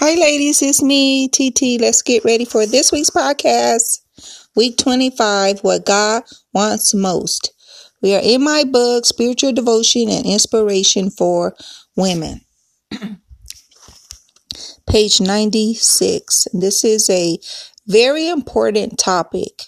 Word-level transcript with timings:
Hi, 0.00 0.14
ladies, 0.14 0.62
it's 0.62 0.80
me, 0.80 1.26
TT. 1.26 1.80
Let's 1.80 2.02
get 2.02 2.24
ready 2.24 2.44
for 2.44 2.64
this 2.66 2.92
week's 2.92 3.10
podcast. 3.10 3.98
Week 4.54 4.78
25 4.78 5.58
What 5.62 5.84
God 5.84 6.22
Wants 6.54 6.94
Most. 6.94 7.52
We 8.00 8.14
are 8.14 8.20
in 8.22 8.44
my 8.44 8.62
book, 8.62 9.06
Spiritual 9.06 9.54
Devotion 9.54 10.08
and 10.08 10.24
Inspiration 10.24 11.10
for 11.10 11.56
Women. 11.96 12.42
Page 14.88 15.20
96. 15.20 16.46
This 16.52 16.84
is 16.84 17.10
a 17.10 17.36
very 17.88 18.28
important 18.28 19.00
topic. 19.00 19.64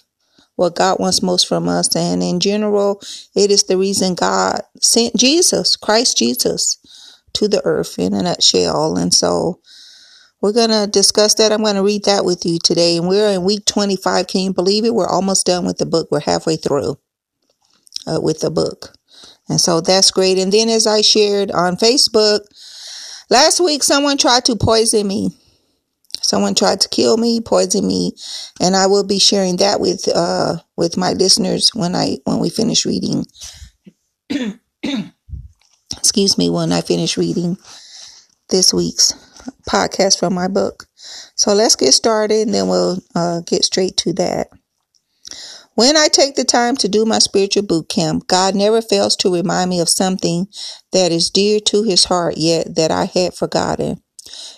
What 0.55 0.77
God 0.77 0.97
wants 0.97 1.21
most 1.21 1.45
from 1.45 1.67
us. 1.67 1.93
And 1.93 2.23
in 2.23 2.39
general, 2.39 3.01
it 3.35 3.51
is 3.51 3.63
the 3.63 3.77
reason 3.77 4.15
God 4.15 4.61
sent 4.81 5.13
Jesus, 5.17 5.75
Christ 5.75 6.17
Jesus, 6.17 6.77
to 7.33 7.49
the 7.49 7.61
earth 7.65 7.99
in 7.99 8.13
a 8.13 8.23
nutshell. 8.23 8.97
And 8.97 9.13
so, 9.13 9.59
we're 10.41 10.53
going 10.53 10.71
to 10.71 10.87
discuss 10.91 11.35
that. 11.35 11.51
I'm 11.51 11.63
going 11.63 11.75
to 11.75 11.83
read 11.83 12.05
that 12.05 12.25
with 12.25 12.45
you 12.45 12.57
today. 12.57 12.97
And 12.97 13.07
we're 13.07 13.29
in 13.29 13.43
week 13.43 13.65
25. 13.65 14.27
Can 14.27 14.41
you 14.41 14.53
believe 14.53 14.85
it? 14.85 14.93
We're 14.93 15.07
almost 15.07 15.45
done 15.45 15.65
with 15.65 15.77
the 15.77 15.85
book. 15.85 16.07
We're 16.09 16.19
halfway 16.19 16.57
through 16.57 16.97
uh, 18.07 18.19
with 18.21 18.39
the 18.39 18.49
book. 18.49 18.95
And 19.47 19.61
so 19.61 19.81
that's 19.81 20.11
great. 20.11 20.37
And 20.37 20.51
then, 20.51 20.69
as 20.69 20.87
I 20.87 21.01
shared 21.01 21.51
on 21.51 21.75
Facebook, 21.75 22.41
last 23.29 23.59
week 23.59 23.83
someone 23.83 24.17
tried 24.17 24.45
to 24.45 24.55
poison 24.55 25.07
me. 25.07 25.31
Someone 26.21 26.55
tried 26.55 26.79
to 26.81 26.89
kill 26.89 27.17
me, 27.17 27.41
poison 27.41 27.85
me, 27.85 28.13
and 28.61 28.75
I 28.75 28.87
will 28.87 29.03
be 29.03 29.19
sharing 29.19 29.57
that 29.57 29.81
with 29.81 30.07
uh 30.07 30.57
with 30.77 30.95
my 30.95 31.11
listeners 31.13 31.71
when 31.73 31.95
I 31.95 32.19
when 32.23 32.39
we 32.39 32.49
finish 32.49 32.85
reading. 32.85 33.25
Excuse 35.97 36.37
me, 36.37 36.49
when 36.49 36.71
I 36.71 36.81
finish 36.81 37.17
reading 37.17 37.57
this 38.49 38.73
week's 38.73 39.13
podcast 39.67 40.19
from 40.19 40.33
my 40.33 40.47
book. 40.47 40.85
So 41.35 41.53
let's 41.53 41.75
get 41.75 41.93
started 41.93 42.47
and 42.47 42.53
then 42.53 42.67
we'll 42.67 42.99
uh, 43.15 43.41
get 43.41 43.63
straight 43.63 43.97
to 43.97 44.13
that. 44.13 44.49
When 45.75 45.95
I 45.95 46.09
take 46.09 46.35
the 46.35 46.43
time 46.43 46.75
to 46.77 46.89
do 46.89 47.05
my 47.05 47.19
spiritual 47.19 47.63
boot 47.63 47.87
camp, 47.87 48.27
God 48.27 48.55
never 48.55 48.81
fails 48.81 49.15
to 49.17 49.33
remind 49.33 49.69
me 49.69 49.79
of 49.79 49.87
something 49.87 50.47
that 50.91 51.11
is 51.11 51.29
dear 51.29 51.59
to 51.61 51.83
his 51.83 52.05
heart, 52.05 52.35
yet 52.37 52.75
that 52.75 52.91
I 52.91 53.05
had 53.05 53.33
forgotten. 53.33 54.03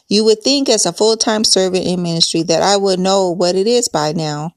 You 0.07 0.25
would 0.25 0.41
think, 0.41 0.69
as 0.69 0.85
a 0.85 0.91
full 0.91 1.15
time 1.15 1.43
servant 1.43 1.85
in 1.85 2.01
ministry, 2.01 2.41
that 2.43 2.63
I 2.63 2.77
would 2.77 2.99
know 2.99 3.29
what 3.29 3.55
it 3.55 3.67
is 3.67 3.87
by 3.87 4.11
now. 4.11 4.55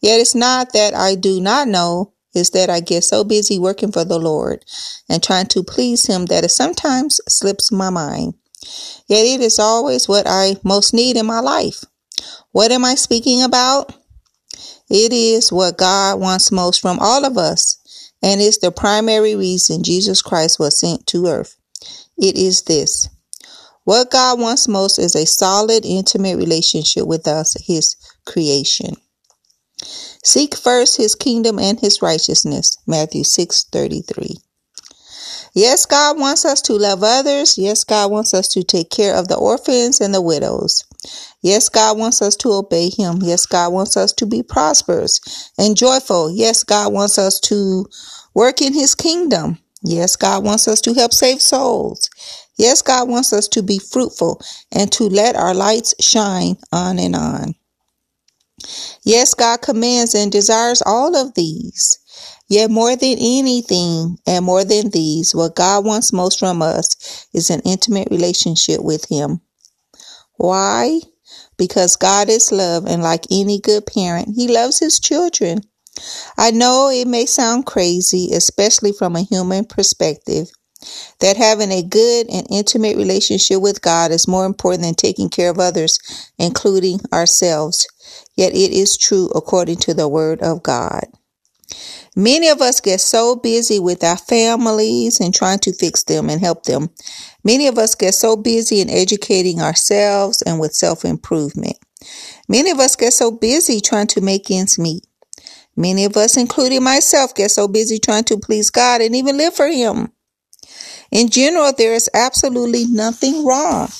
Yet 0.00 0.20
it's 0.20 0.34
not 0.34 0.72
that 0.74 0.94
I 0.94 1.14
do 1.14 1.40
not 1.40 1.68
know, 1.68 2.12
it's 2.34 2.50
that 2.50 2.70
I 2.70 2.80
get 2.80 3.02
so 3.02 3.24
busy 3.24 3.58
working 3.58 3.90
for 3.90 4.04
the 4.04 4.18
Lord 4.18 4.64
and 5.08 5.22
trying 5.22 5.46
to 5.46 5.64
please 5.64 6.06
Him 6.06 6.26
that 6.26 6.44
it 6.44 6.50
sometimes 6.50 7.20
slips 7.28 7.72
my 7.72 7.90
mind. 7.90 8.34
Yet 9.08 9.24
it 9.24 9.40
is 9.40 9.58
always 9.58 10.08
what 10.08 10.26
I 10.26 10.56
most 10.64 10.92
need 10.92 11.16
in 11.16 11.26
my 11.26 11.40
life. 11.40 11.84
What 12.52 12.72
am 12.72 12.84
I 12.84 12.94
speaking 12.94 13.42
about? 13.42 13.94
It 14.90 15.12
is 15.12 15.52
what 15.52 15.76
God 15.76 16.18
wants 16.18 16.50
most 16.50 16.80
from 16.80 16.98
all 16.98 17.24
of 17.24 17.36
us, 17.36 17.78
and 18.22 18.40
it's 18.40 18.58
the 18.58 18.72
primary 18.72 19.34
reason 19.34 19.82
Jesus 19.82 20.22
Christ 20.22 20.58
was 20.58 20.80
sent 20.80 21.06
to 21.08 21.26
earth. 21.26 21.56
It 22.16 22.36
is 22.36 22.62
this. 22.62 23.08
What 23.84 24.10
God 24.10 24.40
wants 24.40 24.68
most 24.68 24.98
is 24.98 25.14
a 25.14 25.26
solid, 25.26 25.84
intimate 25.86 26.36
relationship 26.36 27.06
with 27.06 27.26
us, 27.26 27.56
His 27.66 27.96
creation. 28.26 28.96
Seek 30.24 30.56
first 30.56 30.96
His 30.96 31.14
kingdom 31.14 31.58
and 31.58 31.78
His 31.80 32.02
righteousness. 32.02 32.76
Matthew 32.86 33.24
6 33.24 33.64
33. 33.64 34.36
Yes, 35.54 35.86
God 35.86 36.18
wants 36.18 36.44
us 36.44 36.60
to 36.62 36.74
love 36.74 37.02
others. 37.02 37.58
Yes, 37.58 37.84
God 37.84 38.10
wants 38.10 38.34
us 38.34 38.48
to 38.48 38.62
take 38.62 38.90
care 38.90 39.14
of 39.16 39.28
the 39.28 39.36
orphans 39.36 40.00
and 40.00 40.14
the 40.14 40.22
widows. 40.22 40.84
Yes, 41.42 41.68
God 41.68 41.98
wants 41.98 42.20
us 42.22 42.36
to 42.36 42.52
obey 42.52 42.90
Him. 42.90 43.20
Yes, 43.22 43.46
God 43.46 43.72
wants 43.72 43.96
us 43.96 44.12
to 44.14 44.26
be 44.26 44.42
prosperous 44.42 45.52
and 45.58 45.76
joyful. 45.76 46.30
Yes, 46.30 46.64
God 46.64 46.92
wants 46.92 47.18
us 47.18 47.40
to 47.40 47.86
work 48.34 48.60
in 48.60 48.72
His 48.72 48.94
kingdom. 48.94 49.58
Yes, 49.82 50.16
God 50.16 50.44
wants 50.44 50.66
us 50.68 50.80
to 50.82 50.94
help 50.94 51.12
save 51.12 51.40
souls. 51.40 52.10
Yes, 52.56 52.82
God 52.82 53.08
wants 53.08 53.32
us 53.32 53.46
to 53.48 53.62
be 53.62 53.78
fruitful 53.78 54.40
and 54.72 54.90
to 54.92 55.04
let 55.04 55.36
our 55.36 55.54
lights 55.54 55.94
shine 56.00 56.56
on 56.72 56.98
and 56.98 57.14
on. 57.14 57.54
Yes, 59.04 59.34
God 59.34 59.62
commands 59.62 60.14
and 60.14 60.32
desires 60.32 60.82
all 60.84 61.16
of 61.16 61.34
these. 61.34 61.98
Yet 62.48 62.70
more 62.70 62.96
than 62.96 63.16
anything 63.18 64.18
and 64.26 64.44
more 64.44 64.64
than 64.64 64.90
these, 64.90 65.34
what 65.34 65.54
God 65.54 65.84
wants 65.84 66.12
most 66.12 66.38
from 66.38 66.62
us 66.62 67.26
is 67.34 67.50
an 67.50 67.60
intimate 67.64 68.08
relationship 68.10 68.82
with 68.82 69.06
Him. 69.08 69.42
Why? 70.36 71.00
Because 71.58 71.96
God 71.96 72.30
is 72.30 72.50
love, 72.50 72.86
and 72.86 73.02
like 73.02 73.26
any 73.30 73.60
good 73.60 73.84
parent, 73.86 74.34
He 74.34 74.48
loves 74.48 74.78
His 74.78 74.98
children. 74.98 75.60
I 76.38 76.52
know 76.52 76.88
it 76.88 77.06
may 77.06 77.26
sound 77.26 77.66
crazy, 77.66 78.30
especially 78.32 78.92
from 78.92 79.16
a 79.16 79.22
human 79.22 79.64
perspective, 79.64 80.48
that 81.20 81.36
having 81.36 81.72
a 81.72 81.82
good 81.82 82.28
and 82.30 82.46
intimate 82.50 82.96
relationship 82.96 83.60
with 83.60 83.82
God 83.82 84.10
is 84.12 84.28
more 84.28 84.46
important 84.46 84.84
than 84.84 84.94
taking 84.94 85.28
care 85.28 85.50
of 85.50 85.58
others, 85.58 85.98
including 86.38 87.00
ourselves. 87.12 87.86
Yet 88.36 88.54
it 88.54 88.70
is 88.70 88.96
true 88.96 89.26
according 89.34 89.78
to 89.78 89.92
the 89.92 90.08
Word 90.08 90.40
of 90.40 90.62
God. 90.62 91.04
Many 92.18 92.48
of 92.48 92.60
us 92.60 92.80
get 92.80 93.00
so 93.00 93.36
busy 93.36 93.78
with 93.78 94.02
our 94.02 94.16
families 94.16 95.20
and 95.20 95.32
trying 95.32 95.60
to 95.60 95.72
fix 95.72 96.02
them 96.02 96.28
and 96.28 96.40
help 96.40 96.64
them. 96.64 96.90
Many 97.44 97.68
of 97.68 97.78
us 97.78 97.94
get 97.94 98.12
so 98.12 98.34
busy 98.34 98.80
in 98.80 98.90
educating 98.90 99.60
ourselves 99.60 100.42
and 100.42 100.58
with 100.58 100.74
self 100.74 101.04
improvement. 101.04 101.76
Many 102.48 102.72
of 102.72 102.80
us 102.80 102.96
get 102.96 103.12
so 103.12 103.30
busy 103.30 103.80
trying 103.80 104.08
to 104.08 104.20
make 104.20 104.50
ends 104.50 104.80
meet. 104.80 105.06
Many 105.76 106.04
of 106.06 106.16
us, 106.16 106.36
including 106.36 106.82
myself, 106.82 107.36
get 107.36 107.52
so 107.52 107.68
busy 107.68 108.00
trying 108.00 108.24
to 108.24 108.36
please 108.36 108.68
God 108.68 109.00
and 109.00 109.14
even 109.14 109.36
live 109.36 109.54
for 109.54 109.68
Him. 109.68 110.10
In 111.12 111.28
general, 111.28 111.72
there 111.72 111.94
is 111.94 112.10
absolutely 112.14 112.86
nothing 112.88 113.46
wrong 113.46 113.90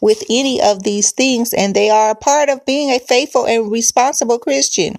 with 0.00 0.24
any 0.30 0.62
of 0.62 0.82
these 0.82 1.12
things, 1.12 1.52
and 1.52 1.74
they 1.74 1.90
are 1.90 2.12
a 2.12 2.14
part 2.14 2.48
of 2.48 2.64
being 2.64 2.88
a 2.88 3.00
faithful 3.00 3.44
and 3.46 3.70
responsible 3.70 4.38
Christian. 4.38 4.96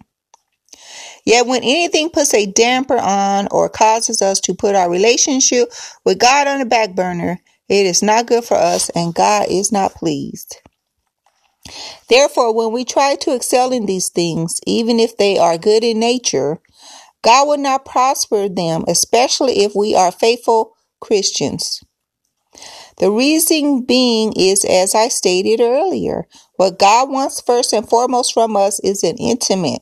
Yet 1.28 1.46
when 1.46 1.62
anything 1.62 2.10
puts 2.10 2.34
a 2.34 2.46
damper 2.46 2.98
on 2.98 3.50
or 3.52 3.68
causes 3.68 4.22
us 4.22 4.40
to 4.40 4.54
put 4.54 4.76
our 4.76 4.90
relationship 4.90 5.74
with 6.06 6.20
God 6.20 6.48
on 6.48 6.60
the 6.60 6.66
back 6.66 6.96
burner, 6.96 7.42
it 7.68 7.86
is 7.86 8.02
not 8.02 8.28
good 8.28 8.46
for 8.46 8.56
us 8.56 8.90
and 8.92 9.14
God 9.14 9.48
is 9.50 9.70
not 9.70 9.94
pleased. 9.94 10.62
Therefore, 12.08 12.54
when 12.54 12.72
we 12.72 12.86
try 12.86 13.16
to 13.16 13.36
excel 13.36 13.74
in 13.74 13.88
these 13.88 14.08
things, 14.08 14.62
even 14.66 15.02
if 15.02 15.18
they 15.18 15.38
are 15.38 15.58
good 15.58 15.84
in 15.84 16.00
nature, 16.00 16.60
God 17.24 17.50
will 17.50 17.58
not 17.58 17.84
prosper 17.84 18.48
them, 18.48 18.86
especially 18.88 19.66
if 19.66 19.74
we 19.76 19.94
are 19.94 20.14
faithful 20.14 20.78
Christians. 21.02 21.84
The 23.00 23.12
reason 23.12 23.84
being 23.84 24.32
is, 24.38 24.64
as 24.64 24.96
I 24.96 25.10
stated 25.10 25.60
earlier, 25.60 26.26
what 26.56 26.80
God 26.80 27.10
wants 27.10 27.42
first 27.42 27.74
and 27.74 27.88
foremost 27.88 28.34
from 28.34 28.56
us 28.56 28.80
is 28.80 29.04
an 29.04 29.18
intimate, 29.18 29.82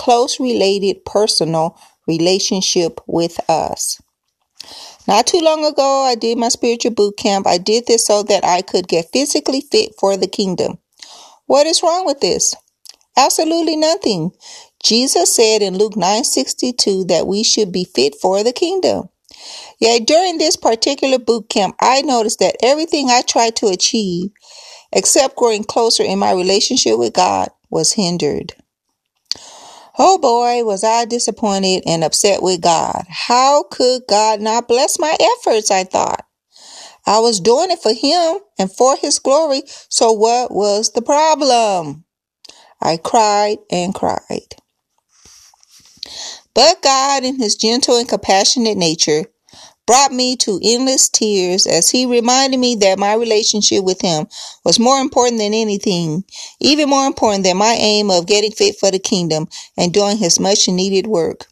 close 0.00 0.40
related 0.40 1.04
personal 1.04 1.78
relationship 2.08 3.02
with 3.06 3.38
us. 3.50 4.00
Not 5.06 5.26
too 5.26 5.40
long 5.40 5.62
ago, 5.62 6.04
I 6.04 6.14
did 6.14 6.38
my 6.38 6.48
spiritual 6.48 6.92
boot 6.92 7.18
camp. 7.18 7.46
I 7.46 7.58
did 7.58 7.86
this 7.86 8.06
so 8.06 8.22
that 8.22 8.42
I 8.42 8.62
could 8.62 8.88
get 8.88 9.12
physically 9.12 9.60
fit 9.60 9.90
for 10.00 10.16
the 10.16 10.26
kingdom. 10.26 10.78
What 11.44 11.66
is 11.66 11.82
wrong 11.82 12.06
with 12.06 12.20
this? 12.20 12.54
Absolutely 13.14 13.76
nothing. 13.76 14.30
Jesus 14.82 15.34
said 15.36 15.60
in 15.60 15.76
Luke 15.76 15.96
9:62 15.96 17.04
that 17.08 17.26
we 17.26 17.42
should 17.42 17.70
be 17.70 17.84
fit 17.84 18.14
for 18.14 18.42
the 18.42 18.54
kingdom. 18.54 19.10
Yet 19.78 20.06
during 20.06 20.38
this 20.38 20.56
particular 20.56 21.18
boot 21.18 21.50
camp, 21.50 21.76
I 21.78 22.00
noticed 22.00 22.38
that 22.38 22.56
everything 22.62 23.10
I 23.10 23.20
tried 23.20 23.54
to 23.56 23.66
achieve, 23.66 24.30
except 24.92 25.36
growing 25.36 25.64
closer 25.64 26.02
in 26.02 26.18
my 26.18 26.32
relationship 26.32 26.98
with 26.98 27.12
God, 27.12 27.50
was 27.68 27.92
hindered. 27.92 28.54
Oh 29.98 30.18
boy, 30.18 30.64
was 30.64 30.84
I 30.84 31.04
disappointed 31.04 31.84
and 31.86 32.04
upset 32.04 32.42
with 32.42 32.62
God. 32.62 33.04
How 33.08 33.64
could 33.64 34.02
God 34.08 34.40
not 34.40 34.68
bless 34.68 34.98
my 34.98 35.16
efforts? 35.20 35.70
I 35.70 35.84
thought. 35.84 36.26
I 37.06 37.20
was 37.20 37.40
doing 37.40 37.70
it 37.70 37.80
for 37.80 37.92
Him 37.94 38.38
and 38.58 38.72
for 38.72 38.96
His 38.96 39.18
glory, 39.18 39.62
so 39.88 40.12
what 40.12 40.52
was 40.52 40.92
the 40.92 41.02
problem? 41.02 42.04
I 42.80 42.98
cried 42.98 43.58
and 43.70 43.94
cried. 43.94 44.56
But 46.54 46.82
God, 46.82 47.24
in 47.24 47.38
His 47.40 47.56
gentle 47.56 47.98
and 47.98 48.08
compassionate 48.08 48.78
nature, 48.78 49.26
brought 49.90 50.12
me 50.12 50.36
to 50.36 50.60
endless 50.62 51.08
tears 51.08 51.66
as 51.66 51.90
he 51.90 52.06
reminded 52.06 52.60
me 52.60 52.76
that 52.76 52.96
my 52.96 53.12
relationship 53.12 53.82
with 53.82 54.00
him 54.00 54.24
was 54.64 54.78
more 54.78 55.00
important 55.00 55.40
than 55.40 55.52
anything, 55.52 56.22
even 56.60 56.88
more 56.88 57.08
important 57.08 57.42
than 57.42 57.56
my 57.56 57.76
aim 57.80 58.08
of 58.08 58.24
getting 58.24 58.52
fit 58.52 58.76
for 58.78 58.92
the 58.92 59.00
kingdom 59.00 59.48
and 59.76 59.92
doing 59.92 60.16
his 60.16 60.38
much 60.38 60.68
needed 60.68 61.08
work. 61.08 61.48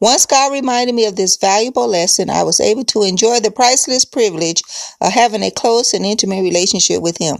Once 0.00 0.26
God 0.26 0.50
reminded 0.52 0.96
me 0.96 1.04
of 1.04 1.14
this 1.14 1.36
valuable 1.36 1.86
lesson, 1.86 2.28
I 2.28 2.42
was 2.42 2.58
able 2.58 2.82
to 2.86 3.04
enjoy 3.04 3.38
the 3.38 3.52
priceless 3.52 4.04
privilege 4.04 4.64
of 5.00 5.12
having 5.12 5.44
a 5.44 5.52
close 5.52 5.94
and 5.94 6.04
intimate 6.04 6.42
relationship 6.42 7.00
with 7.00 7.18
him. 7.18 7.36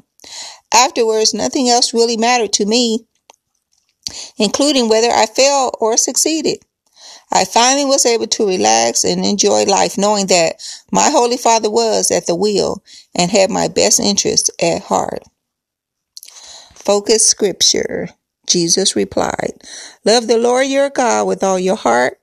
Afterwards, 0.72 1.34
nothing 1.34 1.68
else 1.68 1.92
really 1.92 2.16
mattered 2.16 2.52
to 2.52 2.66
me, 2.66 3.04
including 4.38 4.88
whether 4.88 5.10
I 5.10 5.26
failed 5.26 5.74
or 5.80 5.96
succeeded. 5.96 6.58
I 7.32 7.44
finally 7.44 7.84
was 7.84 8.06
able 8.06 8.28
to 8.28 8.46
relax 8.48 9.04
and 9.04 9.24
enjoy 9.24 9.64
life 9.64 9.98
knowing 9.98 10.28
that 10.28 10.56
my 10.92 11.10
Holy 11.10 11.36
Father 11.36 11.70
was 11.70 12.10
at 12.10 12.26
the 12.26 12.34
wheel 12.36 12.82
and 13.14 13.30
had 13.30 13.50
my 13.50 13.68
best 13.68 14.00
interests 14.00 14.50
at 14.62 14.82
heart. 14.82 15.22
Focus 16.74 17.26
scripture. 17.26 18.08
Jesus 18.46 18.96
replied, 18.96 19.54
Love 20.04 20.28
the 20.28 20.38
Lord 20.38 20.68
your 20.68 20.90
God 20.90 21.26
with 21.26 21.42
all 21.42 21.58
your 21.58 21.76
heart 21.76 22.18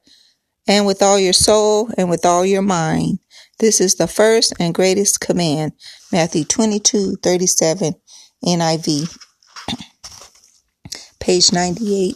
and 0.68 0.86
with 0.86 1.02
all 1.02 1.20
your 1.20 1.34
soul 1.34 1.90
and 1.98 2.10
with 2.10 2.26
all 2.26 2.46
your 2.46 2.62
mind. 2.62 3.20
This 3.60 3.82
is 3.82 3.96
the 3.96 4.08
first 4.08 4.54
and 4.60 4.74
greatest 4.74 5.20
command. 5.20 5.74
Matthew 6.12 6.46
22, 6.46 7.18
37, 7.18 7.96
NIV. 8.46 9.20
Page 11.20 11.54
98. 11.54 12.16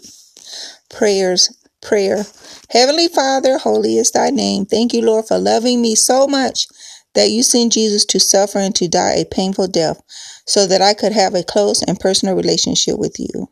Prayers. 0.89 1.56
Prayer. 1.87 2.25
Heavenly 2.71 3.07
Father, 3.07 3.57
holy 3.57 3.97
is 3.97 4.11
thy 4.11 4.29
name. 4.29 4.65
Thank 4.65 4.91
you, 4.91 5.01
Lord, 5.01 5.25
for 5.25 5.39
loving 5.39 5.81
me 5.81 5.95
so 5.95 6.27
much 6.27 6.67
that 7.15 7.29
you 7.29 7.43
sent 7.43 7.71
Jesus 7.71 8.03
to 8.07 8.19
suffer 8.19 8.59
and 8.59 8.75
to 8.75 8.89
die 8.89 9.13
a 9.13 9.23
painful 9.25 9.69
death 9.69 10.01
so 10.45 10.67
that 10.67 10.81
I 10.81 10.93
could 10.93 11.13
have 11.13 11.33
a 11.33 11.43
close 11.43 11.81
and 11.81 11.97
personal 11.97 12.35
relationship 12.35 12.99
with 12.99 13.15
you. 13.17 13.47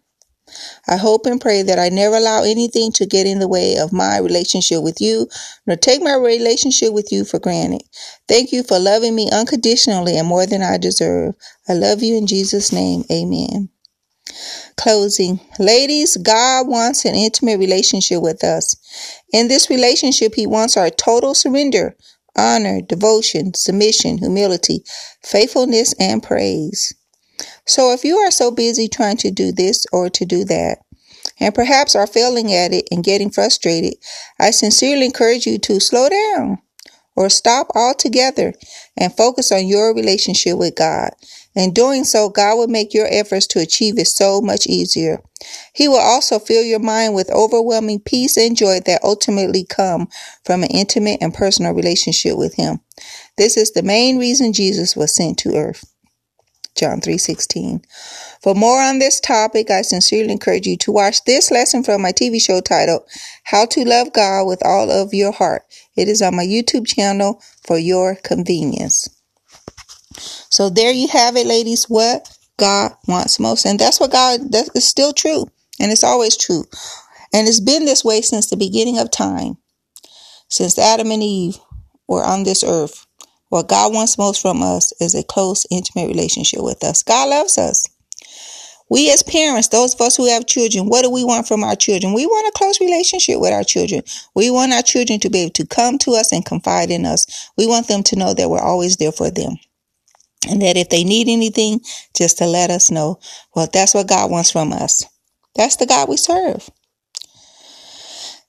I 0.86 0.98
hope 0.98 1.26
and 1.26 1.40
pray 1.40 1.62
that 1.62 1.80
I 1.80 1.88
never 1.88 2.18
allow 2.18 2.44
anything 2.44 2.92
to 2.94 3.06
get 3.06 3.26
in 3.26 3.40
the 3.40 3.48
way 3.48 3.78
of 3.78 3.94
my 3.94 4.18
relationship 4.18 4.84
with 4.84 5.00
you, 5.00 5.30
nor 5.66 5.78
take 5.78 6.02
my 6.02 6.16
relationship 6.16 6.92
with 6.92 7.14
you 7.14 7.24
for 7.24 7.40
granted. 7.40 7.84
Thank 8.28 8.52
you 8.52 8.64
for 8.64 8.80
loving 8.80 9.16
me 9.16 9.30
unconditionally 9.32 10.18
and 10.18 10.28
more 10.28 10.46
than 10.46 10.62
I 10.62 10.78
deserve. 10.78 11.36
I 11.70 11.74
love 11.74 12.04
you 12.04 12.18
in 12.18 12.28
Jesus' 12.28 12.74
name. 12.74 13.06
Amen. 13.10 13.70
Closing. 14.78 15.40
Ladies, 15.60 16.18
God 16.18 16.68
wants 16.68 17.06
an 17.06 17.16
intimate 17.16 17.60
relationship 17.60 18.22
with 18.22 18.44
us. 18.44 18.76
In 19.34 19.48
this 19.48 19.70
relationship, 19.70 20.34
He 20.36 20.48
wants 20.48 20.78
our 20.78 20.90
total 20.90 21.34
surrender, 21.34 21.96
honor, 22.38 22.82
devotion, 22.82 23.54
submission, 23.54 24.18
humility, 24.18 24.84
faithfulness, 25.24 25.94
and 26.00 26.22
praise. 26.22 26.94
So 27.66 27.92
if 27.92 28.04
you 28.04 28.18
are 28.18 28.32
so 28.32 28.52
busy 28.52 28.88
trying 28.88 29.18
to 29.18 29.32
do 29.32 29.52
this 29.52 29.86
or 29.92 30.10
to 30.10 30.26
do 30.26 30.46
that, 30.46 30.80
and 31.40 31.54
perhaps 31.54 31.96
are 31.96 32.08
failing 32.08 32.54
at 32.54 32.74
it 32.74 32.88
and 32.92 33.04
getting 33.04 33.30
frustrated, 33.30 33.96
I 34.40 34.52
sincerely 34.52 35.06
encourage 35.06 35.46
you 35.46 35.58
to 35.60 35.80
slow 35.80 36.10
down 36.10 36.60
or 37.16 37.30
stop 37.30 37.68
altogether 37.76 38.54
and 38.98 39.16
focus 39.16 39.52
on 39.52 39.68
your 39.68 39.94
relationship 39.94 40.58
with 40.58 40.76
God. 40.76 41.12
In 41.56 41.74
doing 41.74 42.04
so, 42.04 42.30
God 42.30 42.58
will 42.58 42.68
make 42.68 42.94
your 42.94 43.08
efforts 43.10 43.48
to 43.48 43.60
achieve 43.60 43.98
it 43.98 44.08
so 44.08 44.42
much 44.42 44.68
easier. 44.68 45.22
He 45.74 45.88
will 45.88 46.00
also 46.00 46.38
fill 46.38 46.64
your 46.64 46.80
mind 46.80 47.16
with 47.16 47.32
overwhelming 47.32 48.02
peace 48.02 48.38
and 48.38 48.58
joy 48.58 48.82
that 48.86 49.04
ultimately 49.04 49.64
come 49.64 50.10
from 50.44 50.64
an 50.64 50.70
intimate 50.70 51.20
and 51.22 51.34
personal 51.34 51.74
relationship 51.74 52.38
with 52.38 52.56
Him. 52.56 52.82
This 53.38 53.56
is 53.56 53.72
the 53.72 53.84
main 53.84 54.18
reason 54.18 54.54
Jesus 54.54 54.96
was 54.96 55.16
sent 55.16 55.38
to 55.40 55.56
earth. 55.56 55.86
John 56.76 57.00
3:16. 57.00 57.82
For 58.42 58.54
more 58.54 58.82
on 58.82 59.00
this 59.00 59.22
topic, 59.22 59.72
I 59.72 59.82
sincerely 59.82 60.32
encourage 60.32 60.68
you 60.68 60.76
to 60.78 60.92
watch 60.92 61.24
this 61.24 61.50
lesson 61.50 61.84
from 61.84 62.02
my 62.02 62.12
TV 62.12 62.38
show 62.40 62.60
titled 62.60 63.04
How 63.46 63.66
to 63.68 63.86
Love 63.86 64.12
God 64.12 64.46
with 64.46 64.64
All 64.66 64.92
of 64.92 65.14
Your 65.14 65.32
Heart. 65.32 65.64
It 65.96 66.10
is 66.10 66.22
on 66.22 66.36
my 66.36 66.46
YouTube 66.46 66.86
channel 66.86 67.42
for 67.66 67.78
your 67.78 68.16
convenience. 68.16 69.08
So 70.50 70.70
there 70.70 70.92
you 70.92 71.08
have 71.10 71.36
it, 71.36 71.48
ladies, 71.48 71.86
what 71.86 72.30
God 72.58 72.92
wants 73.08 73.40
most. 73.40 73.66
And 73.66 73.80
that's 73.80 74.00
what 74.00 74.12
God 74.12 74.52
that 74.52 74.70
is 74.76 74.88
still 74.88 75.14
true. 75.14 75.46
And 75.80 75.92
it's 75.92 76.04
always 76.04 76.38
true. 76.38 76.64
And 77.34 77.48
it's 77.48 77.60
been 77.60 77.86
this 77.86 78.04
way 78.04 78.22
since 78.22 78.50
the 78.50 78.58
beginning 78.58 78.98
of 79.00 79.12
time. 79.12 79.58
Since 80.48 80.80
Adam 80.80 81.12
and 81.12 81.24
Eve 81.24 81.58
were 82.08 82.24
on 82.24 82.44
this 82.44 82.64
earth. 82.64 83.06
What 83.50 83.68
God 83.68 83.94
wants 83.94 84.18
most 84.18 84.42
from 84.42 84.62
us 84.64 84.94
is 85.00 85.16
a 85.16 85.24
close, 85.24 85.66
intimate 85.70 86.08
relationship 86.08 86.62
with 86.62 86.84
us. 86.84 87.04
God 87.04 87.30
loves 87.30 87.58
us. 87.58 87.88
We 88.90 89.12
as 89.12 89.24
parents, 89.24 89.70
those 89.70 89.96
of 89.96 90.02
us 90.02 90.16
who 90.16 90.28
have 90.30 90.46
children, 90.46 90.88
what 90.88 91.04
do 91.04 91.10
we 91.10 91.24
want 91.24 91.48
from 91.48 91.64
our 91.64 91.76
children? 91.76 92.14
We 92.14 92.26
want 92.28 92.48
a 92.48 92.58
close 92.58 92.80
relationship 92.80 93.40
with 93.40 93.52
our 93.52 93.64
children. 93.64 94.04
We 94.36 94.52
want 94.52 94.74
our 94.74 94.84
children 94.84 95.20
to 95.22 95.30
be 95.30 95.40
able 95.42 95.54
to 95.54 95.66
come 95.66 95.98
to 96.00 96.12
us 96.12 96.32
and 96.32 96.46
confide 96.46 96.92
in 96.92 97.06
us. 97.06 97.50
We 97.58 97.66
want 97.66 97.88
them 97.88 98.04
to 98.04 98.16
know 98.16 98.34
that 98.36 98.50
we're 98.50 98.60
always 98.60 98.98
there 98.98 99.12
for 99.12 99.32
them. 99.32 99.56
And 100.50 100.62
that 100.62 100.78
if 100.78 100.90
they 100.90 101.04
need 101.04 101.28
anything, 101.28 101.82
just 102.16 102.38
to 102.40 102.46
let 102.46 102.70
us 102.70 102.92
know. 102.92 103.20
Well, 103.56 103.68
that's 103.72 103.94
what 103.94 104.08
God 104.08 104.32
wants 104.32 104.52
from 104.52 104.74
us. 104.74 105.06
That's 105.56 105.78
the 105.78 105.86
God 105.86 106.10
we 106.10 106.18
serve. 106.18 106.70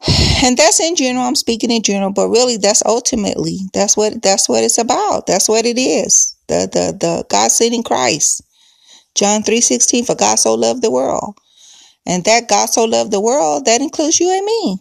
And 0.45 0.59
that's 0.59 0.81
in 0.81 0.97
general, 0.97 1.25
I'm 1.25 1.35
speaking 1.35 1.71
in 1.71 1.83
general, 1.83 2.13
but 2.13 2.29
really 2.29 2.59
that's 2.59 2.83
ultimately, 2.85 3.59
that's 3.73 3.97
what, 3.97 4.21
that's 4.23 4.51
what 4.51 4.63
it's 4.63 4.77
about. 4.77 5.27
That's 5.27 5.49
what 5.49 5.65
it 5.65 5.79
is. 5.79 6.37
The, 6.47 6.69
the, 6.71 6.97
the 6.99 7.25
God 7.31 7.51
sending 7.51 7.83
Christ. 7.83 8.43
John 9.15 9.43
3.16, 9.43 10.07
for 10.07 10.15
God 10.15 10.39
so 10.39 10.55
loved 10.55 10.83
the 10.83 10.91
world. 10.91 11.39
And 12.05 12.23
that 12.25 12.49
God 12.49 12.67
so 12.67 12.85
loved 12.85 13.11
the 13.11 13.21
world, 13.21 13.65
that 13.65 13.81
includes 13.81 14.21
you 14.21 14.31
and 14.31 14.45
me. 14.45 14.79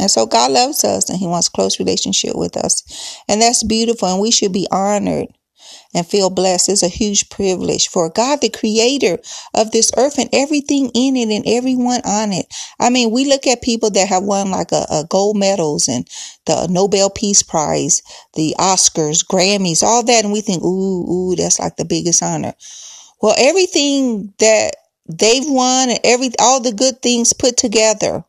And 0.00 0.10
so 0.10 0.26
God 0.26 0.50
loves 0.50 0.84
us 0.84 1.08
and 1.08 1.18
he 1.18 1.26
wants 1.26 1.48
close 1.48 1.78
relationship 1.78 2.34
with 2.34 2.56
us. 2.56 3.22
And 3.28 3.40
that's 3.40 3.62
beautiful. 3.62 4.08
And 4.08 4.20
we 4.20 4.32
should 4.32 4.52
be 4.52 4.66
honored 4.72 5.28
and 5.96 6.06
feel 6.06 6.28
blessed. 6.28 6.68
is 6.68 6.82
a 6.82 6.88
huge 6.88 7.30
privilege 7.30 7.88
for 7.88 8.10
God, 8.10 8.42
the 8.42 8.50
creator 8.50 9.18
of 9.54 9.70
this 9.70 9.90
earth 9.96 10.18
and 10.18 10.28
everything 10.32 10.90
in 10.94 11.16
it 11.16 11.34
and 11.34 11.44
everyone 11.46 12.02
on 12.04 12.32
it. 12.32 12.46
I 12.78 12.90
mean, 12.90 13.10
we 13.10 13.24
look 13.24 13.46
at 13.46 13.62
people 13.62 13.90
that 13.90 14.06
have 14.06 14.22
won 14.22 14.50
like 14.50 14.72
a, 14.72 14.86
a 14.90 15.04
gold 15.08 15.38
medals 15.38 15.88
and 15.88 16.06
the 16.44 16.68
Nobel 16.68 17.08
Peace 17.08 17.42
Prize, 17.42 18.02
the 18.34 18.54
Oscars, 18.58 19.26
Grammys, 19.26 19.82
all 19.82 20.04
that. 20.04 20.24
And 20.24 20.34
we 20.34 20.42
think, 20.42 20.62
ooh, 20.62 21.32
ooh, 21.32 21.34
that's 21.34 21.58
like 21.58 21.76
the 21.76 21.86
biggest 21.86 22.22
honor. 22.22 22.52
Well, 23.22 23.34
everything 23.38 24.34
that 24.38 24.76
they've 25.08 25.48
won 25.48 25.88
and 25.88 26.00
every, 26.04 26.30
all 26.38 26.60
the 26.60 26.72
good 26.72 27.00
things 27.00 27.32
put 27.32 27.56
together, 27.56 28.22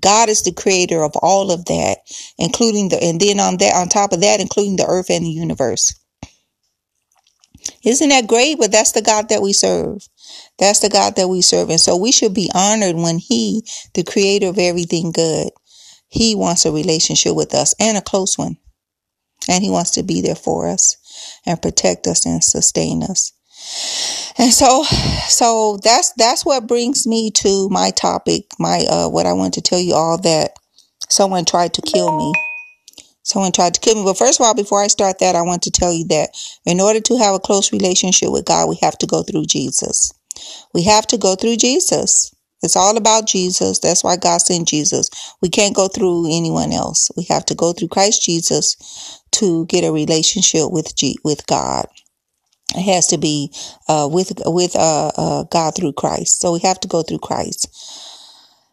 God 0.00 0.28
is 0.28 0.42
the 0.42 0.52
creator 0.52 1.02
of 1.02 1.12
all 1.16 1.50
of 1.50 1.64
that, 1.64 1.98
including 2.38 2.90
the, 2.90 3.02
and 3.02 3.18
then 3.18 3.40
on 3.40 3.56
that, 3.56 3.74
on 3.74 3.88
top 3.88 4.12
of 4.12 4.20
that, 4.20 4.40
including 4.40 4.76
the 4.76 4.86
earth 4.86 5.08
and 5.08 5.24
the 5.24 5.30
universe. 5.30 5.94
Isn't 7.84 8.08
that 8.08 8.26
great? 8.26 8.58
But 8.58 8.72
that's 8.72 8.92
the 8.92 9.02
God 9.02 9.28
that 9.28 9.42
we 9.42 9.52
serve. 9.52 10.08
That's 10.58 10.80
the 10.80 10.88
God 10.88 11.16
that 11.16 11.28
we 11.28 11.42
serve. 11.42 11.70
And 11.70 11.80
so 11.80 11.96
we 11.96 12.12
should 12.12 12.34
be 12.34 12.50
honored 12.54 12.96
when 12.96 13.18
He, 13.18 13.66
the 13.94 14.04
creator 14.04 14.48
of 14.48 14.58
everything 14.58 15.12
good, 15.12 15.50
He 16.08 16.34
wants 16.34 16.64
a 16.64 16.72
relationship 16.72 17.34
with 17.34 17.54
us 17.54 17.74
and 17.80 17.96
a 17.96 18.02
close 18.02 18.38
one. 18.38 18.56
And 19.48 19.62
He 19.62 19.70
wants 19.70 19.92
to 19.92 20.02
be 20.02 20.20
there 20.20 20.34
for 20.34 20.68
us 20.68 20.96
and 21.46 21.60
protect 21.60 22.06
us 22.06 22.24
and 22.26 22.42
sustain 22.42 23.02
us. 23.02 23.32
And 24.36 24.52
so, 24.52 24.84
so 25.28 25.78
that's, 25.82 26.12
that's 26.14 26.44
what 26.44 26.66
brings 26.66 27.06
me 27.06 27.30
to 27.32 27.68
my 27.70 27.90
topic, 27.90 28.44
my, 28.58 28.84
uh, 28.88 29.08
what 29.08 29.26
I 29.26 29.32
want 29.32 29.54
to 29.54 29.62
tell 29.62 29.80
you 29.80 29.94
all 29.94 30.18
that 30.18 30.52
someone 31.08 31.44
tried 31.44 31.74
to 31.74 31.82
kill 31.82 32.16
me. 32.16 32.32
Someone 33.24 33.52
tried 33.52 33.74
to 33.74 33.80
kill 33.80 33.96
me. 33.96 34.04
But 34.04 34.18
first 34.18 34.38
of 34.38 34.46
all, 34.46 34.54
before 34.54 34.82
I 34.82 34.86
start 34.86 35.18
that, 35.18 35.34
I 35.34 35.42
want 35.42 35.62
to 35.62 35.70
tell 35.70 35.92
you 35.92 36.06
that 36.08 36.30
in 36.66 36.80
order 36.80 37.00
to 37.00 37.16
have 37.18 37.34
a 37.34 37.40
close 37.40 37.72
relationship 37.72 38.30
with 38.30 38.44
God, 38.44 38.68
we 38.68 38.78
have 38.82 38.96
to 38.98 39.06
go 39.06 39.22
through 39.22 39.46
Jesus. 39.46 40.12
We 40.74 40.84
have 40.84 41.06
to 41.08 41.18
go 41.18 41.34
through 41.34 41.56
Jesus. 41.56 42.34
It's 42.62 42.76
all 42.76 42.96
about 42.96 43.26
Jesus. 43.26 43.78
That's 43.78 44.04
why 44.04 44.16
God 44.16 44.38
sent 44.38 44.68
Jesus. 44.68 45.10
We 45.42 45.48
can't 45.48 45.74
go 45.76 45.88
through 45.88 46.26
anyone 46.26 46.72
else. 46.72 47.10
We 47.16 47.24
have 47.24 47.44
to 47.46 47.54
go 47.54 47.72
through 47.72 47.88
Christ 47.88 48.22
Jesus 48.22 49.20
to 49.32 49.66
get 49.66 49.84
a 49.84 49.92
relationship 49.92 50.70
with 50.70 50.96
G- 50.96 51.18
with 51.24 51.46
God. 51.46 51.86
It 52.74 52.82
has 52.82 53.06
to 53.08 53.18
be 53.18 53.52
uh, 53.88 54.08
with 54.10 54.32
with 54.46 54.76
uh, 54.76 55.12
uh, 55.16 55.44
God 55.44 55.76
through 55.76 55.92
Christ. 55.94 56.40
So 56.40 56.52
we 56.52 56.60
have 56.60 56.80
to 56.80 56.88
go 56.88 57.02
through 57.02 57.18
Christ. 57.18 57.68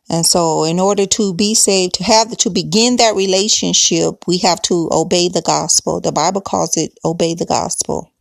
And 0.10 0.25
so 0.25 0.63
in 0.63 0.79
order 0.79 1.05
to 1.05 1.34
be 1.34 1.53
saved, 1.53 1.96
to 1.96 2.03
have 2.03 2.36
to 2.36 2.50
begin 2.50 2.98
that 2.98 3.15
relationship, 3.15 4.27
we 4.27 4.39
have 4.39 4.62
to 4.63 4.89
obey 4.91 5.29
the 5.29 5.41
gospel. 5.41 6.01
The 6.01 6.12
Bible 6.12 6.41
calls 6.41 6.75
it 6.75 6.98
obey 7.05 7.34
the 7.34 7.46
gospel. 7.46 8.12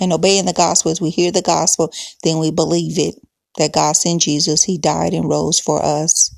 And 0.00 0.12
obeying 0.12 0.46
the 0.46 0.52
gospel 0.52 0.92
is 0.92 1.00
we 1.00 1.10
hear 1.10 1.32
the 1.32 1.42
gospel, 1.42 1.92
then 2.22 2.38
we 2.38 2.50
believe 2.50 2.98
it 2.98 3.14
that 3.58 3.72
God 3.72 3.92
sent 3.92 4.22
Jesus. 4.22 4.64
He 4.64 4.78
died 4.78 5.12
and 5.12 5.28
rose 5.28 5.60
for 5.60 5.84
us. 5.84 6.34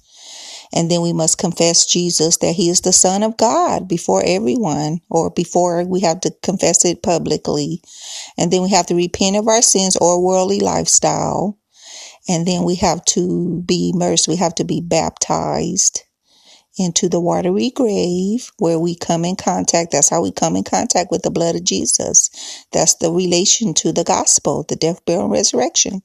And 0.73 0.91
then 0.91 1.01
we 1.01 1.13
must 1.13 1.39
confess 1.39 1.87
Jesus 1.87 2.39
that 2.39 2.55
he 2.55 2.69
is 2.69 2.81
the 2.81 2.93
son 2.93 3.23
of 3.23 3.37
God 3.37 3.89
before 3.89 4.23
everyone 4.27 5.01
or 5.09 5.31
before 5.31 5.85
we 5.85 6.01
have 6.01 6.21
to 6.21 6.35
confess 6.43 6.85
it 6.85 7.03
publicly. 7.03 7.81
And 8.37 8.53
then 8.53 8.63
we 8.63 8.71
have 8.71 8.87
to 8.87 8.95
repent 8.95 9.37
of 9.37 9.49
our 9.49 9.63
sins 9.63 9.97
or 9.97 10.23
worldly 10.23 10.61
lifestyle. 10.61 11.59
And 12.29 12.47
then 12.47 12.65
we 12.65 12.77
have 12.77 13.05
to 13.07 13.63
be 13.67 13.93
immersed. 13.95 14.29
We 14.29 14.37
have 14.37 14.55
to 14.57 14.65
be 14.65 14.81
baptized 14.81 16.03
into 16.79 17.09
the 17.09 17.21
watery 17.21 17.71
grave 17.71 18.51
where 18.59 18.79
we 18.79 18.95
come 18.95 19.25
in 19.25 19.37
contact. 19.37 19.93
That's 19.93 20.11
how 20.11 20.23
we 20.23 20.33
come 20.33 20.57
in 20.57 20.65
contact 20.65 21.11
with 21.11 21.23
the 21.23 21.31
blood 21.31 21.57
of 21.57 21.65
Jesus. 21.65 22.67
That's 22.73 22.95
the 22.97 23.11
relation 23.11 23.75
to 23.75 23.93
the 23.93 24.05
gospel, 24.05 24.65
the 24.69 24.77
death, 24.77 25.05
burial, 25.05 25.25
and 25.25 25.33
resurrection. 25.33 26.03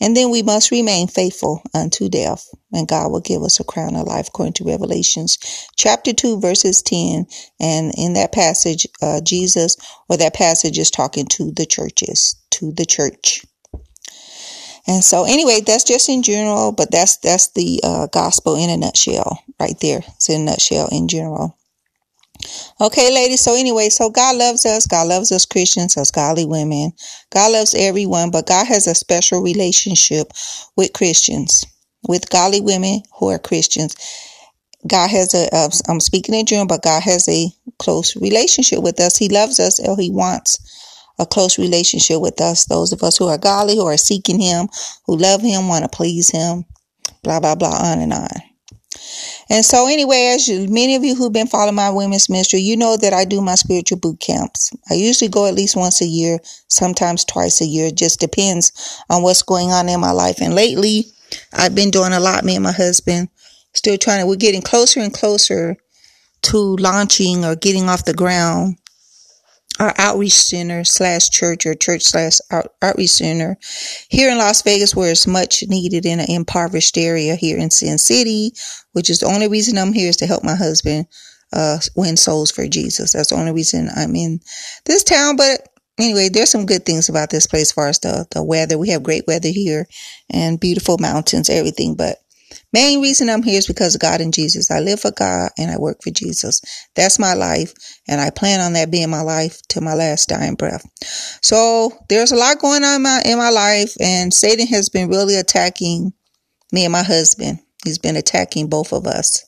And 0.00 0.16
then 0.16 0.30
we 0.30 0.42
must 0.42 0.70
remain 0.70 1.08
faithful 1.08 1.62
unto 1.74 2.08
death, 2.08 2.48
and 2.72 2.88
God 2.88 3.10
will 3.10 3.20
give 3.20 3.42
us 3.42 3.60
a 3.60 3.64
crown 3.64 3.96
of 3.96 4.06
life 4.06 4.28
according 4.28 4.54
to 4.54 4.64
Revelations 4.64 5.38
chapter 5.76 6.12
2, 6.12 6.40
verses 6.40 6.82
10. 6.82 7.26
And 7.60 7.92
in 7.96 8.14
that 8.14 8.32
passage, 8.32 8.86
uh, 9.02 9.20
Jesus, 9.22 9.76
or 10.08 10.16
that 10.18 10.34
passage 10.34 10.78
is 10.78 10.90
talking 10.90 11.26
to 11.26 11.52
the 11.52 11.66
churches, 11.66 12.36
to 12.52 12.72
the 12.72 12.86
church. 12.86 13.44
And 14.86 15.02
so 15.02 15.24
anyway, 15.24 15.60
that's 15.66 15.84
just 15.84 16.08
in 16.08 16.22
general, 16.22 16.72
but 16.72 16.90
that's, 16.90 17.16
that's 17.18 17.48
the 17.52 17.80
uh, 17.82 18.06
gospel 18.08 18.54
in 18.54 18.68
a 18.70 18.76
nutshell 18.76 19.42
right 19.58 19.78
there. 19.80 20.00
It's 20.06 20.28
in 20.28 20.42
a 20.42 20.44
nutshell 20.44 20.88
in 20.92 21.08
general. 21.08 21.56
Okay, 22.80 23.14
ladies. 23.14 23.40
So 23.40 23.54
anyway, 23.54 23.88
so 23.88 24.10
God 24.10 24.36
loves 24.36 24.66
us. 24.66 24.86
God 24.86 25.06
loves 25.06 25.32
us 25.32 25.46
Christians, 25.46 25.96
us 25.96 26.10
godly 26.10 26.44
women. 26.44 26.92
God 27.30 27.52
loves 27.52 27.74
everyone, 27.74 28.30
but 28.30 28.46
God 28.46 28.66
has 28.66 28.86
a 28.86 28.94
special 28.94 29.40
relationship 29.40 30.32
with 30.76 30.92
Christians, 30.92 31.64
with 32.06 32.28
godly 32.28 32.60
women 32.60 33.02
who 33.18 33.30
are 33.30 33.38
Christians. 33.38 33.96
God 34.86 35.08
has 35.08 35.32
a, 35.34 35.48
uh, 35.54 35.70
I'm 35.88 36.00
speaking 36.00 36.34
in 36.34 36.44
general, 36.44 36.66
but 36.66 36.82
God 36.82 37.02
has 37.04 37.26
a 37.28 37.48
close 37.78 38.16
relationship 38.16 38.82
with 38.82 39.00
us. 39.00 39.16
He 39.16 39.28
loves 39.30 39.58
us 39.58 39.80
or 39.80 39.96
he 39.96 40.10
wants 40.10 40.58
a 41.18 41.26
close 41.26 41.58
relationship 41.58 42.20
with 42.20 42.40
us. 42.40 42.66
Those 42.66 42.92
of 42.92 43.02
us 43.02 43.16
who 43.16 43.28
are 43.28 43.38
godly, 43.38 43.76
who 43.76 43.86
are 43.86 43.96
seeking 43.96 44.40
him, 44.40 44.68
who 45.06 45.16
love 45.16 45.40
him, 45.40 45.68
want 45.68 45.84
to 45.84 45.88
please 45.88 46.30
him, 46.30 46.64
blah, 47.22 47.40
blah, 47.40 47.54
blah, 47.54 47.92
on 47.92 48.00
and 48.00 48.12
on. 48.12 48.28
And 49.50 49.64
so 49.64 49.86
anyway, 49.86 50.32
as 50.34 50.48
you, 50.48 50.68
many 50.68 50.94
of 50.94 51.04
you 51.04 51.14
who've 51.14 51.32
been 51.32 51.46
following 51.46 51.74
my 51.74 51.90
women's 51.90 52.30
ministry, 52.30 52.60
you 52.60 52.76
know 52.76 52.96
that 52.96 53.12
I 53.12 53.24
do 53.24 53.40
my 53.40 53.54
spiritual 53.56 53.98
boot 53.98 54.20
camps. 54.20 54.70
I 54.90 54.94
usually 54.94 55.28
go 55.28 55.46
at 55.46 55.54
least 55.54 55.76
once 55.76 56.00
a 56.00 56.06
year, 56.06 56.38
sometimes 56.68 57.24
twice 57.24 57.60
a 57.60 57.66
year. 57.66 57.86
It 57.86 57.96
just 57.96 58.20
depends 58.20 59.02
on 59.10 59.22
what's 59.22 59.42
going 59.42 59.70
on 59.70 59.88
in 59.88 60.00
my 60.00 60.12
life. 60.12 60.40
And 60.40 60.54
lately, 60.54 61.06
I've 61.52 61.74
been 61.74 61.90
doing 61.90 62.12
a 62.12 62.20
lot, 62.20 62.44
me 62.44 62.54
and 62.54 62.64
my 62.64 62.72
husband, 62.72 63.28
still 63.74 63.98
trying 63.98 64.20
to, 64.20 64.26
we're 64.26 64.36
getting 64.36 64.62
closer 64.62 65.00
and 65.00 65.12
closer 65.12 65.76
to 66.42 66.76
launching 66.76 67.44
or 67.44 67.56
getting 67.56 67.88
off 67.88 68.04
the 68.04 68.14
ground 68.14 68.78
our 69.80 69.92
outreach 69.98 70.34
center 70.34 70.84
slash 70.84 71.30
church 71.30 71.66
or 71.66 71.74
church 71.74 72.02
slash 72.02 72.38
outreach 72.82 73.10
center 73.10 73.56
here 74.08 74.30
in 74.30 74.38
Las 74.38 74.62
Vegas, 74.62 74.94
where 74.94 75.10
it's 75.10 75.26
much 75.26 75.64
needed 75.68 76.06
in 76.06 76.20
an 76.20 76.30
impoverished 76.30 76.96
area 76.96 77.34
here 77.34 77.58
in 77.58 77.70
Sin 77.70 77.98
City, 77.98 78.52
which 78.92 79.10
is 79.10 79.20
the 79.20 79.26
only 79.26 79.48
reason 79.48 79.76
I'm 79.76 79.92
here 79.92 80.08
is 80.08 80.16
to 80.18 80.26
help 80.26 80.44
my 80.44 80.54
husband 80.54 81.06
uh, 81.52 81.78
win 81.96 82.16
souls 82.16 82.50
for 82.50 82.66
Jesus. 82.66 83.12
That's 83.12 83.30
the 83.30 83.36
only 83.36 83.52
reason 83.52 83.88
I'm 83.94 84.14
in 84.14 84.40
this 84.86 85.02
town. 85.02 85.36
But 85.36 85.68
anyway, 85.98 86.28
there's 86.28 86.50
some 86.50 86.66
good 86.66 86.84
things 86.84 87.08
about 87.08 87.30
this 87.30 87.46
place 87.46 87.62
as 87.62 87.72
far 87.72 87.88
as 87.88 87.98
the, 88.00 88.26
the 88.30 88.42
weather. 88.42 88.78
We 88.78 88.90
have 88.90 89.02
great 89.02 89.24
weather 89.26 89.48
here 89.48 89.86
and 90.30 90.60
beautiful 90.60 90.98
mountains, 90.98 91.50
everything. 91.50 91.94
But 91.96 92.18
Main 92.72 93.02
reason 93.02 93.28
I'm 93.30 93.42
here 93.42 93.58
is 93.58 93.66
because 93.66 93.94
of 93.94 94.00
God 94.00 94.20
and 94.20 94.32
Jesus. 94.32 94.70
I 94.70 94.80
live 94.80 95.00
for 95.00 95.10
God 95.10 95.50
and 95.58 95.70
I 95.70 95.78
work 95.78 95.98
for 96.02 96.10
Jesus. 96.10 96.60
That's 96.94 97.18
my 97.18 97.34
life. 97.34 97.72
And 98.08 98.20
I 98.20 98.30
plan 98.30 98.60
on 98.60 98.74
that 98.74 98.90
being 98.90 99.10
my 99.10 99.22
life 99.22 99.60
to 99.68 99.80
my 99.80 99.94
last 99.94 100.28
dying 100.28 100.54
breath. 100.54 100.84
So 101.42 101.92
there's 102.08 102.32
a 102.32 102.36
lot 102.36 102.58
going 102.58 102.84
on 102.84 102.96
in 102.96 103.02
my, 103.02 103.22
in 103.24 103.38
my 103.38 103.50
life 103.50 103.94
and 104.00 104.32
Satan 104.32 104.66
has 104.68 104.88
been 104.88 105.08
really 105.08 105.36
attacking 105.36 106.12
me 106.72 106.84
and 106.84 106.92
my 106.92 107.02
husband. 107.02 107.60
He's 107.84 107.98
been 107.98 108.16
attacking 108.16 108.68
both 108.68 108.92
of 108.92 109.06
us. 109.06 109.44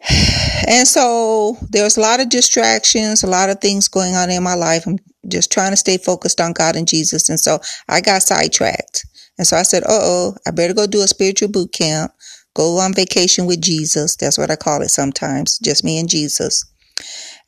And 0.66 0.86
so 0.86 1.56
there's 1.70 1.96
a 1.96 2.00
lot 2.00 2.20
of 2.20 2.28
distractions, 2.28 3.22
a 3.22 3.26
lot 3.26 3.48
of 3.48 3.60
things 3.60 3.88
going 3.88 4.14
on 4.14 4.30
in 4.30 4.42
my 4.42 4.54
life. 4.54 4.86
I'm 4.86 4.98
just 5.26 5.50
trying 5.50 5.70
to 5.70 5.76
stay 5.76 5.96
focused 5.96 6.40
on 6.40 6.52
God 6.52 6.76
and 6.76 6.86
Jesus. 6.86 7.28
And 7.30 7.40
so 7.40 7.60
I 7.88 8.00
got 8.00 8.22
sidetracked. 8.22 9.06
And 9.38 9.46
so 9.46 9.56
I 9.56 9.62
said, 9.62 9.84
uh 9.84 9.88
oh, 9.90 10.34
I 10.46 10.50
better 10.50 10.74
go 10.74 10.86
do 10.86 11.02
a 11.02 11.08
spiritual 11.08 11.48
boot 11.48 11.72
camp, 11.72 12.12
go 12.54 12.78
on 12.78 12.92
vacation 12.94 13.46
with 13.46 13.62
Jesus. 13.62 14.16
That's 14.16 14.38
what 14.38 14.50
I 14.50 14.56
call 14.56 14.82
it 14.82 14.90
sometimes, 14.90 15.58
just 15.58 15.84
me 15.84 15.98
and 15.98 16.08
Jesus. 16.08 16.64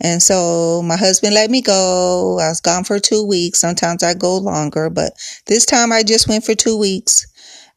And 0.01 0.23
so 0.23 0.83
my 0.83 0.97
husband 0.97 1.35
let 1.35 1.51
me 1.51 1.61
go. 1.61 2.39
I 2.41 2.49
was 2.49 2.61
gone 2.61 2.85
for 2.85 2.99
two 2.99 3.27
weeks. 3.27 3.61
Sometimes 3.61 4.03
I 4.03 4.15
go 4.15 4.39
longer, 4.39 4.89
but 4.89 5.13
this 5.47 5.67
time 5.67 5.93
I 5.93 6.03
just 6.03 6.29
went 6.29 6.45
for 6.45 6.55
two 6.55 6.79
weeks 6.79 7.27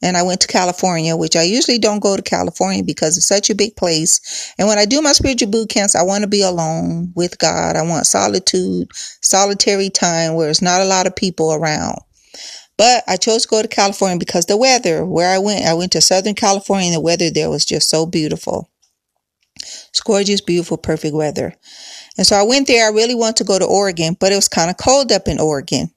and 0.01 0.15
I 0.15 0.23
went 0.23 0.41
to 0.41 0.47
California, 0.47 1.15
which 1.17 1.35
I 1.35 1.43
usually 1.43 1.79
don't 1.79 1.99
go 2.01 2.15
to 2.15 2.21
California 2.21 2.83
because 2.83 3.17
it's 3.17 3.27
such 3.27 3.49
a 3.49 3.55
big 3.55 3.75
place. 3.75 4.53
And 4.57 4.67
when 4.67 4.77
I 4.77 4.85
do 4.85 5.01
my 5.01 5.13
spiritual 5.13 5.49
boot 5.49 5.69
camps, 5.69 5.95
I 5.95 6.03
want 6.03 6.23
to 6.23 6.29
be 6.29 6.43
alone 6.43 7.11
with 7.15 7.39
God. 7.39 7.75
I 7.75 7.81
want 7.83 8.05
solitude, 8.05 8.89
solitary 9.21 9.89
time 9.89 10.35
where 10.35 10.47
there's 10.47 10.61
not 10.61 10.81
a 10.81 10.85
lot 10.85 11.07
of 11.07 11.15
people 11.15 11.53
around. 11.53 11.97
But 12.77 13.03
I 13.07 13.17
chose 13.17 13.43
to 13.43 13.49
go 13.49 13.61
to 13.61 13.67
California 13.67 14.17
because 14.17 14.45
the 14.45 14.57
weather 14.57 15.05
where 15.05 15.29
I 15.29 15.37
went, 15.37 15.65
I 15.65 15.73
went 15.73 15.91
to 15.91 16.01
Southern 16.01 16.33
California 16.33 16.87
and 16.87 16.95
the 16.95 17.01
weather 17.01 17.29
there 17.29 17.49
was 17.49 17.65
just 17.65 17.89
so 17.89 18.05
beautiful. 18.05 18.69
It's 19.55 20.01
gorgeous, 20.01 20.41
beautiful, 20.41 20.77
perfect 20.77 21.15
weather. 21.15 21.53
And 22.17 22.25
so 22.25 22.35
I 22.35 22.43
went 22.43 22.67
there. 22.67 22.87
I 22.87 22.91
really 22.91 23.15
wanted 23.15 23.37
to 23.37 23.43
go 23.43 23.59
to 23.59 23.65
Oregon, 23.65 24.17
but 24.19 24.31
it 24.31 24.35
was 24.35 24.47
kind 24.47 24.69
of 24.69 24.77
cold 24.77 25.11
up 25.11 25.27
in 25.27 25.39
Oregon. 25.39 25.91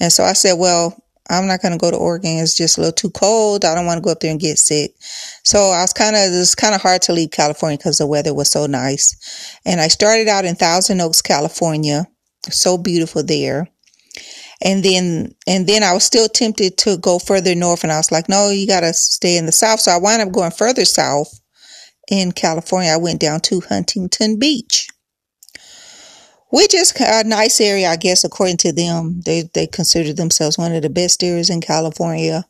And 0.00 0.12
so 0.12 0.24
I 0.24 0.32
said, 0.32 0.54
well, 0.54 0.96
I'm 1.30 1.46
not 1.46 1.62
going 1.62 1.72
to 1.72 1.78
go 1.78 1.90
to 1.90 1.96
Oregon. 1.96 2.38
It's 2.38 2.56
just 2.56 2.76
a 2.76 2.80
little 2.80 2.92
too 2.92 3.10
cold. 3.10 3.64
I 3.64 3.74
don't 3.74 3.86
want 3.86 3.98
to 3.98 4.02
go 4.02 4.10
up 4.10 4.20
there 4.20 4.30
and 4.30 4.40
get 4.40 4.58
sick. 4.58 4.92
So 5.44 5.58
I 5.58 5.82
was 5.82 5.92
kind 5.92 6.16
of, 6.16 6.32
it 6.32 6.36
was 6.36 6.54
kind 6.54 6.74
of 6.74 6.82
hard 6.82 7.02
to 7.02 7.12
leave 7.12 7.30
California 7.30 7.78
because 7.78 7.98
the 7.98 8.06
weather 8.06 8.34
was 8.34 8.50
so 8.50 8.66
nice. 8.66 9.58
And 9.64 9.80
I 9.80 9.88
started 9.88 10.28
out 10.28 10.44
in 10.44 10.56
Thousand 10.56 11.00
Oaks, 11.00 11.22
California. 11.22 12.06
So 12.50 12.76
beautiful 12.76 13.22
there. 13.22 13.68
And 14.64 14.84
then, 14.84 15.34
and 15.46 15.66
then 15.66 15.82
I 15.82 15.92
was 15.92 16.04
still 16.04 16.28
tempted 16.28 16.78
to 16.78 16.96
go 16.96 17.18
further 17.18 17.54
north. 17.54 17.82
And 17.82 17.92
I 17.92 17.96
was 17.96 18.12
like, 18.12 18.28
no, 18.28 18.50
you 18.50 18.66
got 18.66 18.80
to 18.80 18.94
stay 18.94 19.36
in 19.36 19.46
the 19.46 19.52
south. 19.52 19.80
So 19.80 19.90
I 19.90 19.98
wound 19.98 20.22
up 20.22 20.32
going 20.32 20.52
further 20.52 20.84
south 20.84 21.40
in 22.08 22.32
California. 22.32 22.92
I 22.92 22.96
went 22.96 23.20
down 23.20 23.40
to 23.40 23.60
Huntington 23.60 24.38
Beach, 24.38 24.88
which 26.50 26.74
is 26.74 26.92
a 27.00 27.24
nice 27.24 27.60
area, 27.60 27.88
I 27.88 27.96
guess, 27.96 28.22
according 28.22 28.58
to 28.58 28.72
them. 28.72 29.20
They, 29.24 29.50
they 29.52 29.66
consider 29.66 30.12
themselves 30.12 30.58
one 30.58 30.72
of 30.74 30.82
the 30.82 30.90
best 30.90 31.24
areas 31.24 31.50
in 31.50 31.60
California. 31.60 32.44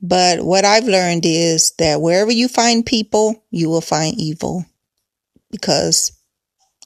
But 0.00 0.40
what 0.42 0.64
I've 0.64 0.84
learned 0.84 1.24
is 1.26 1.74
that 1.78 2.00
wherever 2.00 2.32
you 2.32 2.48
find 2.48 2.86
people, 2.86 3.44
you 3.50 3.68
will 3.68 3.82
find 3.82 4.18
evil 4.18 4.64
because 5.50 6.12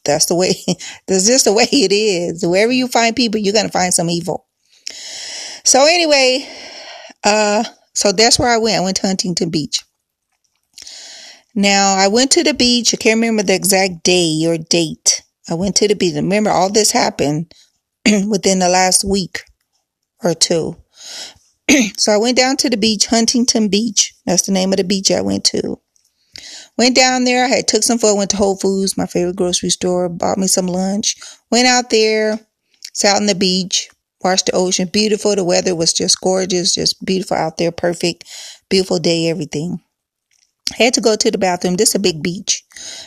that's 0.05 0.27
the 0.27 0.35
way, 0.35 0.55
that's 1.07 1.27
just 1.27 1.47
the 1.47 1.53
way 1.53 1.69
it 1.71 1.93
is. 1.93 2.45
Wherever 2.47 2.73
you 2.73 2.89
find 2.89 3.17
people, 3.17 3.41
you're 3.41 3.55
going 3.55 3.67
to 3.67 3.73
find 3.73 3.93
some 3.93 4.11
evil. 4.11 4.47
So 5.65 5.87
anyway, 5.87 6.49
uh, 7.25 7.65
so 7.95 8.13
that's 8.13 8.39
where 8.39 8.51
I 8.51 8.59
went. 8.59 8.77
I 8.77 8.85
went 8.85 8.97
to 8.99 9.07
Huntington 9.07 9.51
Beach. 9.51 9.83
Now 11.55 11.95
I 11.97 12.09
went 12.09 12.33
to 12.33 12.43
the 12.43 12.55
beach. 12.55 12.93
I 12.93 12.97
can't 12.97 13.19
remember 13.19 13.43
the 13.43 13.55
exact 13.55 14.03
day 14.03 14.45
or 14.47 14.59
date. 14.59 15.23
I 15.49 15.55
went 15.55 15.77
to 15.77 15.89
the 15.89 15.95
beach. 15.95 16.15
Remember, 16.15 16.51
all 16.51 16.71
this 16.71 16.91
happened 16.91 17.53
within 18.29 18.59
the 18.59 18.69
last 18.69 19.05
week 19.05 19.43
or 20.23 20.35
two. 20.35 20.77
so 21.97 22.13
I 22.13 22.17
went 22.17 22.37
down 22.37 22.57
to 22.59 22.71
the 22.71 22.77
beach, 22.77 23.07
Huntington 23.07 23.69
Beach. 23.69 24.15
That's 24.27 24.43
the 24.43 24.53
name 24.53 24.73
of 24.73 24.79
the 24.79 24.85
beach 24.85 25.11
I 25.11 25.21
went 25.21 25.45
to. 25.47 25.81
Went 26.77 26.97
down 26.97 27.25
there. 27.25 27.45
I 27.45 27.49
had 27.49 27.69
took 27.69 27.83
some 27.83 27.99
food. 27.99 28.17
Went 28.17 28.31
to 28.31 28.37
Whole 28.37 28.57
Foods, 28.57 28.97
my 28.97 29.07
favorite 29.07 29.37
grocery 29.37 29.71
store. 29.71 30.09
Bought 30.09 30.39
me 30.39 30.47
some 30.47 30.67
lunch. 30.67 31.17
Went 31.51 31.69
out 31.69 31.91
there. 31.91 32.41
Sat 32.93 33.17
on 33.17 33.27
the 33.27 33.35
beach. 33.35 33.89
Watched 34.23 34.47
the 34.47 34.53
ocean. 34.53 34.89
Beautiful. 34.93 35.37
The 35.37 35.45
weather 35.45 35.75
was 35.75 35.93
just 35.93 36.21
gorgeous. 36.21 36.75
Just 36.75 37.05
beautiful 37.05 37.37
out 37.37 37.59
there. 37.59 37.71
Perfect. 37.71 38.25
Beautiful 38.69 38.99
day. 38.99 39.29
Everything. 39.29 39.81
Had 40.73 40.95
to 40.95 41.01
go 41.01 41.15
to 41.15 41.31
the 41.31 41.39
bathroom. 41.39 41.75
This 41.75 41.91
is 41.91 41.95
a 41.97 42.01
big 42.01 42.23
beach. 42.23 42.65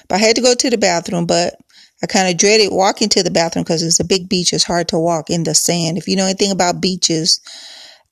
But 0.08 0.16
I 0.16 0.20
had 0.20 0.36
to 0.38 0.42
go 0.42 0.54
to 0.54 0.70
the 0.70 0.78
bathroom. 0.78 1.26
But 1.26 1.56
I 2.02 2.08
kind 2.08 2.30
of 2.30 2.38
dreaded 2.38 2.72
walking 2.72 3.10
to 3.10 3.24
the 3.24 3.32
bathroom 3.32 3.64
because 3.64 3.84
it's 3.84 4.00
a 4.00 4.06
big 4.06 4.30
beach. 4.30 4.54
It's 4.54 4.64
hard 4.64 4.88
to 4.90 5.00
walk 5.00 5.30
in 5.30 5.44
the 5.44 5.56
sand. 5.56 5.98
If 5.98 6.08
you 6.08 6.16
know 6.16 6.26
anything 6.26 6.52
about 6.52 6.80
beaches, 6.80 7.42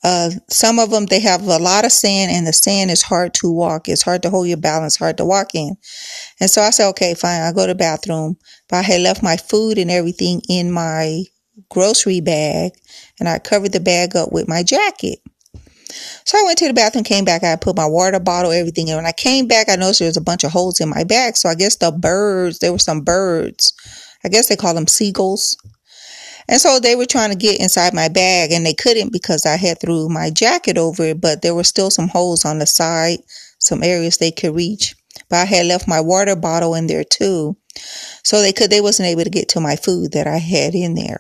uh, 0.05 0.29
some 0.51 0.77
of 0.77 0.91
them, 0.91 1.07
they 1.07 1.19
have 1.19 1.41
a 1.41 1.57
lot 1.57 1.83
of 1.83 1.91
sand 1.91 2.31
and 2.31 2.45
the 2.45 2.53
sand 2.53 2.91
is 2.91 3.01
hard 3.01 3.33
to 3.33 3.51
walk. 3.51 3.89
It's 3.89 4.03
hard 4.03 4.21
to 4.21 4.29
hold 4.29 4.47
your 4.47 4.57
balance, 4.57 4.97
hard 4.97 5.17
to 5.17 5.25
walk 5.25 5.55
in. 5.55 5.75
And 6.39 6.47
so 6.47 6.61
I 6.61 6.69
said, 6.69 6.89
okay, 6.89 7.15
fine. 7.15 7.41
I'll 7.41 7.53
go 7.53 7.65
to 7.65 7.73
the 7.73 7.75
bathroom. 7.75 8.37
But 8.69 8.77
I 8.77 8.81
had 8.83 9.01
left 9.01 9.23
my 9.23 9.35
food 9.35 9.79
and 9.79 9.89
everything 9.89 10.43
in 10.47 10.71
my 10.71 11.23
grocery 11.71 12.21
bag 12.21 12.73
and 13.19 13.27
I 13.27 13.39
covered 13.39 13.71
the 13.71 13.79
bag 13.79 14.15
up 14.15 14.31
with 14.31 14.47
my 14.47 14.61
jacket. 14.61 15.17
So 16.23 16.37
I 16.37 16.43
went 16.43 16.59
to 16.59 16.67
the 16.67 16.73
bathroom, 16.75 17.03
came 17.03 17.25
back. 17.25 17.43
I 17.43 17.55
put 17.55 17.75
my 17.75 17.87
water 17.87 18.19
bottle, 18.19 18.51
everything. 18.51 18.91
And 18.91 18.97
when 18.97 19.07
I 19.07 19.11
came 19.11 19.47
back, 19.47 19.69
I 19.69 19.75
noticed 19.75 20.01
there 20.01 20.07
was 20.07 20.17
a 20.17 20.21
bunch 20.21 20.43
of 20.43 20.51
holes 20.51 20.79
in 20.79 20.89
my 20.89 21.03
bag. 21.03 21.35
So 21.35 21.49
I 21.49 21.55
guess 21.55 21.77
the 21.77 21.91
birds, 21.91 22.59
there 22.59 22.71
were 22.71 22.77
some 22.77 23.01
birds. 23.01 23.73
I 24.23 24.29
guess 24.29 24.49
they 24.49 24.55
call 24.55 24.75
them 24.75 24.85
seagulls. 24.85 25.57
And 26.47 26.61
so 26.61 26.79
they 26.79 26.95
were 26.95 27.05
trying 27.05 27.31
to 27.31 27.35
get 27.35 27.59
inside 27.59 27.93
my 27.93 28.07
bag 28.07 28.51
and 28.51 28.65
they 28.65 28.73
couldn't 28.73 29.11
because 29.11 29.45
I 29.45 29.55
had 29.57 29.79
threw 29.79 30.09
my 30.09 30.29
jacket 30.29 30.77
over 30.77 31.03
it, 31.03 31.21
but 31.21 31.41
there 31.41 31.55
were 31.55 31.63
still 31.63 31.89
some 31.89 32.07
holes 32.07 32.45
on 32.45 32.59
the 32.59 32.67
side, 32.67 33.19
some 33.59 33.83
areas 33.83 34.17
they 34.17 34.31
could 34.31 34.55
reach. 34.55 34.95
but 35.29 35.37
I 35.37 35.45
had 35.45 35.65
left 35.65 35.87
my 35.87 36.01
water 36.01 36.35
bottle 36.35 36.75
in 36.75 36.87
there 36.87 37.03
too. 37.03 37.57
So 38.23 38.41
they 38.41 38.53
could, 38.53 38.69
they 38.69 38.81
wasn't 38.81 39.09
able 39.09 39.23
to 39.23 39.29
get 39.29 39.49
to 39.49 39.59
my 39.59 39.75
food 39.75 40.11
that 40.13 40.27
I 40.27 40.37
had 40.37 40.75
in 40.75 40.95
there. 40.95 41.19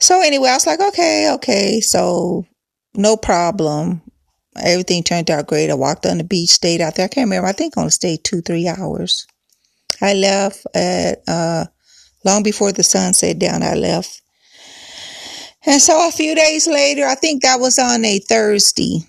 So 0.00 0.20
anyway, 0.20 0.50
I 0.50 0.54
was 0.54 0.66
like, 0.66 0.80
okay, 0.80 1.30
okay. 1.34 1.80
So 1.80 2.44
no 2.94 3.16
problem. 3.16 4.02
Everything 4.56 5.02
turned 5.02 5.30
out 5.30 5.46
great. 5.46 5.70
I 5.70 5.74
walked 5.74 6.06
on 6.06 6.18
the 6.18 6.24
beach, 6.24 6.50
stayed 6.50 6.80
out 6.80 6.96
there. 6.96 7.04
I 7.04 7.08
can't 7.08 7.26
remember. 7.26 7.48
I 7.48 7.52
think 7.52 7.76
I 7.76 7.80
only 7.80 7.90
stayed 7.90 8.24
two, 8.24 8.40
three 8.42 8.66
hours. 8.68 9.26
I 10.00 10.14
left 10.14 10.66
at, 10.74 11.22
uh, 11.28 11.66
long 12.24 12.42
before 12.42 12.72
the 12.72 12.82
sun 12.82 13.14
set 13.14 13.38
down. 13.38 13.62
I 13.62 13.74
left. 13.74 14.22
And 15.66 15.80
so 15.80 16.08
a 16.08 16.12
few 16.12 16.34
days 16.34 16.66
later, 16.66 17.04
I 17.04 17.14
think 17.14 17.42
that 17.42 17.60
was 17.60 17.78
on 17.78 18.04
a 18.04 18.18
Thursday. 18.20 19.00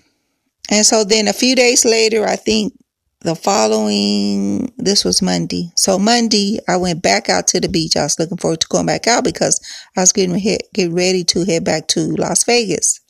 And 0.70 0.84
so 0.84 1.04
then 1.04 1.28
a 1.28 1.32
few 1.32 1.54
days 1.54 1.84
later, 1.84 2.24
I 2.26 2.36
think 2.36 2.74
the 3.22 3.34
following, 3.34 4.72
this 4.78 5.04
was 5.04 5.20
Monday. 5.20 5.72
So 5.76 5.98
Monday, 5.98 6.58
I 6.68 6.76
went 6.76 7.02
back 7.02 7.28
out 7.28 7.46
to 7.48 7.60
the 7.60 7.68
beach. 7.68 7.96
I 7.96 8.04
was 8.04 8.18
looking 8.18 8.38
forward 8.38 8.60
to 8.60 8.68
going 8.68 8.86
back 8.86 9.06
out 9.06 9.24
because 9.24 9.60
I 9.96 10.00
was 10.00 10.12
getting, 10.12 10.38
get 10.74 10.90
ready 10.90 11.24
to 11.24 11.44
head 11.44 11.64
back 11.64 11.86
to 11.88 12.00
Las 12.16 12.44
Vegas. 12.44 13.00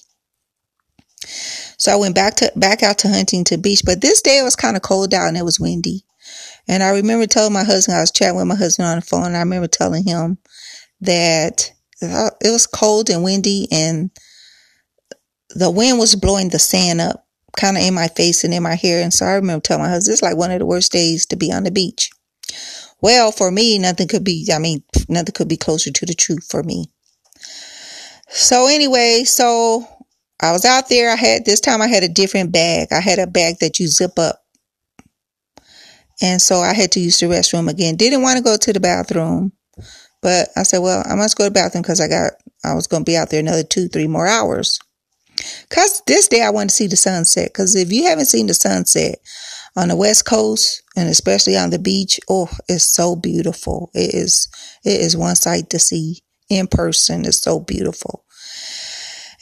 So 1.78 1.92
I 1.92 1.96
went 1.96 2.14
back 2.14 2.34
to, 2.36 2.52
back 2.56 2.82
out 2.82 2.98
to 2.98 3.08
Huntington 3.08 3.60
Beach, 3.60 3.82
but 3.84 4.00
this 4.00 4.20
day 4.20 4.38
it 4.38 4.42
was 4.42 4.56
kind 4.56 4.76
of 4.76 4.82
cold 4.82 5.14
out 5.14 5.28
and 5.28 5.36
it 5.36 5.44
was 5.44 5.60
windy. 5.60 6.04
And 6.70 6.84
I 6.84 6.90
remember 6.90 7.26
telling 7.26 7.52
my 7.52 7.64
husband, 7.64 7.98
I 7.98 8.00
was 8.00 8.12
chatting 8.12 8.36
with 8.36 8.46
my 8.46 8.54
husband 8.54 8.86
on 8.86 9.00
the 9.00 9.04
phone, 9.04 9.34
I 9.34 9.40
remember 9.40 9.66
telling 9.66 10.04
him 10.04 10.38
that 11.00 11.72
it 12.00 12.52
was 12.52 12.68
cold 12.68 13.10
and 13.10 13.24
windy 13.24 13.66
and 13.72 14.12
the 15.50 15.68
wind 15.68 15.98
was 15.98 16.14
blowing 16.14 16.50
the 16.50 16.60
sand 16.60 17.00
up 17.00 17.26
kind 17.56 17.76
of 17.76 17.82
in 17.82 17.92
my 17.92 18.06
face 18.06 18.44
and 18.44 18.54
in 18.54 18.62
my 18.62 18.76
hair. 18.76 19.02
And 19.02 19.12
so 19.12 19.26
I 19.26 19.32
remember 19.32 19.60
telling 19.60 19.82
my 19.82 19.88
husband, 19.88 20.12
it's 20.12 20.22
like 20.22 20.36
one 20.36 20.52
of 20.52 20.60
the 20.60 20.66
worst 20.66 20.92
days 20.92 21.26
to 21.26 21.36
be 21.36 21.52
on 21.52 21.64
the 21.64 21.72
beach. 21.72 22.08
Well, 23.02 23.32
for 23.32 23.50
me, 23.50 23.76
nothing 23.80 24.06
could 24.06 24.22
be, 24.22 24.48
I 24.54 24.60
mean, 24.60 24.84
nothing 25.08 25.34
could 25.34 25.48
be 25.48 25.56
closer 25.56 25.90
to 25.90 26.06
the 26.06 26.14
truth 26.14 26.46
for 26.48 26.62
me. 26.62 26.86
So 28.28 28.68
anyway, 28.68 29.24
so 29.24 29.88
I 30.40 30.52
was 30.52 30.64
out 30.64 30.88
there. 30.88 31.10
I 31.10 31.16
had, 31.16 31.44
this 31.44 31.58
time 31.58 31.82
I 31.82 31.88
had 31.88 32.04
a 32.04 32.08
different 32.08 32.52
bag. 32.52 32.92
I 32.92 33.00
had 33.00 33.18
a 33.18 33.26
bag 33.26 33.56
that 33.58 33.80
you 33.80 33.88
zip 33.88 34.20
up. 34.20 34.44
And 36.22 36.40
so 36.40 36.60
I 36.60 36.74
had 36.74 36.92
to 36.92 37.00
use 37.00 37.18
the 37.18 37.26
restroom 37.26 37.68
again. 37.68 37.96
Didn't 37.96 38.22
want 38.22 38.36
to 38.36 38.44
go 38.44 38.56
to 38.56 38.72
the 38.72 38.80
bathroom, 38.80 39.52
but 40.22 40.48
I 40.56 40.64
said, 40.64 40.78
well, 40.78 41.02
I 41.06 41.14
must 41.14 41.36
go 41.36 41.44
to 41.44 41.50
the 41.50 41.54
bathroom 41.54 41.82
because 41.82 42.00
I 42.00 42.08
got, 42.08 42.32
I 42.64 42.74
was 42.74 42.86
going 42.86 43.04
to 43.04 43.10
be 43.10 43.16
out 43.16 43.30
there 43.30 43.40
another 43.40 43.62
two, 43.62 43.88
three 43.88 44.06
more 44.06 44.26
hours. 44.26 44.78
Cause 45.70 46.02
this 46.06 46.28
day 46.28 46.42
I 46.42 46.50
want 46.50 46.70
to 46.70 46.76
see 46.76 46.86
the 46.86 46.96
sunset. 46.96 47.54
Cause 47.54 47.74
if 47.74 47.90
you 47.90 48.04
haven't 48.04 48.26
seen 48.26 48.46
the 48.46 48.54
sunset 48.54 49.18
on 49.76 49.88
the 49.88 49.96
West 49.96 50.26
Coast 50.26 50.82
and 50.96 51.08
especially 51.08 51.56
on 51.56 51.70
the 51.70 51.78
beach, 51.78 52.20
oh, 52.28 52.50
it's 52.68 52.84
so 52.84 53.16
beautiful. 53.16 53.90
It 53.94 54.14
is, 54.14 54.48
it 54.84 55.00
is 55.00 55.16
one 55.16 55.36
sight 55.36 55.70
to 55.70 55.78
see 55.78 56.18
in 56.50 56.66
person. 56.66 57.24
It's 57.24 57.40
so 57.40 57.60
beautiful. 57.60 58.24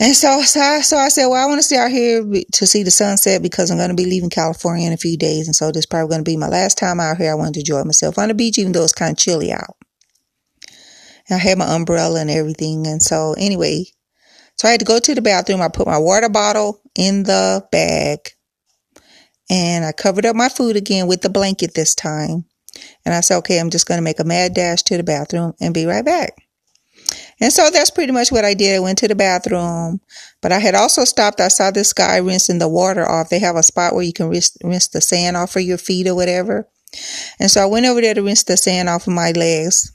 And 0.01 0.15
so, 0.15 0.43
so 0.43 0.61
I, 0.61 0.81
so 0.81 0.97
I 0.97 1.09
said, 1.09 1.27
well, 1.27 1.43
I 1.43 1.47
want 1.47 1.59
to 1.59 1.63
stay 1.63 1.77
out 1.77 1.91
here 1.91 2.25
to 2.53 2.67
see 2.67 2.85
the 2.85 2.91
sunset 2.91 3.43
because 3.43 3.71
I'm 3.71 3.79
going 3.79 3.91
to 3.91 3.97
be 3.97 4.05
leaving 4.05 4.31
California 4.31 4.87
in 4.87 4.93
a 4.93 4.97
few 4.99 5.17
days. 5.17 5.49
And 5.49 5.57
so 5.57 5.69
this 5.69 5.81
is 5.81 5.87
probably 5.87 6.11
going 6.11 6.25
to 6.25 6.31
be 6.31 6.37
my 6.37 6.49
last 6.49 6.79
time 6.79 7.01
out 7.01 7.17
here. 7.17 7.33
I 7.33 7.35
wanted 7.35 7.55
to 7.55 7.61
enjoy 7.61 7.83
myself 7.83 8.17
on 8.17 8.29
the 8.29 8.35
beach, 8.35 8.59
even 8.59 8.73
though 8.73 8.85
it's 8.85 8.93
kind 8.93 9.11
of 9.11 9.19
chilly 9.19 9.53
out. 9.53 9.77
I 11.31 11.37
had 11.37 11.59
my 11.59 11.75
umbrella 11.75 12.21
and 12.21 12.31
everything. 12.31 12.87
And 12.87 13.03
so 13.03 13.35
anyway, 13.37 13.85
so 14.57 14.69
I 14.69 14.71
had 14.71 14.81
to 14.81 14.87
go 14.87 14.99
to 14.99 15.15
the 15.15 15.23
bathroom. 15.23 15.61
I 15.61 15.69
put 15.69 15.87
my 15.87 15.99
water 15.99 16.29
bottle 16.29 16.81
in 16.97 17.25
the 17.25 17.67
bag 17.71 18.21
and 19.51 19.85
I 19.85 19.93
covered 19.93 20.27
up 20.27 20.37
my 20.37 20.49
food 20.49 20.77
again 20.77 21.07
with 21.07 21.23
the 21.23 21.31
blanket 21.31 21.75
this 21.75 21.95
time. 21.95 22.45
And 23.05 23.15
I 23.15 23.21
said, 23.21 23.39
okay, 23.39 23.59
I'm 23.59 23.71
just 23.71 23.87
going 23.87 23.99
to 23.99 24.03
make 24.03 24.21
a 24.21 24.25
mad 24.25 24.55
dash 24.55 24.83
to 24.85 24.97
the 24.97 25.03
bathroom 25.03 25.55
and 25.61 25.75
be 25.75 25.87
right 25.87 26.05
back. 26.05 26.35
And 27.41 27.53
so 27.53 27.71
that's 27.71 27.91
pretty 27.91 28.13
much 28.13 28.33
what 28.33 28.45
I 28.45 28.55
did. 28.55 28.77
I 28.77 28.81
went 28.81 28.99
to 28.99 29.09
the 29.09 29.15
bathroom, 29.15 30.01
but 30.43 30.51
I 30.51 30.59
had 30.59 30.75
also 30.75 31.05
stopped. 31.05 31.41
I 31.41 31.49
saw 31.49 31.71
this 31.71 31.93
guy 31.93 32.17
rinsing 32.17 32.59
the 32.59 32.69
water 32.69 33.09
off. 33.09 33.29
They 33.29 33.39
have 33.39 33.57
a 33.57 33.63
spot 33.63 33.95
where 33.95 34.03
you 34.03 34.13
can 34.13 34.29
rinse, 34.29 34.57
rinse 34.63 34.89
the 34.89 35.01
sand 35.01 35.37
off 35.37 35.55
of 35.55 35.63
your 35.63 35.79
feet 35.79 36.09
or 36.09 36.15
whatever. 36.15 36.69
And 37.39 37.51
so 37.51 37.63
I 37.63 37.67
went 37.67 37.87
over 37.87 38.01
there 38.01 38.15
to 38.15 38.23
rinse 38.23 38.43
the 38.43 38.57
sand 38.57 38.89
off 38.89 39.07
of 39.07 39.13
my 39.13 39.33
legs. 39.33 39.93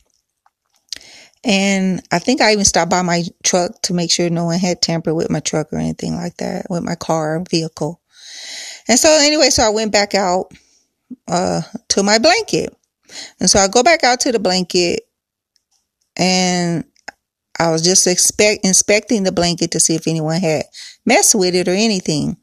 And 1.43 2.01
I 2.11 2.19
think 2.19 2.39
I 2.39 2.53
even 2.53 2.63
stopped 2.63 2.91
by 2.91 3.01
my 3.01 3.23
truck 3.43 3.81
to 3.83 3.93
make 3.93 4.11
sure 4.11 4.29
no 4.29 4.45
one 4.45 4.59
had 4.59 4.81
tampered 4.81 5.15
with 5.15 5.29
my 5.29 5.41
truck 5.41 5.73
or 5.73 5.77
anything 5.77 6.15
like 6.15 6.37
that, 6.37 6.67
with 6.69 6.83
my 6.83 6.95
car 6.95 7.43
vehicle. 7.49 7.99
And 8.87 8.97
so 8.97 9.09
anyway, 9.21 9.49
so 9.49 9.63
I 9.63 9.69
went 9.69 9.91
back 9.91 10.15
out, 10.15 10.53
uh, 11.27 11.61
to 11.89 12.03
my 12.03 12.19
blanket. 12.19 12.73
And 13.41 13.49
so 13.49 13.59
I 13.59 13.67
go 13.67 13.83
back 13.83 14.05
out 14.05 14.21
to 14.21 14.31
the 14.31 14.39
blanket 14.39 15.01
and 16.15 16.85
I 17.59 17.71
was 17.71 17.81
just 17.81 18.07
expect, 18.07 18.65
inspecting 18.65 19.23
the 19.23 19.31
blanket 19.31 19.71
to 19.71 19.79
see 19.79 19.95
if 19.95 20.07
anyone 20.07 20.41
had 20.41 20.63
messed 21.05 21.35
with 21.35 21.55
it 21.55 21.67
or 21.67 21.71
anything. 21.71 22.37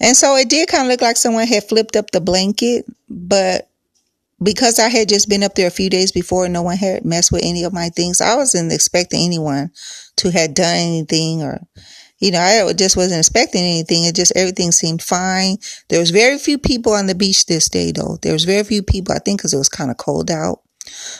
And 0.00 0.16
so 0.16 0.36
it 0.36 0.48
did 0.48 0.68
kind 0.68 0.84
of 0.84 0.88
look 0.88 1.02
like 1.02 1.16
someone 1.16 1.46
had 1.46 1.64
flipped 1.64 1.96
up 1.96 2.10
the 2.10 2.20
blanket, 2.20 2.86
but 3.08 3.68
because 4.42 4.78
I 4.78 4.88
had 4.88 5.08
just 5.08 5.28
been 5.28 5.42
up 5.42 5.54
there 5.54 5.66
a 5.66 5.70
few 5.70 5.88
days 5.88 6.12
before 6.12 6.48
no 6.48 6.62
one 6.62 6.76
had 6.76 7.04
messed 7.04 7.32
with 7.32 7.42
any 7.44 7.64
of 7.64 7.72
my 7.72 7.88
things, 7.88 8.20
I 8.20 8.36
wasn't 8.36 8.72
expecting 8.72 9.24
anyone 9.24 9.70
to 10.16 10.30
have 10.30 10.54
done 10.54 10.76
anything 10.76 11.42
or, 11.42 11.60
you 12.18 12.30
know, 12.30 12.40
I 12.40 12.72
just 12.74 12.96
wasn't 12.96 13.20
expecting 13.20 13.62
anything. 13.62 14.04
It 14.04 14.14
just, 14.14 14.36
everything 14.36 14.72
seemed 14.72 15.02
fine. 15.02 15.56
There 15.88 16.00
was 16.00 16.10
very 16.10 16.38
few 16.38 16.58
people 16.58 16.92
on 16.92 17.06
the 17.06 17.14
beach 17.14 17.46
this 17.46 17.68
day 17.70 17.92
though. 17.92 18.18
There 18.20 18.34
was 18.34 18.44
very 18.44 18.64
few 18.64 18.82
people, 18.82 19.14
I 19.14 19.18
think 19.18 19.38
because 19.38 19.54
it 19.54 19.58
was 19.58 19.70
kind 19.70 19.90
of 19.90 19.96
cold 19.96 20.30
out. 20.30 20.60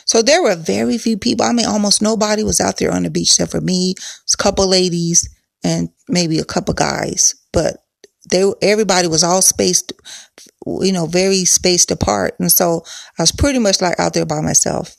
So 0.05 0.23
there 0.23 0.43
were 0.43 0.57
very 0.57 0.99
few 0.99 1.19
people. 1.19 1.45
I 1.47 1.53
mean, 1.53 1.67
almost 1.67 2.03
nobody 2.03 2.43
was 2.43 2.61
out 2.61 2.79
there 2.79 2.93
on 2.93 3.03
the 3.03 3.11
beach 3.11 3.31
except 3.31 3.51
for 3.51 3.61
me, 3.61 3.95
a 4.33 4.37
couple 4.37 4.67
ladies 4.67 5.29
and 5.65 5.89
maybe 6.09 6.39
a 6.39 6.45
couple 6.45 6.75
guys, 6.75 7.35
but 7.53 7.79
they, 8.31 8.45
everybody 8.63 9.09
was 9.09 9.23
all 9.23 9.43
spaced 9.43 9.93
you 10.67 10.93
know, 10.93 11.07
very 11.07 11.45
spaced 11.45 11.91
apart. 11.91 12.35
And 12.39 12.51
so 12.51 12.83
I 13.19 13.23
was 13.23 13.33
pretty 13.33 13.59
much 13.59 13.81
like 13.81 13.99
out 13.99 14.15
there 14.15 14.27
by 14.27 14.41
myself. 14.41 14.97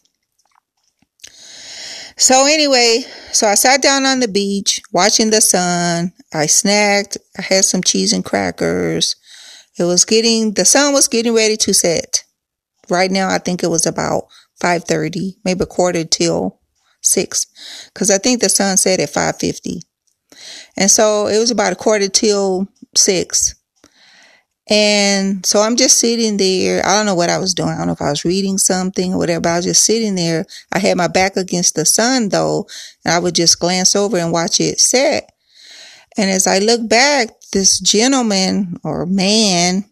So 2.15 2.45
anyway, 2.47 3.03
so 3.31 3.47
I 3.47 3.55
sat 3.55 3.81
down 3.81 4.05
on 4.05 4.21
the 4.21 4.27
beach 4.27 4.81
watching 4.91 5.29
the 5.29 5.41
sun. 5.41 6.13
I 6.33 6.45
snacked. 6.45 7.17
I 7.37 7.41
had 7.41 7.65
some 7.65 7.83
cheese 7.83 8.11
and 8.11 8.25
crackers. 8.25 9.15
It 9.77 9.83
was 9.83 10.03
getting, 10.05 10.53
the 10.53 10.65
sun 10.65 10.93
was 10.93 11.07
getting 11.07 11.35
ready 11.35 11.57
to 11.57 11.73
set. 11.73 12.23
Right 12.89 13.11
now, 13.11 13.29
I 13.29 13.37
think 13.37 13.63
it 13.63 13.69
was 13.69 13.85
about 13.85 14.23
5.30, 14.61 15.37
maybe 15.45 15.63
a 15.63 15.65
quarter 15.65 16.03
till 16.03 16.59
6. 17.01 17.45
Cause 17.93 18.11
I 18.11 18.17
think 18.17 18.41
the 18.41 18.49
sun 18.49 18.77
set 18.77 18.99
at 18.99 19.09
5.50. 19.09 19.81
And 20.77 20.91
so 20.91 21.27
it 21.27 21.37
was 21.39 21.51
about 21.51 21.73
a 21.73 21.75
quarter 21.75 22.07
till 22.07 22.67
6. 22.95 23.55
And 24.69 25.45
so 25.45 25.61
I'm 25.61 25.77
just 25.77 25.97
sitting 25.97 26.35
there. 26.37 26.85
I 26.85 26.95
don't 26.95 27.05
know 27.05 27.15
what 27.15 27.29
I 27.29 27.37
was 27.37 27.53
doing. 27.53 27.69
I 27.69 27.77
don't 27.77 27.87
know 27.87 27.93
if 27.93 28.01
I 28.01 28.09
was 28.09 28.25
reading 28.25 28.57
something 28.57 29.13
or 29.13 29.17
whatever. 29.17 29.47
I 29.47 29.57
was 29.57 29.65
just 29.65 29.85
sitting 29.85 30.15
there. 30.15 30.45
I 30.73 30.79
had 30.79 30.97
my 30.97 31.07
back 31.07 31.37
against 31.37 31.75
the 31.75 31.85
sun 31.85 32.29
though, 32.29 32.67
and 33.05 33.13
I 33.13 33.19
would 33.19 33.35
just 33.35 33.59
glance 33.59 33.95
over 33.95 34.17
and 34.17 34.31
watch 34.31 34.59
it 34.59 34.79
set. 34.79 35.31
And 36.17 36.29
as 36.29 36.47
I 36.47 36.59
look 36.59 36.87
back, 36.89 37.29
this 37.53 37.79
gentleman 37.79 38.77
or 38.83 39.05
man, 39.05 39.85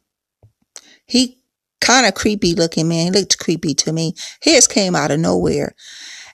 he 1.06 1.40
kind 1.86 2.06
of 2.06 2.16
creepy 2.16 2.56
looking 2.56 2.88
man. 2.88 3.14
He 3.14 3.20
looked 3.20 3.38
creepy 3.38 3.74
to 3.76 3.94
me. 3.94 4.16
His 4.42 4.68
came 4.68 4.96
out 4.96 5.12
of 5.12 5.20
nowhere. 5.20 5.76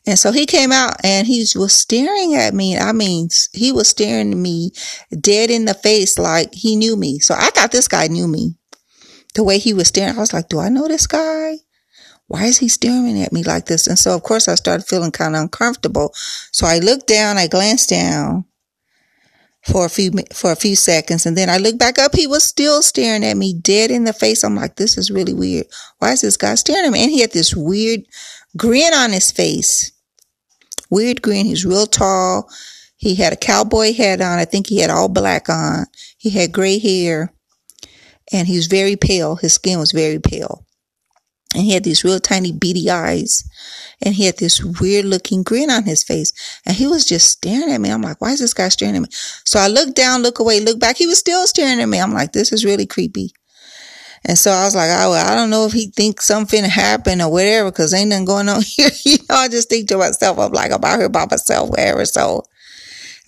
And 0.07 0.17
so 0.17 0.31
he 0.31 0.45
came 0.45 0.71
out 0.71 0.95
and 1.03 1.27
he 1.27 1.45
was 1.55 1.73
staring 1.73 2.33
at 2.33 2.53
me. 2.53 2.77
I 2.77 2.91
mean, 2.91 3.29
he 3.53 3.71
was 3.71 3.89
staring 3.89 4.41
me 4.41 4.71
dead 5.19 5.51
in 5.51 5.65
the 5.65 5.75
face 5.75 6.17
like 6.17 6.53
he 6.53 6.75
knew 6.75 6.95
me. 6.95 7.19
So 7.19 7.35
I 7.35 7.49
thought 7.49 7.71
this 7.71 7.87
guy 7.87 8.07
knew 8.07 8.27
me. 8.27 8.55
The 9.35 9.43
way 9.43 9.59
he 9.59 9.73
was 9.73 9.89
staring, 9.89 10.15
I 10.15 10.19
was 10.19 10.33
like, 10.33 10.49
do 10.49 10.59
I 10.59 10.69
know 10.69 10.87
this 10.87 11.05
guy? 11.07 11.57
Why 12.27 12.45
is 12.45 12.57
he 12.57 12.67
staring 12.67 13.21
at 13.21 13.33
me 13.33 13.43
like 13.43 13.65
this? 13.65 13.87
And 13.87 13.99
so, 13.99 14.15
of 14.15 14.23
course, 14.23 14.47
I 14.47 14.55
started 14.55 14.87
feeling 14.87 15.11
kind 15.11 15.35
of 15.35 15.41
uncomfortable. 15.41 16.13
So 16.51 16.65
I 16.65 16.79
looked 16.79 17.07
down, 17.07 17.37
I 17.37 17.47
glanced 17.47 17.89
down 17.89 18.45
for 19.63 19.86
a 19.86 19.89
few, 19.89 20.12
for 20.34 20.52
a 20.52 20.56
few 20.56 20.76
seconds. 20.76 21.26
And 21.26 21.38
then 21.38 21.50
I 21.50 21.58
looked 21.58 21.80
back 21.80 22.00
up. 22.00 22.15
He 22.15 22.28
was 22.28 22.43
still 22.43 22.82
staring 22.82 23.24
at 23.24 23.38
me 23.38 23.54
dead 23.54 23.91
in 23.91 24.06
the 24.06 24.13
face. 24.13 24.43
I'm 24.43 24.56
like, 24.56 24.76
this 24.76 24.97
is 24.97 25.12
really 25.12 25.34
weird. 25.34 25.67
Why 26.00 26.13
is 26.13 26.21
this 26.21 26.38
guy 26.38 26.56
staring 26.56 26.86
at 26.86 26.91
me? 26.91 27.04
And 27.04 27.12
he 27.12 27.21
had 27.21 27.32
this 27.32 27.56
weird 27.56 28.02
grin 28.58 28.93
on 28.93 29.12
his 29.12 29.32
face. 29.32 29.91
Weird 30.89 31.21
grin. 31.21 31.45
He's 31.45 31.65
real 31.65 31.88
tall. 31.88 32.50
He 32.97 33.15
had 33.15 33.34
a 33.34 33.38
cowboy 33.38 33.93
hat 33.93 34.21
on. 34.21 34.39
I 34.39 34.45
think 34.45 34.67
he 34.67 34.80
had 34.80 34.89
all 34.89 35.10
black 35.10 35.50
on. 35.50 35.86
He 36.17 36.30
had 36.30 36.52
gray 36.52 36.80
hair 36.80 37.34
and 38.32 38.47
he 38.47 38.56
was 38.56 38.67
very 38.67 38.95
pale. 38.95 39.36
His 39.36 39.54
skin 39.54 39.80
was 39.80 39.91
very 39.91 40.19
pale. 40.19 40.65
And 41.53 41.63
he 41.63 41.73
had 41.73 41.83
these 41.83 42.03
real 42.03 42.19
tiny 42.19 42.51
beady 42.51 42.89
eyes 42.89 43.43
and 44.01 44.15
he 44.15 44.25
had 44.25 44.37
this 44.37 44.63
weird 44.63 45.05
looking 45.05 45.43
grin 45.43 45.69
on 45.69 45.83
his 45.83 46.03
face 46.03 46.31
and 46.65 46.75
he 46.75 46.87
was 46.87 47.05
just 47.05 47.29
staring 47.29 47.71
at 47.71 47.81
me. 47.81 47.89
I'm 47.89 48.01
like, 48.01 48.21
why 48.21 48.31
is 48.31 48.39
this 48.39 48.53
guy 48.53 48.69
staring 48.69 48.95
at 48.95 49.01
me? 49.01 49.09
So 49.11 49.59
I 49.59 49.67
look 49.67 49.93
down, 49.93 50.21
look 50.21 50.39
away, 50.39 50.61
look 50.61 50.79
back. 50.79 50.97
He 50.97 51.07
was 51.07 51.19
still 51.19 51.45
staring 51.47 51.81
at 51.81 51.89
me. 51.89 51.99
I'm 51.99 52.13
like, 52.13 52.31
this 52.31 52.53
is 52.53 52.63
really 52.63 52.85
creepy. 52.85 53.33
And 54.25 54.37
so 54.37 54.51
I 54.51 54.63
was 54.65 54.75
like, 54.75 54.89
oh, 54.91 55.13
I 55.13 55.35
don't 55.35 55.49
know 55.49 55.65
if 55.65 55.73
he 55.73 55.87
thinks 55.87 56.25
something 56.25 56.63
happened 56.63 57.21
or 57.21 57.31
whatever, 57.31 57.71
because 57.71 57.93
ain't 57.93 58.09
nothing 58.09 58.25
going 58.25 58.49
on 58.49 58.61
here. 58.65 58.91
you 59.03 59.17
know, 59.29 59.35
I 59.35 59.47
just 59.47 59.69
think 59.69 59.87
to 59.89 59.97
myself, 59.97 60.37
I'm 60.37 60.51
like, 60.51 60.71
I'm 60.71 60.83
out 60.83 60.99
here 60.99 61.09
by 61.09 61.25
myself, 61.29 61.69
whatever. 61.69 62.05
So 62.05 62.43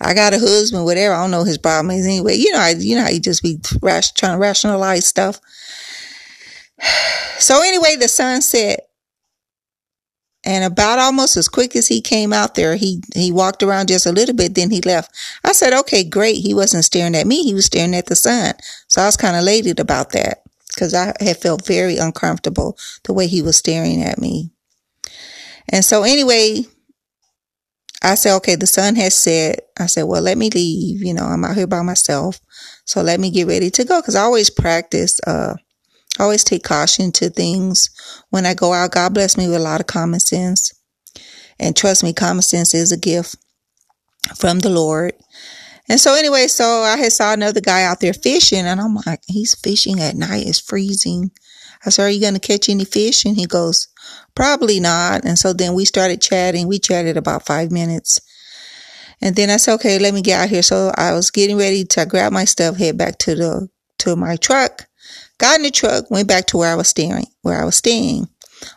I 0.00 0.14
got 0.14 0.34
a 0.34 0.38
husband, 0.38 0.84
whatever. 0.84 1.14
I 1.14 1.22
don't 1.22 1.30
know 1.30 1.44
his 1.44 1.58
problem 1.58 1.90
is 1.96 2.06
anyway. 2.06 2.36
You 2.36 2.52
know, 2.52 2.60
I, 2.60 2.70
you 2.78 2.96
know 2.96 3.02
how 3.02 3.10
you 3.10 3.20
just 3.20 3.42
be 3.42 3.58
rash, 3.82 4.12
trying 4.12 4.34
to 4.34 4.38
rationalize 4.38 5.06
stuff. 5.06 5.40
So 7.38 7.62
anyway, 7.62 7.96
the 7.96 8.08
sun 8.08 8.42
set. 8.42 8.88
And 10.46 10.64
about 10.64 10.98
almost 10.98 11.36
as 11.38 11.48
quick 11.48 11.74
as 11.74 11.88
he 11.88 12.02
came 12.02 12.32
out 12.32 12.54
there, 12.54 12.76
he, 12.76 13.02
he 13.14 13.32
walked 13.32 13.62
around 13.62 13.88
just 13.88 14.04
a 14.06 14.12
little 14.12 14.34
bit, 14.34 14.54
then 14.54 14.70
he 14.70 14.82
left. 14.82 15.10
I 15.42 15.52
said, 15.52 15.72
okay, 15.72 16.04
great. 16.04 16.36
He 16.36 16.52
wasn't 16.52 16.84
staring 16.84 17.14
at 17.14 17.26
me. 17.26 17.42
He 17.42 17.54
was 17.54 17.64
staring 17.66 17.94
at 17.94 18.06
the 18.06 18.14
sun. 18.14 18.52
So 18.88 19.00
I 19.00 19.06
was 19.06 19.16
kind 19.16 19.36
of 19.36 19.42
elated 19.42 19.80
about 19.80 20.12
that 20.12 20.42
because 20.68 20.92
I 20.92 21.14
had 21.20 21.38
felt 21.38 21.66
very 21.66 21.96
uncomfortable 21.96 22.76
the 23.04 23.14
way 23.14 23.26
he 23.26 23.40
was 23.40 23.56
staring 23.56 24.02
at 24.02 24.18
me. 24.18 24.50
And 25.70 25.84
so 25.84 26.02
anyway, 26.02 26.64
I 28.02 28.16
said, 28.16 28.36
okay, 28.36 28.54
the 28.54 28.66
sun 28.66 28.96
has 28.96 29.14
set. 29.14 29.70
I 29.78 29.86
said, 29.86 30.02
well, 30.02 30.20
let 30.20 30.36
me 30.36 30.50
leave. 30.50 31.02
You 31.02 31.14
know, 31.14 31.24
I'm 31.24 31.44
out 31.44 31.56
here 31.56 31.66
by 31.66 31.80
myself. 31.80 32.38
So 32.84 33.00
let 33.00 33.18
me 33.18 33.30
get 33.30 33.46
ready 33.46 33.70
to 33.70 33.84
go. 33.84 34.02
Cause 34.02 34.14
I 34.14 34.22
always 34.22 34.50
practice, 34.50 35.20
uh, 35.26 35.54
I 36.18 36.22
always 36.22 36.44
take 36.44 36.62
caution 36.62 37.12
to 37.12 37.30
things 37.30 37.90
when 38.30 38.46
I 38.46 38.54
go 38.54 38.72
out. 38.72 38.92
God 38.92 39.14
bless 39.14 39.36
me 39.36 39.48
with 39.48 39.56
a 39.56 39.60
lot 39.60 39.80
of 39.80 39.86
common 39.86 40.20
sense. 40.20 40.72
And 41.58 41.76
trust 41.76 42.02
me, 42.04 42.12
common 42.12 42.42
sense 42.42 42.74
is 42.74 42.92
a 42.92 42.96
gift 42.96 43.36
from 44.36 44.60
the 44.60 44.70
Lord. 44.70 45.14
And 45.88 46.00
so 46.00 46.14
anyway, 46.14 46.46
so 46.46 46.64
I 46.64 46.96
had 46.96 47.12
saw 47.12 47.32
another 47.32 47.60
guy 47.60 47.82
out 47.82 48.00
there 48.00 48.14
fishing 48.14 48.60
and 48.60 48.80
I'm 48.80 48.96
like, 49.06 49.20
he's 49.26 49.54
fishing 49.54 50.00
at 50.00 50.16
night. 50.16 50.46
It's 50.46 50.60
freezing. 50.60 51.30
I 51.84 51.90
said, 51.90 52.04
are 52.04 52.10
you 52.10 52.20
going 52.20 52.34
to 52.34 52.40
catch 52.40 52.68
any 52.68 52.84
fish? 52.84 53.24
And 53.24 53.36
he 53.36 53.46
goes, 53.46 53.88
probably 54.34 54.80
not. 54.80 55.24
And 55.24 55.38
so 55.38 55.52
then 55.52 55.74
we 55.74 55.84
started 55.84 56.22
chatting. 56.22 56.66
We 56.66 56.78
chatted 56.78 57.16
about 57.16 57.44
five 57.44 57.70
minutes. 57.70 58.20
And 59.20 59.36
then 59.36 59.50
I 59.50 59.58
said, 59.58 59.74
okay, 59.74 59.98
let 59.98 60.14
me 60.14 60.22
get 60.22 60.40
out 60.40 60.48
here. 60.48 60.62
So 60.62 60.92
I 60.96 61.12
was 61.12 61.30
getting 61.30 61.58
ready 61.58 61.84
to 61.84 62.06
grab 62.06 62.32
my 62.32 62.46
stuff, 62.46 62.76
head 62.76 62.96
back 62.96 63.18
to 63.18 63.34
the, 63.34 63.68
to 63.98 64.16
my 64.16 64.36
truck. 64.36 64.86
Got 65.38 65.56
in 65.56 65.62
the 65.62 65.70
truck, 65.70 66.10
went 66.10 66.28
back 66.28 66.46
to 66.46 66.56
where 66.56 66.72
I 66.72 66.76
was 66.76 66.88
staying, 66.88 67.26
where 67.42 67.60
I 67.60 67.64
was 67.64 67.76
staying. 67.76 68.28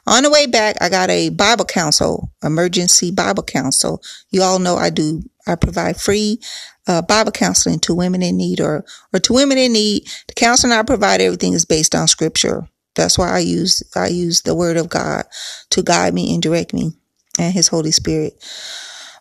On 0.05 0.23
the 0.23 0.29
way 0.29 0.47
back, 0.47 0.77
I 0.81 0.89
got 0.89 1.09
a 1.09 1.29
Bible 1.29 1.65
counsel, 1.65 2.31
emergency 2.43 3.11
Bible 3.11 3.43
counsel. 3.43 4.01
You 4.31 4.41
all 4.41 4.59
know 4.59 4.75
I 4.75 4.89
do, 4.89 5.23
I 5.45 5.55
provide 5.55 5.99
free 5.99 6.39
uh, 6.87 7.01
Bible 7.01 7.31
counseling 7.31 7.79
to 7.81 7.93
women 7.93 8.23
in 8.23 8.37
need 8.37 8.59
or, 8.59 8.85
or 9.13 9.19
to 9.19 9.33
women 9.33 9.57
in 9.57 9.73
need. 9.73 10.07
The 10.27 10.33
counseling 10.33 10.73
I 10.73 10.83
provide, 10.83 11.21
everything 11.21 11.53
is 11.53 11.65
based 11.65 11.93
on 11.93 12.07
scripture. 12.07 12.67
That's 12.95 13.17
why 13.17 13.29
I 13.29 13.39
use, 13.39 13.83
I 13.95 14.07
use 14.07 14.41
the 14.41 14.55
word 14.55 14.77
of 14.77 14.89
God 14.89 15.25
to 15.69 15.83
guide 15.83 16.13
me 16.13 16.33
and 16.33 16.41
direct 16.41 16.73
me 16.73 16.93
and 17.37 17.53
his 17.53 17.67
Holy 17.67 17.91
Spirit 17.91 18.33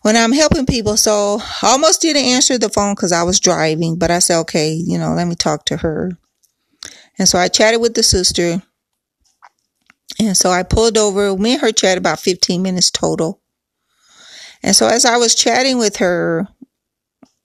when 0.01 0.15
I'm 0.15 0.31
helping 0.31 0.65
people. 0.65 0.97
So 0.97 1.39
I 1.61 1.71
almost 1.71 2.01
didn't 2.01 2.23
answer 2.23 2.57
the 2.57 2.69
phone 2.69 2.95
because 2.95 3.11
I 3.11 3.23
was 3.23 3.39
driving, 3.39 3.97
but 3.97 4.09
I 4.09 4.19
said, 4.19 4.39
okay, 4.41 4.73
you 4.73 4.97
know, 4.97 5.13
let 5.13 5.27
me 5.27 5.35
talk 5.35 5.65
to 5.65 5.77
her. 5.77 6.17
And 7.17 7.27
so 7.27 7.37
I 7.37 7.47
chatted 7.47 7.81
with 7.81 7.95
the 7.95 8.03
sister. 8.03 8.61
And 10.19 10.37
so 10.37 10.49
I 10.49 10.63
pulled 10.63 10.97
over. 10.97 11.35
Me 11.37 11.53
and 11.53 11.61
her 11.61 11.71
chatted 11.71 11.99
about 11.99 12.19
15 12.19 12.61
minutes 12.61 12.91
total. 12.91 13.41
And 14.63 14.75
so 14.75 14.87
as 14.87 15.05
I 15.05 15.17
was 15.17 15.35
chatting 15.35 15.77
with 15.77 15.97
her 15.97 16.47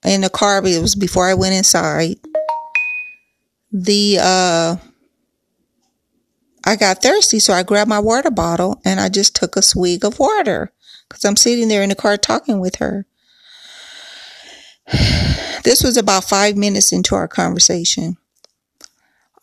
in 0.03 0.21
the 0.21 0.29
car, 0.29 0.65
it 0.65 0.81
was 0.81 0.95
before 0.95 1.27
I 1.27 1.33
went 1.33 1.55
inside, 1.55 2.17
the, 3.71 4.17
uh, 4.19 4.75
I 6.65 6.75
got 6.75 7.01
thirsty. 7.01 7.39
So 7.39 7.53
I 7.53 7.63
grabbed 7.63 7.89
my 7.89 7.99
water 7.99 8.31
bottle 8.31 8.81
and 8.85 8.99
I 8.99 9.09
just 9.09 9.35
took 9.35 9.55
a 9.55 9.61
swig 9.61 10.05
of 10.05 10.19
water 10.19 10.71
because 11.07 11.25
I'm 11.25 11.35
sitting 11.35 11.67
there 11.67 11.83
in 11.83 11.89
the 11.89 11.95
car 11.95 12.17
talking 12.17 12.59
with 12.59 12.75
her. 12.77 13.05
This 15.63 15.81
was 15.81 15.95
about 15.95 16.25
five 16.25 16.57
minutes 16.57 16.91
into 16.91 17.15
our 17.15 17.29
conversation. 17.29 18.17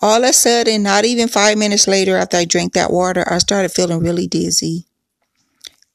All 0.03 0.23
of 0.23 0.31
a 0.31 0.33
sudden, 0.33 0.83
not 0.83 1.05
even 1.05 1.29
five 1.29 1.59
minutes 1.59 1.87
later 1.87 2.17
after 2.17 2.39
I 2.39 2.47
drank 2.47 2.73
that 2.73 2.91
water, 2.91 3.25
I 3.31 3.39
started 3.39 3.71
feeling 3.71 4.01
really 4.01 4.27
dizzy. 4.27 4.87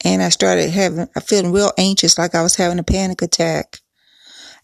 And 0.04 0.22
I 0.22 0.30
started 0.30 0.70
having, 0.70 1.08
I 1.15 1.20
feeling 1.20 1.52
real 1.52 1.72
anxious, 1.78 2.18
like 2.18 2.36
I 2.36 2.44
was 2.44 2.56
having 2.56 2.78
a 2.78 2.84
panic 2.84 3.24
attack. 3.24 3.80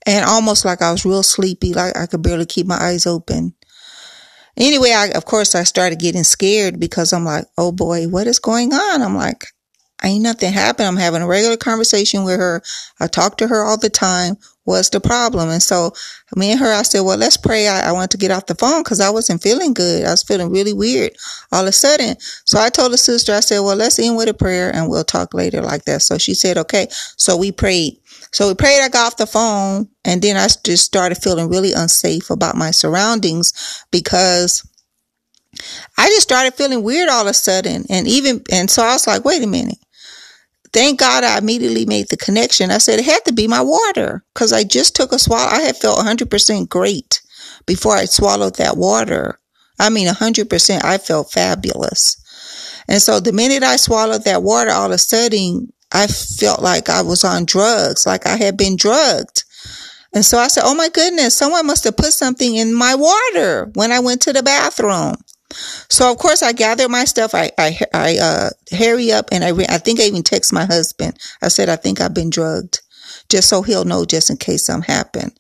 And 0.06 0.26
almost 0.26 0.66
like 0.66 0.82
I 0.82 0.92
was 0.92 1.06
real 1.06 1.24
sleepy, 1.24 1.74
like 1.74 1.98
I 1.98 2.06
could 2.06 2.22
barely 2.22 2.46
keep 2.46 2.68
my 2.68 2.78
eyes 2.78 3.08
open. 3.08 3.56
Anyway, 4.58 4.92
I, 4.92 5.10
of 5.16 5.26
course, 5.26 5.56
I 5.56 5.64
started 5.64 6.00
getting 6.00 6.24
scared 6.24 6.80
because 6.80 7.14
I'm 7.14 7.26
like, 7.26 7.46
oh 7.58 7.72
boy, 7.72 8.08
what 8.08 8.28
is 8.28 8.40
going 8.40 8.74
on? 8.74 9.02
I'm 9.02 9.16
like, 9.16 9.46
ain't 10.04 10.24
nothing 10.24 10.54
happened. 10.54 10.88
I'm 10.88 10.98
having 10.98 11.22
a 11.22 11.28
regular 11.28 11.58
conversation 11.58 12.24
with 12.24 12.38
her. 12.38 12.62
I 13.00 13.08
talk 13.08 13.38
to 13.38 13.48
her 13.48 13.64
all 13.64 13.78
the 13.78 13.90
time. 13.90 14.38
What's 14.64 14.90
the 14.90 15.00
problem? 15.00 15.50
And 15.50 15.62
so 15.62 15.94
me 16.36 16.52
and 16.52 16.60
her, 16.60 16.72
I 16.72 16.84
said, 16.84 17.02
well, 17.02 17.18
let's 17.18 17.38
pray. 17.38 17.68
I, 17.68 17.90
I 17.90 17.92
want 17.94 18.12
to 18.12 18.18
get 18.18 18.30
off 18.30 18.46
the 18.46 18.56
phone 18.56 18.84
because 18.84 19.00
I 19.00 19.10
wasn't 19.10 19.42
feeling 19.42 19.74
good. 19.74 20.06
I 20.06 20.12
was 20.12 20.24
feeling 20.24 20.52
really 20.52 20.74
weird 20.74 21.14
all 21.52 21.64
of 21.64 21.68
a 21.68 21.72
sudden. 21.72 22.16
So 22.46 22.60
I 22.60 22.70
told 22.70 22.94
the 22.94 22.98
sister, 22.98 23.34
I 23.34 23.40
said, 23.40 23.60
well, 23.60 23.76
let's 23.76 23.98
end 23.98 24.18
with 24.18 24.30
a 24.30 24.36
prayer 24.36 24.74
and 24.74 24.88
we'll 24.88 25.04
talk 25.04 25.34
later 25.34 25.62
like 25.62 25.86
that. 25.86 26.04
So 26.04 26.20
she 26.20 26.36
said, 26.36 26.58
okay. 26.58 26.88
So 27.18 27.36
we 27.36 27.52
prayed. 27.52 27.98
So 28.32 28.48
we 28.48 28.54
prayed. 28.54 28.82
I 28.82 28.90
got 28.90 29.08
off 29.08 29.18
the 29.18 29.26
phone 29.26 29.90
and 30.06 30.22
then 30.22 30.38
I 30.38 30.48
just 30.64 30.86
started 30.86 31.16
feeling 31.16 31.50
really 31.50 31.74
unsafe 31.74 32.30
about 32.30 32.56
my 32.56 32.70
surroundings 32.70 33.86
because 33.92 34.68
I 35.98 36.08
just 36.08 36.22
started 36.22 36.54
feeling 36.54 36.84
weird 36.84 37.10
all 37.10 37.22
of 37.22 37.28
a 37.28 37.34
sudden. 37.34 37.86
And 37.90 38.08
even, 38.08 38.44
and 38.52 38.70
so 38.70 38.84
I 38.84 38.94
was 38.94 39.08
like, 39.08 39.26
wait 39.26 39.44
a 39.44 39.48
minute. 39.48 39.78
Thank 40.74 41.00
God 41.00 41.24
I 41.24 41.38
immediately 41.38 41.86
made 41.86 42.08
the 42.10 42.18
connection. 42.18 42.72
I 42.72 42.78
said 42.78 43.00
it 43.00 43.06
had 43.06 43.26
to 43.26 43.34
be 43.34 43.48
my 43.48 43.62
water 43.62 44.24
because 44.34 44.54
I 44.54 44.64
just 44.64 44.96
took 44.96 45.12
a 45.12 45.20
swallow. 45.20 45.50
I 45.50 45.62
had 45.62 45.76
felt 45.76 46.00
100% 46.00 46.70
great 46.70 47.22
before 47.66 47.96
I 47.96 48.06
swallowed 48.06 48.56
that 48.56 48.78
water. 48.78 49.40
I 49.80 49.90
mean, 49.90 50.08
100%, 50.08 50.84
I 50.84 50.98
felt 50.98 51.32
fabulous. 51.32 52.16
And 52.88 53.02
so 53.02 53.20
the 53.20 53.34
minute 53.34 53.64
I 53.64 53.76
swallowed 53.76 54.24
that 54.24 54.44
water, 54.44 54.72
all 54.72 54.86
of 54.86 54.92
a 54.92 54.98
sudden, 54.98 55.74
I 55.92 56.08
felt 56.08 56.62
like 56.62 56.90
I 56.90 57.02
was 57.02 57.24
on 57.24 57.46
drugs, 57.46 58.06
like 58.06 58.26
I 58.26 58.38
had 58.38 58.58
been 58.58 58.78
drugged. 58.78 59.44
And 60.14 60.26
so 60.26 60.38
I 60.38 60.48
said, 60.48 60.64
Oh 60.66 60.76
my 60.76 60.90
goodness, 60.90 61.36
someone 61.36 61.68
must 61.68 61.84
have 61.86 61.98
put 61.98 62.14
something 62.14 62.56
in 62.56 62.74
my 62.74 62.96
water 62.96 63.72
when 63.76 63.92
I 63.92 64.00
went 64.00 64.22
to 64.24 64.34
the 64.34 64.44
bathroom. 64.44 65.16
So 65.90 66.12
of 66.12 66.18
course 66.18 66.44
I 66.44 66.54
gathered 66.54 66.90
my 66.90 67.06
stuff. 67.06 67.34
I, 67.34 67.52
I, 67.58 67.80
I, 67.94 68.18
uh, 68.18 68.50
hurry 68.76 69.12
up 69.12 69.30
and 69.32 69.44
I, 69.44 69.50
re- 69.50 69.66
I 69.70 69.78
think 69.78 70.00
I 70.00 70.04
even 70.04 70.24
text 70.24 70.54
my 70.54 70.66
husband. 70.66 71.18
I 71.42 71.48
said, 71.50 71.70
I 71.70 71.76
think 71.76 72.02
I've 72.02 72.14
been 72.14 72.30
drugged 72.30 72.82
just 73.30 73.50
so 73.50 73.62
he'll 73.62 73.86
know 73.86 74.06
just 74.06 74.30
in 74.30 74.38
case 74.38 74.66
something 74.66 74.94
happened. 74.94 75.32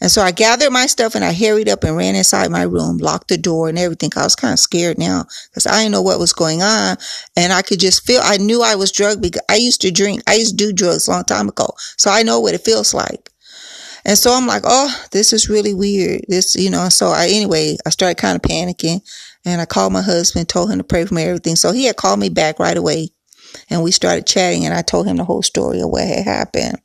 And 0.00 0.10
so 0.10 0.22
I 0.22 0.30
gathered 0.30 0.70
my 0.70 0.86
stuff 0.86 1.14
and 1.14 1.24
I 1.24 1.32
hurried 1.32 1.68
up 1.68 1.84
and 1.84 1.96
ran 1.96 2.14
inside 2.14 2.50
my 2.50 2.62
room, 2.62 2.98
locked 2.98 3.28
the 3.28 3.36
door 3.36 3.68
and 3.68 3.78
everything. 3.78 4.10
I 4.16 4.22
was 4.22 4.36
kind 4.36 4.52
of 4.52 4.58
scared 4.58 4.98
now 4.98 5.24
because 5.50 5.66
I 5.66 5.80
didn't 5.80 5.92
know 5.92 6.02
what 6.02 6.18
was 6.18 6.32
going 6.32 6.62
on. 6.62 6.96
And 7.36 7.52
I 7.52 7.62
could 7.62 7.80
just 7.80 8.06
feel, 8.06 8.20
I 8.22 8.36
knew 8.36 8.62
I 8.62 8.76
was 8.76 8.92
drugged 8.92 9.22
because 9.22 9.42
I 9.48 9.56
used 9.56 9.80
to 9.82 9.90
drink. 9.90 10.22
I 10.26 10.34
used 10.34 10.58
to 10.58 10.64
do 10.66 10.72
drugs 10.72 11.08
a 11.08 11.10
long 11.10 11.24
time 11.24 11.48
ago. 11.48 11.74
So 11.96 12.10
I 12.10 12.22
know 12.22 12.40
what 12.40 12.54
it 12.54 12.64
feels 12.64 12.94
like. 12.94 13.30
And 14.04 14.16
so 14.16 14.32
I'm 14.32 14.46
like, 14.46 14.62
oh, 14.64 15.04
this 15.10 15.32
is 15.32 15.50
really 15.50 15.74
weird. 15.74 16.22
This, 16.28 16.56
you 16.56 16.70
know, 16.70 16.88
so 16.88 17.08
I, 17.08 17.28
anyway, 17.30 17.76
I 17.84 17.90
started 17.90 18.16
kind 18.16 18.36
of 18.36 18.42
panicking 18.42 19.02
and 19.44 19.60
I 19.60 19.66
called 19.66 19.92
my 19.92 20.02
husband, 20.02 20.48
told 20.48 20.70
him 20.70 20.78
to 20.78 20.84
pray 20.84 21.04
for 21.04 21.14
me, 21.14 21.24
everything. 21.24 21.56
So 21.56 21.72
he 21.72 21.84
had 21.84 21.96
called 21.96 22.20
me 22.20 22.28
back 22.28 22.58
right 22.58 22.76
away 22.76 23.08
and 23.68 23.82
we 23.82 23.90
started 23.90 24.26
chatting 24.26 24.64
and 24.64 24.74
I 24.74 24.82
told 24.82 25.06
him 25.06 25.16
the 25.16 25.24
whole 25.24 25.42
story 25.42 25.80
of 25.80 25.90
what 25.90 26.06
had 26.06 26.24
happened. 26.24 26.76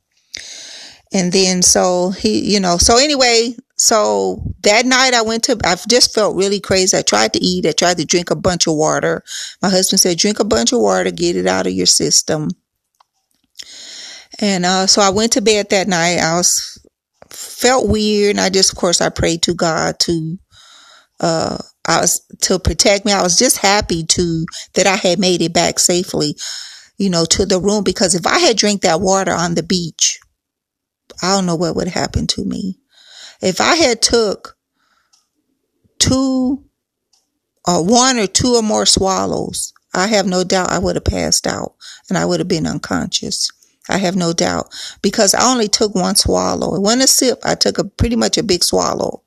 And 1.14 1.32
then 1.32 1.62
so 1.62 2.10
he, 2.10 2.54
you 2.54 2.60
know, 2.60 2.78
so 2.78 2.98
anyway, 2.98 3.56
so 3.78 4.42
that 4.62 4.86
night 4.86 5.14
I 5.14 5.22
went 5.22 5.44
to, 5.44 5.58
I 5.64 5.76
just 5.88 6.14
felt 6.14 6.36
really 6.36 6.60
crazy. 6.60 6.98
I 6.98 7.02
tried 7.02 7.34
to 7.34 7.40
eat. 7.40 7.66
I 7.66 7.72
tried 7.72 7.98
to 7.98 8.06
drink 8.06 8.32
a 8.32 8.36
bunch 8.36 8.68
of 8.68 8.76
water. 8.76 9.24
My 9.62 9.70
husband 9.70 10.00
said, 10.00 10.18
drink 10.18 10.40
a 10.40 10.46
bunch 10.46 10.74
of 10.74 10.82
water, 10.82 11.12
get 11.12 11.36
it 11.36 11.48
out 11.48 11.68
of 11.68 11.74
your 11.74 11.86
system. 11.86 12.50
And, 14.40 14.66
uh, 14.66 14.88
so 14.88 15.02
I 15.02 15.10
went 15.10 15.34
to 15.34 15.42
bed 15.42 15.70
that 15.70 15.88
night. 15.88 16.20
I 16.20 16.36
was, 16.36 16.78
felt 17.30 17.88
weird. 17.88 18.32
And 18.32 18.42
I 18.42 18.50
just, 18.50 18.72
of 18.72 18.78
course, 18.78 19.02
I 19.02 19.10
prayed 19.10 19.44
to 19.44 19.54
God 19.54 20.00
to, 20.00 20.38
uh, 21.20 21.58
I 21.88 22.02
was 22.02 22.22
to 22.42 22.60
protect 22.60 23.06
me. 23.06 23.12
I 23.12 23.24
was 23.24 23.38
just 23.38 23.58
happy 23.58 24.04
to 24.04 24.46
that 24.74 24.88
I 24.88 24.96
had 24.96 25.20
made 25.20 25.42
it 25.42 25.54
back 25.54 25.80
safely, 25.80 26.36
you 26.98 27.10
know, 27.10 27.26
to 27.26 27.46
the 27.46 27.60
room 27.60 27.84
because 27.84 28.16
if 28.16 28.26
I 28.28 28.40
had 28.40 28.58
drank 28.58 28.82
that 28.82 29.02
water 29.02 29.34
on 29.34 29.56
the 29.56 29.64
beach, 29.64 30.20
I 31.22 31.36
don't 31.36 31.46
know 31.46 31.56
what 31.56 31.76
would 31.76 31.88
happen 31.90 32.28
to 32.28 32.46
me. 32.46 32.80
If 33.42 33.62
I 33.62 33.76
had 33.76 34.02
took 34.02 34.58
two 36.00 36.64
or 37.68 37.86
one 37.86 38.20
or 38.20 38.28
two 38.28 38.56
or 38.56 38.64
more 38.64 38.86
swallows, 38.86 39.74
I 39.94 40.08
have 40.08 40.26
no 40.28 40.44
doubt 40.44 40.72
I 40.72 40.80
would 40.80 40.96
have 40.96 41.06
passed 41.06 41.48
out 41.48 41.76
and 42.10 42.18
I 42.18 42.26
would 42.26 42.40
have 42.40 42.48
been 42.50 42.68
unconscious. 42.68 43.50
I 43.90 43.98
have 43.98 44.16
no 44.16 44.34
doubt 44.34 44.74
because 45.02 45.34
I 45.36 45.50
only 45.50 45.68
took 45.68 45.96
one 45.96 46.16
swallow. 46.16 46.76
It 46.76 46.82
wasn't 46.82 47.04
a 47.04 47.08
sip. 47.08 47.40
I 47.44 47.56
took 47.56 47.78
a 47.78 47.86
pretty 47.86 48.16
much 48.16 48.38
a 48.38 48.44
big 48.44 48.64
swallow. 48.64 49.24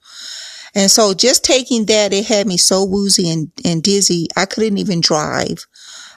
And 0.78 0.88
so 0.88 1.12
just 1.12 1.42
taking 1.42 1.86
that, 1.86 2.12
it 2.12 2.26
had 2.26 2.46
me 2.46 2.56
so 2.56 2.84
woozy 2.84 3.28
and, 3.28 3.50
and 3.64 3.82
dizzy. 3.82 4.28
I 4.36 4.46
couldn't 4.46 4.78
even 4.78 5.00
drive. 5.00 5.66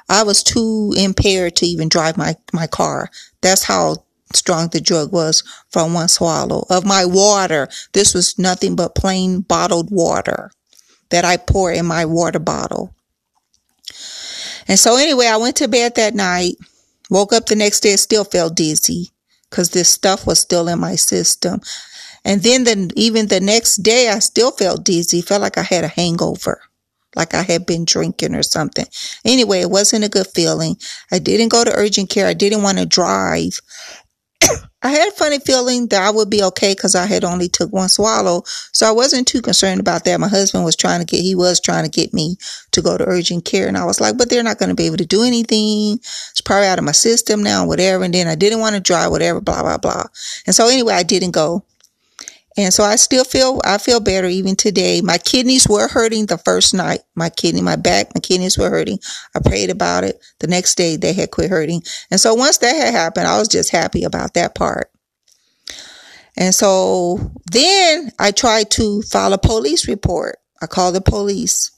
I 0.07 0.21
was 0.21 0.43
too 0.43 0.93
impaired 0.95 1.55
to 1.55 1.65
even 1.65 1.89
drive 1.89 2.15
my, 2.15 2.35
my 2.53 2.67
car. 2.67 3.09
That's 3.41 3.63
how 3.63 4.05
strong 4.35 4.67
the 4.67 4.79
drug 4.79 5.11
was 5.11 5.43
from 5.71 5.95
one 5.95 6.09
swallow 6.09 6.67
of 6.69 6.85
my 6.85 7.05
water. 7.05 7.69
This 7.93 8.13
was 8.13 8.37
nothing 8.37 8.75
but 8.75 8.93
plain 8.93 9.41
bottled 9.41 9.89
water 9.89 10.51
that 11.09 11.25
I 11.25 11.37
pour 11.37 11.71
in 11.71 11.87
my 11.87 12.05
water 12.05 12.37
bottle. 12.37 12.93
And 14.67 14.77
so 14.77 14.95
anyway, 14.95 15.25
I 15.25 15.37
went 15.37 15.55
to 15.55 15.67
bed 15.67 15.95
that 15.95 16.13
night, 16.13 16.57
woke 17.09 17.33
up 17.33 17.47
the 17.47 17.55
next 17.55 17.79
day, 17.79 17.95
still 17.95 18.25
felt 18.25 18.55
dizzy 18.55 19.09
because 19.49 19.71
this 19.71 19.89
stuff 19.89 20.27
was 20.27 20.39
still 20.39 20.67
in 20.67 20.79
my 20.79 20.97
system. 20.97 21.61
And 22.23 22.43
then 22.43 22.63
the, 22.63 22.91
even 22.95 23.27
the 23.27 23.39
next 23.39 23.77
day, 23.77 24.09
I 24.09 24.19
still 24.19 24.51
felt 24.51 24.83
dizzy, 24.83 25.21
felt 25.21 25.41
like 25.41 25.57
I 25.57 25.63
had 25.63 25.83
a 25.83 25.87
hangover, 25.87 26.61
like 27.15 27.33
I 27.33 27.41
had 27.41 27.65
been 27.65 27.85
drinking 27.85 28.35
or 28.35 28.43
something. 28.43 28.85
Anyway, 29.25 29.61
it 29.61 29.71
wasn't 29.71 30.05
a 30.05 30.09
good 30.09 30.27
feeling. 30.27 30.77
I 31.11 31.19
didn't 31.19 31.49
go 31.49 31.63
to 31.63 31.73
urgent 31.73 32.09
care. 32.09 32.27
I 32.27 32.33
didn't 32.33 32.63
want 32.63 32.77
to 32.77 32.85
drive. 32.85 33.59
I 34.83 34.89
had 34.89 35.09
a 35.09 35.15
funny 35.15 35.39
feeling 35.39 35.87
that 35.87 36.01
I 36.01 36.09
would 36.09 36.29
be 36.29 36.43
okay 36.43 36.73
because 36.73 36.95
I 36.95 37.05
had 37.05 37.23
only 37.23 37.47
took 37.47 37.71
one 37.71 37.89
swallow. 37.89 38.43
So 38.71 38.87
I 38.87 38.91
wasn't 38.91 39.27
too 39.27 39.41
concerned 39.41 39.79
about 39.79 40.05
that. 40.05 40.19
My 40.19 40.27
husband 40.27 40.63
was 40.63 40.75
trying 40.75 40.99
to 40.99 41.05
get, 41.05 41.21
he 41.21 41.35
was 41.35 41.59
trying 41.59 41.83
to 41.83 41.89
get 41.89 42.13
me 42.13 42.37
to 42.71 42.81
go 42.81 42.97
to 42.97 43.05
urgent 43.05 43.45
care. 43.45 43.67
And 43.67 43.77
I 43.77 43.85
was 43.85 43.99
like, 43.99 44.17
but 44.17 44.29
they're 44.29 44.43
not 44.43 44.57
going 44.57 44.69
to 44.69 44.75
be 44.75 44.85
able 44.85 44.97
to 44.97 45.05
do 45.05 45.23
anything. 45.23 45.95
It's 45.95 46.41
probably 46.41 46.67
out 46.67 46.79
of 46.79 46.85
my 46.85 46.93
system 46.93 47.43
now, 47.43 47.65
whatever. 47.65 48.03
And 48.03 48.13
then 48.13 48.27
I 48.27 48.35
didn't 48.35 48.59
want 48.59 48.75
to 48.75 48.81
drive, 48.81 49.11
whatever, 49.11 49.41
blah, 49.41 49.61
blah, 49.61 49.77
blah. 49.77 50.05
And 50.45 50.55
so 50.55 50.67
anyway, 50.67 50.93
I 50.93 51.03
didn't 51.03 51.31
go. 51.31 51.63
And 52.57 52.73
so 52.73 52.83
I 52.83 52.97
still 52.97 53.23
feel, 53.23 53.61
I 53.63 53.77
feel 53.77 54.01
better 54.01 54.27
even 54.27 54.55
today. 54.55 55.01
My 55.01 55.17
kidneys 55.17 55.67
were 55.69 55.87
hurting 55.87 56.25
the 56.25 56.37
first 56.37 56.73
night. 56.73 56.99
My 57.15 57.29
kidney, 57.29 57.61
my 57.61 57.77
back, 57.77 58.13
my 58.13 58.19
kidneys 58.19 58.57
were 58.57 58.69
hurting. 58.69 58.99
I 59.35 59.39
prayed 59.39 59.69
about 59.69 60.03
it. 60.03 60.21
The 60.39 60.47
next 60.47 60.75
day 60.75 60.97
they 60.97 61.13
had 61.13 61.31
quit 61.31 61.49
hurting. 61.49 61.81
And 62.09 62.19
so 62.19 62.33
once 62.33 62.57
that 62.57 62.75
had 62.75 62.93
happened, 62.93 63.27
I 63.27 63.39
was 63.39 63.47
just 63.47 63.71
happy 63.71 64.03
about 64.03 64.33
that 64.33 64.53
part. 64.53 64.91
And 66.37 66.53
so 66.53 67.31
then 67.51 68.11
I 68.19 68.31
tried 68.31 68.69
to 68.71 69.01
file 69.03 69.33
a 69.33 69.37
police 69.37 69.87
report. 69.87 70.37
I 70.61 70.67
called 70.67 70.95
the 70.95 71.01
police 71.01 71.71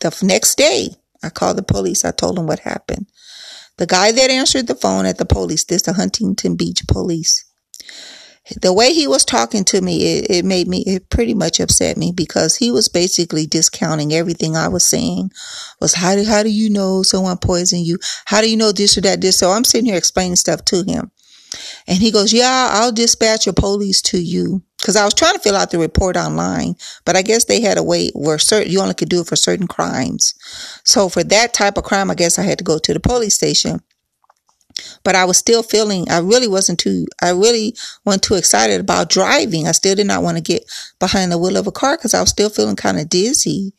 the 0.00 0.16
next 0.22 0.56
day. 0.56 0.90
I 1.22 1.30
called 1.30 1.58
the 1.58 1.62
police. 1.62 2.04
I 2.04 2.12
told 2.12 2.36
them 2.36 2.46
what 2.46 2.60
happened. 2.60 3.06
The 3.78 3.86
guy 3.86 4.12
that 4.12 4.30
answered 4.30 4.66
the 4.66 4.74
phone 4.74 5.06
at 5.06 5.18
the 5.18 5.24
police, 5.24 5.64
this 5.64 5.82
the 5.82 5.94
Huntington 5.94 6.56
Beach 6.56 6.82
police 6.86 7.44
the 8.60 8.72
way 8.72 8.92
he 8.92 9.06
was 9.06 9.24
talking 9.24 9.64
to 9.64 9.80
me, 9.80 10.18
it, 10.18 10.30
it 10.30 10.44
made 10.44 10.66
me, 10.66 10.82
it 10.86 11.08
pretty 11.10 11.34
much 11.34 11.60
upset 11.60 11.96
me 11.96 12.12
because 12.12 12.56
he 12.56 12.70
was 12.70 12.88
basically 12.88 13.46
discounting 13.46 14.12
everything 14.12 14.56
I 14.56 14.68
was 14.68 14.84
saying. 14.84 15.30
Was 15.80 15.94
how 15.94 16.16
do, 16.16 16.24
how 16.24 16.42
do 16.42 16.50
you 16.50 16.70
know 16.70 17.02
someone 17.02 17.36
poisoned 17.36 17.86
you? 17.86 17.98
How 18.24 18.40
do 18.40 18.50
you 18.50 18.56
know 18.56 18.72
this 18.72 18.96
or 18.96 19.02
that, 19.02 19.20
this? 19.20 19.38
So 19.38 19.50
I'm 19.50 19.64
sitting 19.64 19.86
here 19.86 19.96
explaining 19.96 20.36
stuff 20.36 20.64
to 20.66 20.82
him. 20.82 21.10
And 21.86 21.98
he 21.98 22.10
goes, 22.10 22.32
yeah, 22.32 22.70
I'll 22.72 22.92
dispatch 22.92 23.46
a 23.46 23.52
police 23.52 24.00
to 24.02 24.18
you. 24.18 24.62
Cause 24.82 24.96
I 24.96 25.04
was 25.04 25.12
trying 25.12 25.34
to 25.34 25.40
fill 25.40 25.56
out 25.56 25.70
the 25.70 25.78
report 25.78 26.16
online, 26.16 26.74
but 27.04 27.14
I 27.14 27.20
guess 27.20 27.44
they 27.44 27.60
had 27.60 27.76
a 27.76 27.82
way 27.82 28.08
where 28.14 28.38
certain, 28.38 28.72
you 28.72 28.80
only 28.80 28.94
could 28.94 29.10
do 29.10 29.20
it 29.20 29.26
for 29.26 29.36
certain 29.36 29.66
crimes. 29.66 30.34
So 30.84 31.10
for 31.10 31.22
that 31.24 31.52
type 31.52 31.76
of 31.76 31.84
crime, 31.84 32.10
I 32.10 32.14
guess 32.14 32.38
I 32.38 32.44
had 32.44 32.56
to 32.58 32.64
go 32.64 32.78
to 32.78 32.94
the 32.94 33.00
police 33.00 33.34
station 33.34 33.82
but 35.04 35.14
I 35.14 35.24
was 35.24 35.38
still 35.38 35.62
feeling, 35.62 36.10
I 36.10 36.18
really 36.18 36.48
wasn't 36.48 36.78
too, 36.78 37.06
I 37.22 37.30
really 37.30 37.74
wasn't 38.04 38.24
too 38.24 38.34
excited 38.34 38.80
about 38.80 39.10
driving. 39.10 39.66
I 39.66 39.72
still 39.72 39.94
did 39.94 40.06
not 40.06 40.22
want 40.22 40.36
to 40.36 40.42
get 40.42 40.64
behind 40.98 41.32
the 41.32 41.38
wheel 41.38 41.56
of 41.56 41.66
a 41.66 41.72
car 41.72 41.96
because 41.96 42.14
I 42.14 42.20
was 42.20 42.30
still 42.30 42.50
feeling 42.50 42.76
kind 42.76 42.98
of 42.98 43.08
dizzy. 43.08 43.72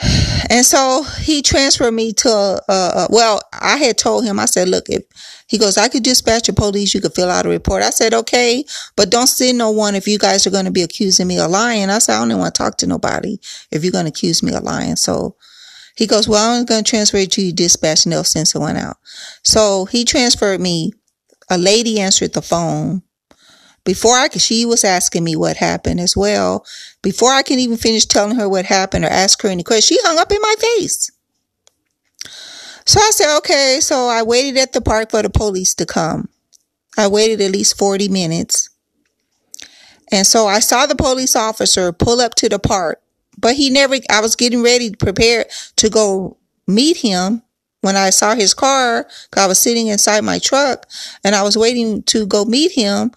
And 0.50 0.66
so 0.66 1.04
he 1.20 1.40
transferred 1.40 1.92
me 1.92 2.12
to, 2.12 2.28
uh, 2.28 2.62
uh, 2.68 3.06
well, 3.08 3.40
I 3.52 3.78
had 3.78 3.96
told 3.96 4.24
him, 4.24 4.38
I 4.38 4.44
said, 4.44 4.68
look, 4.68 4.90
if 4.90 5.04
he 5.46 5.56
goes, 5.56 5.78
I 5.78 5.88
could 5.88 6.02
dispatch 6.02 6.46
the 6.46 6.52
police, 6.52 6.94
you 6.94 7.00
could 7.00 7.14
fill 7.14 7.30
out 7.30 7.46
a 7.46 7.48
report. 7.48 7.82
I 7.82 7.90
said, 7.90 8.12
okay, 8.12 8.64
but 8.94 9.10
don't 9.10 9.26
send 9.26 9.56
no 9.56 9.70
one 9.70 9.94
if 9.94 10.06
you 10.06 10.18
guys 10.18 10.46
are 10.46 10.50
going 10.50 10.66
to 10.66 10.70
be 10.70 10.82
accusing 10.82 11.26
me 11.26 11.38
of 11.38 11.50
lying. 11.50 11.88
I 11.88 11.98
said, 11.98 12.16
I 12.16 12.28
don't 12.28 12.38
want 12.38 12.54
to 12.54 12.62
talk 12.62 12.76
to 12.78 12.86
nobody 12.86 13.38
if 13.70 13.82
you're 13.82 13.92
going 13.92 14.04
to 14.04 14.10
accuse 14.10 14.42
me 14.42 14.54
of 14.54 14.64
lying. 14.64 14.96
So 14.96 15.34
he 15.94 16.06
goes, 16.06 16.28
well, 16.28 16.58
I'm 16.58 16.64
going 16.64 16.84
to 16.84 16.90
transfer 16.90 17.18
you 17.18 17.26
to 17.26 17.52
dispatch 17.52 18.04
and 18.04 18.12
they'll 18.12 18.24
send 18.24 18.52
out. 18.56 18.96
So 19.42 19.84
he 19.84 20.04
transferred 20.04 20.60
me. 20.60 20.92
A 21.50 21.58
lady 21.58 22.00
answered 22.00 22.32
the 22.32 22.42
phone 22.42 23.02
before 23.84 24.16
I 24.16 24.28
could, 24.28 24.40
she 24.40 24.64
was 24.64 24.82
asking 24.82 25.24
me 25.24 25.36
what 25.36 25.58
happened 25.58 26.00
as 26.00 26.16
well. 26.16 26.64
Before 27.02 27.30
I 27.30 27.42
can 27.42 27.58
even 27.58 27.76
finish 27.76 28.06
telling 28.06 28.36
her 28.36 28.48
what 28.48 28.64
happened 28.64 29.04
or 29.04 29.08
ask 29.08 29.42
her 29.42 29.48
any 29.50 29.62
questions, 29.62 30.00
she 30.00 30.06
hung 30.06 30.18
up 30.18 30.32
in 30.32 30.40
my 30.40 30.54
face. 30.58 31.10
So 32.86 33.00
I 33.00 33.10
said, 33.12 33.36
okay. 33.38 33.78
So 33.80 34.08
I 34.08 34.22
waited 34.22 34.56
at 34.58 34.72
the 34.72 34.80
park 34.80 35.10
for 35.10 35.22
the 35.22 35.30
police 35.30 35.74
to 35.74 35.86
come. 35.86 36.28
I 36.96 37.08
waited 37.08 37.40
at 37.42 37.52
least 37.52 37.76
40 37.76 38.08
minutes. 38.08 38.70
And 40.10 40.26
so 40.26 40.46
I 40.46 40.60
saw 40.60 40.86
the 40.86 40.94
police 40.94 41.36
officer 41.36 41.92
pull 41.92 42.20
up 42.20 42.34
to 42.36 42.48
the 42.48 42.58
park 42.58 43.02
but 43.38 43.54
he 43.54 43.70
never, 43.70 43.96
I 44.10 44.20
was 44.20 44.36
getting 44.36 44.62
ready, 44.62 44.94
prepared 44.94 45.46
to 45.76 45.90
go 45.90 46.36
meet 46.66 46.96
him 46.96 47.42
when 47.80 47.96
I 47.96 48.10
saw 48.10 48.34
his 48.34 48.54
car. 48.54 49.06
I 49.36 49.46
was 49.46 49.58
sitting 49.58 49.88
inside 49.88 50.24
my 50.24 50.38
truck 50.38 50.86
and 51.22 51.34
I 51.34 51.42
was 51.42 51.56
waiting 51.56 52.02
to 52.04 52.26
go 52.26 52.44
meet 52.44 52.72
him. 52.72 53.12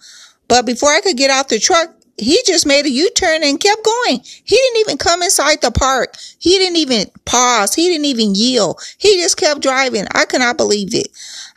But 0.48 0.66
before 0.66 0.90
I 0.90 1.00
could 1.00 1.16
get 1.16 1.30
out 1.30 1.48
the 1.48 1.58
truck, 1.58 1.94
he 2.18 2.38
just 2.44 2.66
made 2.66 2.84
a 2.84 2.90
U-turn 2.90 3.44
and 3.44 3.60
kept 3.60 3.84
going. 3.84 4.20
He 4.22 4.56
didn't 4.56 4.80
even 4.80 4.98
come 4.98 5.22
inside 5.22 5.60
the 5.60 5.70
park. 5.70 6.16
He 6.38 6.58
didn't 6.58 6.76
even 6.76 7.06
pause. 7.24 7.74
He 7.74 7.86
didn't 7.88 8.06
even 8.06 8.34
yield. 8.34 8.80
He 8.98 9.20
just 9.22 9.36
kept 9.36 9.62
driving. 9.62 10.06
I 10.12 10.24
cannot 10.24 10.56
believe 10.56 10.94
it. 10.94 11.08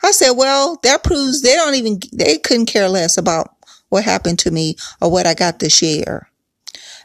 I 0.04 0.12
said, 0.12 0.32
well, 0.32 0.78
that 0.84 1.02
proves 1.02 1.42
they 1.42 1.54
don't 1.54 1.74
even, 1.74 2.00
they 2.12 2.38
couldn't 2.38 2.66
care 2.66 2.88
less 2.88 3.18
about 3.18 3.56
what 3.88 4.04
happened 4.04 4.38
to 4.40 4.50
me 4.50 4.76
or 5.00 5.10
what 5.10 5.26
I 5.26 5.34
got 5.34 5.58
to 5.60 5.68
share. 5.68 6.28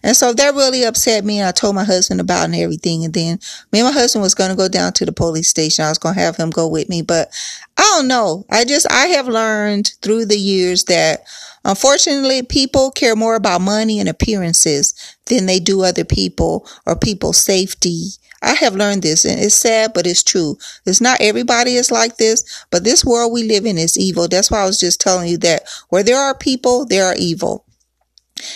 And 0.08 0.16
so 0.16 0.32
that 0.32 0.56
really 0.56 0.86
upset 0.86 1.26
me. 1.26 1.40
And 1.40 1.50
I 1.50 1.52
told 1.52 1.76
my 1.76 1.84
husband 1.84 2.22
about 2.22 2.46
and 2.46 2.56
everything. 2.56 3.04
And 3.04 3.14
then 3.14 3.40
me 3.74 3.82
and 3.82 3.90
my 3.90 3.92
husband 3.92 4.24
was 4.24 4.34
going 4.34 4.50
to 4.50 4.56
go 4.56 4.70
down 4.70 4.94
to 4.94 5.06
the 5.06 5.12
police 5.12 5.50
station. 5.50 5.84
I 5.84 5.90
was 5.90 5.98
going 5.98 6.16
to 6.16 6.22
have 6.22 6.38
him 6.38 6.50
go 6.50 6.66
with 6.66 6.88
me, 6.88 7.02
but 7.02 7.30
I 7.76 7.82
don't 7.82 8.08
know. 8.08 8.46
I 8.50 8.64
just, 8.64 8.90
I 8.90 9.08
have 9.08 9.28
learned 9.28 9.92
through 10.02 10.28
the 10.28 10.38
years 10.40 10.86
that 10.86 11.24
unfortunately 11.66 12.42
people 12.42 12.90
care 12.90 13.18
more 13.18 13.36
about 13.36 13.60
money 13.60 14.00
and 14.00 14.08
appearances 14.08 14.96
than 15.26 15.46
they 15.46 15.60
do 15.60 15.84
other 15.84 16.06
people 16.06 16.66
or 16.86 16.96
people's 16.96 17.38
safety. 17.38 18.12
I 18.42 18.54
have 18.54 18.78
learned 18.78 19.02
this 19.02 19.26
and 19.26 19.38
it's 19.38 19.56
sad, 19.56 19.92
but 19.94 20.08
it's 20.08 20.24
true. 20.24 20.58
It's 20.86 21.02
not 21.02 21.20
everybody 21.20 21.76
is 21.76 21.92
like 21.92 22.16
this, 22.16 22.66
but 22.72 22.86
this 22.86 23.04
world 23.04 23.34
we 23.34 23.44
live 23.44 23.66
in 23.66 23.78
is 23.78 23.98
evil. 23.98 24.30
That's 24.30 24.52
why 24.52 24.62
I 24.62 24.68
was 24.68 24.80
just 24.80 25.02
telling 25.02 25.28
you 25.28 25.38
that 25.40 25.64
where 25.90 26.04
there 26.04 26.18
are 26.18 26.34
people, 26.34 26.86
there 26.86 27.08
are 27.08 27.16
evil. 27.18 27.66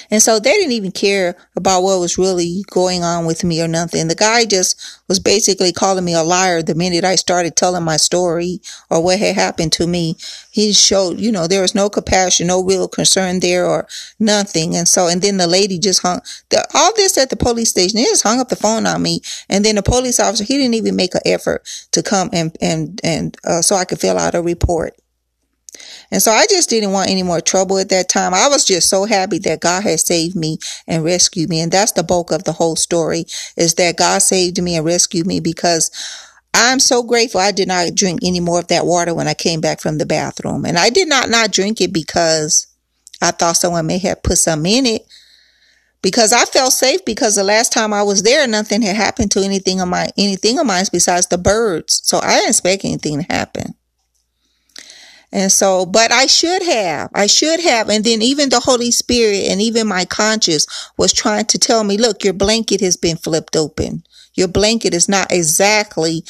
And 0.10 0.22
so 0.22 0.40
they 0.40 0.52
didn't 0.52 0.74
even 0.74 0.92
care 0.92 1.36
about 1.56 1.84
what 1.84 2.00
was 2.00 2.18
really 2.18 2.64
going 2.70 3.04
on 3.04 3.26
with 3.26 3.44
me 3.44 3.62
or 3.62 3.68
nothing. 3.68 4.08
The 4.08 4.16
guy 4.16 4.46
just 4.46 4.80
was 5.08 5.20
basically 5.20 5.72
calling 5.72 6.06
me 6.06 6.14
a 6.14 6.24
liar 6.24 6.62
the 6.62 6.76
minute 6.76 7.04
I 7.04 7.16
started 7.16 7.56
telling 7.56 7.84
my 7.84 7.98
story 7.98 8.62
or 8.90 9.04
what 9.04 9.20
had 9.20 9.36
happened 9.36 9.74
to 9.74 9.88
me. 9.88 10.16
He 10.52 10.74
showed, 10.74 11.20
you 11.20 11.32
know, 11.32 11.48
there 11.48 11.62
was 11.62 11.76
no 11.76 11.90
compassion, 11.90 12.48
no 12.48 12.64
real 12.64 12.88
concern 12.88 13.40
there 13.40 13.66
or 13.66 13.88
nothing. 14.20 14.76
And 14.76 14.88
so, 14.88 15.08
and 15.08 15.22
then 15.22 15.38
the 15.38 15.48
lady 15.48 15.80
just 15.80 16.02
hung, 16.02 16.22
the, 16.50 16.66
all 16.74 16.94
this 16.96 17.18
at 17.18 17.30
the 17.30 17.36
police 17.36 17.70
station, 17.70 18.00
he 18.00 18.06
just 18.06 18.24
hung 18.24 18.40
up 18.40 18.50
the 18.50 18.56
phone 18.56 18.86
on 18.86 19.02
me. 19.02 19.22
And 19.50 19.64
then 19.64 19.76
the 19.76 19.84
police 19.84 20.20
officer, 20.20 20.44
he 20.44 20.58
didn't 20.58 20.76
even 20.76 20.96
make 20.96 21.16
an 21.16 21.22
effort 21.26 21.68
to 21.92 22.04
come 22.04 22.30
and, 22.34 22.56
and, 22.62 23.00
and, 23.04 23.38
uh, 23.46 23.62
so 23.62 23.76
I 23.76 23.86
could 23.86 24.00
fill 24.00 24.18
out 24.18 24.36
a 24.36 24.42
report. 24.42 24.96
And 26.12 26.22
so 26.22 26.32
I 26.32 26.46
just 26.50 26.70
didn't 26.70 26.92
want 26.92 27.10
any 27.10 27.24
more 27.24 27.42
trouble 27.42 27.78
at 27.78 27.90
that 27.90 28.10
time. 28.10 28.34
I 28.34 28.48
was 28.50 28.66
just 28.66 28.90
so 28.90 29.06
happy 29.06 29.40
that 29.40 29.62
God 29.62 29.84
had 29.84 30.00
saved 30.00 30.36
me 30.36 30.58
and 30.88 31.04
rescued 31.04 31.50
me. 31.50 31.62
And 31.62 31.72
that's 31.72 31.94
the 31.94 32.04
bulk 32.04 32.32
of 32.32 32.44
the 32.44 32.52
whole 32.52 32.76
story 32.76 33.26
is 33.56 33.76
that 33.76 33.98
God 33.98 34.22
saved 34.22 34.62
me 34.62 34.76
and 34.76 34.86
rescued 34.86 35.26
me 35.26 35.40
because 35.40 35.90
I'm 36.54 36.80
so 36.80 37.02
grateful 37.04 37.40
I 37.40 37.52
did 37.52 37.70
not 37.70 37.96
drink 37.96 38.20
any 38.24 38.42
more 38.42 38.60
of 38.60 38.68
that 38.68 38.86
water 38.86 39.14
when 39.14 39.28
I 39.28 39.34
came 39.34 39.62
back 39.62 39.80
from 39.80 39.98
the 39.98 40.06
bathroom. 40.06 40.66
And 40.66 40.78
I 40.78 40.90
did 40.90 41.08
not 41.08 41.30
not 41.30 41.52
drink 41.52 41.80
it 41.80 41.94
because 41.94 42.68
I 43.22 43.32
thought 43.32 43.56
someone 43.56 43.88
may 43.88 44.00
have 44.00 44.24
put 44.24 44.38
some 44.38 44.66
in 44.66 44.86
it 44.86 45.06
because 46.02 46.34
I 46.34 46.46
felt 46.46 46.74
safe 46.74 47.06
because 47.06 47.36
the 47.36 47.44
last 47.44 47.72
time 47.72 47.94
I 47.94 48.04
was 48.04 48.24
there, 48.24 48.48
nothing 48.48 48.82
had 48.82 48.96
happened 48.96 49.32
to 49.32 49.42
anything 49.42 49.80
of 49.80 49.88
my, 49.88 50.10
anything 50.18 50.60
of 50.60 50.66
mine 50.66 50.86
besides 50.92 51.28
the 51.28 51.38
birds. 51.38 52.02
So 52.04 52.20
I 52.22 52.36
didn't 52.36 52.50
expect 52.50 52.84
anything 52.84 53.24
to 53.24 53.34
happen. 53.34 53.76
And 55.32 55.52
so, 55.52 55.86
but 55.86 56.12
I 56.12 56.26
should 56.26 56.64
have, 56.64 57.10
I 57.14 57.28
should 57.28 57.62
have. 57.62 57.90
And 57.90 58.04
then 58.04 58.22
even 58.22 58.50
the 58.50 58.60
Holy 58.60 58.92
Spirit 58.92 59.48
and 59.50 59.62
even 59.62 59.88
my 59.88 60.06
conscience 60.06 60.68
was 60.98 61.14
trying 61.14 61.46
to 61.46 61.58
tell 61.58 61.84
me, 61.84 61.98
look, 61.98 62.24
your 62.24 62.34
blanket 62.34 62.82
has 62.82 62.98
been 62.98 63.18
flipped 63.18 63.56
open. 63.56 64.04
Your 64.36 64.50
blanket 64.50 64.94
is 64.94 65.08
not 65.08 65.32
exactly 65.32 66.24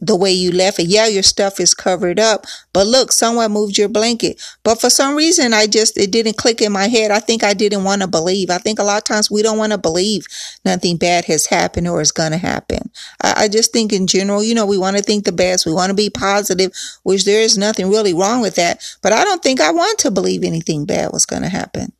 the 0.00 0.16
way 0.16 0.32
you 0.32 0.52
left 0.52 0.78
it. 0.78 0.86
Yeah, 0.86 1.06
your 1.06 1.22
stuff 1.22 1.60
is 1.60 1.74
covered 1.74 2.18
up, 2.18 2.46
but 2.72 2.86
look, 2.86 3.12
someone 3.12 3.52
moved 3.52 3.78
your 3.78 3.88
blanket. 3.88 4.40
But 4.62 4.80
for 4.80 4.90
some 4.90 5.16
reason, 5.16 5.52
I 5.52 5.66
just, 5.66 5.96
it 5.98 6.10
didn't 6.10 6.36
click 6.36 6.60
in 6.62 6.72
my 6.72 6.88
head. 6.88 7.10
I 7.10 7.20
think 7.20 7.42
I 7.44 7.54
didn't 7.54 7.84
want 7.84 8.02
to 8.02 8.08
believe. 8.08 8.50
I 8.50 8.58
think 8.58 8.78
a 8.78 8.82
lot 8.84 8.98
of 8.98 9.04
times 9.04 9.30
we 9.30 9.42
don't 9.42 9.58
want 9.58 9.72
to 9.72 9.78
believe 9.78 10.26
nothing 10.64 10.96
bad 10.96 11.24
has 11.26 11.46
happened 11.46 11.88
or 11.88 12.00
is 12.00 12.12
going 12.12 12.32
to 12.32 12.38
happen. 12.38 12.90
I, 13.22 13.44
I 13.44 13.48
just 13.48 13.72
think 13.72 13.92
in 13.92 14.06
general, 14.06 14.42
you 14.42 14.54
know, 14.54 14.66
we 14.66 14.78
want 14.78 14.96
to 14.96 15.02
think 15.02 15.24
the 15.24 15.32
best. 15.32 15.66
We 15.66 15.72
want 15.72 15.90
to 15.90 15.94
be 15.94 16.10
positive, 16.10 16.72
which 17.02 17.24
there 17.24 17.40
is 17.42 17.58
nothing 17.58 17.88
really 17.90 18.14
wrong 18.14 18.40
with 18.40 18.56
that. 18.56 18.82
But 19.02 19.12
I 19.12 19.24
don't 19.24 19.42
think 19.42 19.60
I 19.60 19.70
want 19.70 19.98
to 20.00 20.10
believe 20.10 20.44
anything 20.44 20.86
bad 20.86 21.12
was 21.12 21.26
going 21.26 21.42
to 21.42 21.48
happen. 21.48 21.92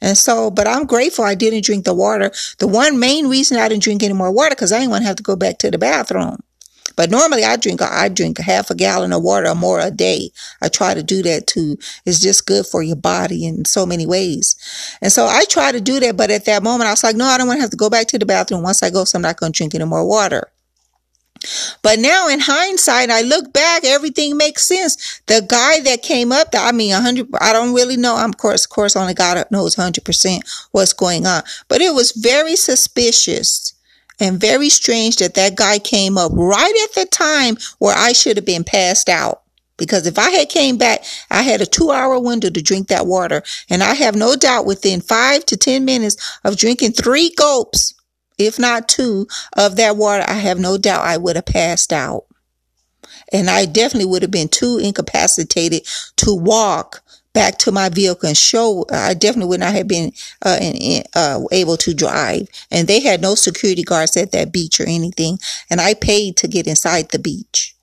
And 0.00 0.16
so, 0.16 0.50
but 0.50 0.66
I'm 0.66 0.86
grateful 0.86 1.24
I 1.24 1.34
didn't 1.34 1.64
drink 1.64 1.84
the 1.84 1.94
water. 1.94 2.30
The 2.58 2.66
one 2.66 2.98
main 2.98 3.28
reason 3.28 3.58
I 3.58 3.68
didn't 3.68 3.82
drink 3.82 4.02
any 4.02 4.14
more 4.14 4.32
water 4.32 4.54
because 4.54 4.72
I 4.72 4.78
didn't 4.78 4.92
want 4.92 5.02
to 5.02 5.08
have 5.08 5.16
to 5.16 5.22
go 5.22 5.36
back 5.36 5.58
to 5.58 5.70
the 5.70 5.78
bathroom. 5.78 6.38
But 7.00 7.10
normally 7.10 7.44
I 7.44 7.56
drink, 7.56 7.80
I 7.80 8.10
drink 8.10 8.36
half 8.36 8.68
a 8.68 8.74
gallon 8.74 9.14
of 9.14 9.22
water 9.22 9.48
or 9.48 9.54
more 9.54 9.80
a 9.80 9.90
day. 9.90 10.32
I 10.60 10.68
try 10.68 10.92
to 10.92 11.02
do 11.02 11.22
that 11.22 11.46
too. 11.46 11.78
It's 12.04 12.20
just 12.20 12.44
good 12.44 12.66
for 12.66 12.82
your 12.82 12.94
body 12.94 13.46
in 13.46 13.64
so 13.64 13.86
many 13.86 14.04
ways. 14.04 14.54
And 15.00 15.10
so 15.10 15.24
I 15.24 15.46
try 15.46 15.72
to 15.72 15.80
do 15.80 15.98
that. 16.00 16.18
But 16.18 16.30
at 16.30 16.44
that 16.44 16.62
moment, 16.62 16.88
I 16.88 16.92
was 16.92 17.02
like, 17.02 17.16
no, 17.16 17.24
I 17.24 17.38
don't 17.38 17.46
want 17.46 17.56
to 17.56 17.62
have 17.62 17.70
to 17.70 17.76
go 17.78 17.88
back 17.88 18.08
to 18.08 18.18
the 18.18 18.26
bathroom. 18.26 18.62
Once 18.62 18.82
I 18.82 18.90
go, 18.90 19.04
so 19.04 19.16
I'm 19.16 19.22
not 19.22 19.38
going 19.38 19.50
to 19.50 19.56
drink 19.56 19.74
any 19.74 19.86
more 19.86 20.06
water. 20.06 20.52
But 21.80 22.00
now 22.00 22.28
in 22.28 22.38
hindsight, 22.38 23.08
I 23.08 23.22
look 23.22 23.50
back, 23.54 23.82
everything 23.86 24.36
makes 24.36 24.66
sense. 24.66 25.22
The 25.24 25.40
guy 25.48 25.80
that 25.80 26.02
came 26.02 26.32
up, 26.32 26.48
I 26.52 26.70
mean, 26.72 26.92
100, 26.92 27.28
I 27.40 27.54
don't 27.54 27.72
really 27.72 27.96
know. 27.96 28.16
I'm, 28.16 28.28
of 28.28 28.36
course, 28.36 28.66
of 28.66 28.70
course, 28.70 28.94
only 28.94 29.14
God 29.14 29.42
knows 29.50 29.76
100% 29.76 30.68
what's 30.72 30.92
going 30.92 31.24
on. 31.24 31.44
But 31.66 31.80
it 31.80 31.94
was 31.94 32.12
very 32.12 32.56
suspicious 32.56 33.72
and 34.20 34.38
very 34.38 34.68
strange 34.68 35.16
that 35.16 35.34
that 35.34 35.56
guy 35.56 35.78
came 35.78 36.16
up 36.18 36.32
right 36.34 36.74
at 36.84 36.94
the 36.94 37.06
time 37.06 37.56
where 37.78 37.96
I 37.96 38.12
should 38.12 38.36
have 38.36 38.46
been 38.46 38.64
passed 38.64 39.08
out. 39.08 39.42
Because 39.76 40.06
if 40.06 40.18
I 40.18 40.28
had 40.30 40.50
came 40.50 40.76
back, 40.76 41.04
I 41.30 41.42
had 41.42 41.62
a 41.62 41.66
two 41.66 41.90
hour 41.90 42.20
window 42.20 42.50
to 42.50 42.62
drink 42.62 42.88
that 42.88 43.06
water. 43.06 43.42
And 43.70 43.82
I 43.82 43.94
have 43.94 44.14
no 44.14 44.36
doubt 44.36 44.66
within 44.66 45.00
five 45.00 45.46
to 45.46 45.56
10 45.56 45.86
minutes 45.86 46.38
of 46.44 46.58
drinking 46.58 46.92
three 46.92 47.30
gulps, 47.30 47.94
if 48.38 48.58
not 48.58 48.88
two 48.88 49.26
of 49.56 49.76
that 49.76 49.96
water, 49.96 50.24
I 50.26 50.34
have 50.34 50.58
no 50.58 50.76
doubt 50.76 51.04
I 51.04 51.16
would 51.16 51.36
have 51.36 51.46
passed 51.46 51.94
out. 51.94 52.24
And 53.32 53.48
I 53.48 53.64
definitely 53.64 54.10
would 54.10 54.22
have 54.22 54.30
been 54.30 54.48
too 54.48 54.78
incapacitated 54.78 55.86
to 56.16 56.34
walk 56.34 57.02
back 57.32 57.58
to 57.58 57.72
my 57.72 57.88
vehicle 57.88 58.28
and 58.28 58.36
show 58.36 58.84
I 58.90 59.14
definitely 59.14 59.48
would 59.50 59.60
not 59.60 59.74
have 59.74 59.88
been 59.88 60.12
uh, 60.42 60.58
in, 60.60 61.02
uh, 61.14 61.40
able 61.52 61.76
to 61.78 61.94
drive. 61.94 62.48
And 62.70 62.88
they 62.88 63.00
had 63.00 63.20
no 63.20 63.34
security 63.34 63.82
guards 63.82 64.16
at 64.16 64.32
that 64.32 64.52
beach 64.52 64.80
or 64.80 64.88
anything. 64.88 65.38
And 65.70 65.80
I 65.80 65.94
paid 65.94 66.36
to 66.38 66.48
get 66.48 66.66
inside 66.66 67.10
the 67.10 67.18
beach. 67.18 67.74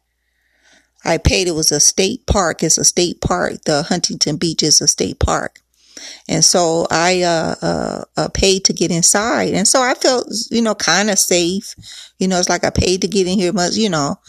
I 1.06 1.18
paid. 1.18 1.48
It 1.48 1.56
was 1.56 1.72
a 1.72 1.80
state 1.80 2.26
park. 2.26 2.64
It's 2.64 2.78
a 2.78 2.84
state 2.84 3.22
park. 3.22 3.64
The 3.64 3.84
Huntington 3.84 4.36
Beach 4.36 4.62
is 4.62 4.82
a 4.82 4.88
state 4.88 5.20
park. 5.20 5.62
And 6.28 6.44
so 6.44 6.86
I 6.92 7.22
uh, 7.24 7.56
uh, 7.62 8.04
uh, 8.18 8.28
paid 8.34 8.66
to 8.66 8.74
get 8.74 8.92
inside. 8.92 9.54
And 9.54 9.68
so 9.68 9.82
I 9.82 9.94
felt, 9.94 10.28
you 10.52 10.62
know, 10.62 10.76
kind 10.76 11.10
of 11.10 11.18
safe. 11.18 11.76
You 12.20 12.28
know, 12.28 12.40
it's 12.40 12.50
like 12.50 12.66
I 12.66 12.70
paid 12.70 13.02
to 13.02 13.08
get 13.08 13.28
in 13.28 13.40
here, 13.40 13.54
but, 13.54 13.74
you 13.74 13.90
know. 13.90 14.20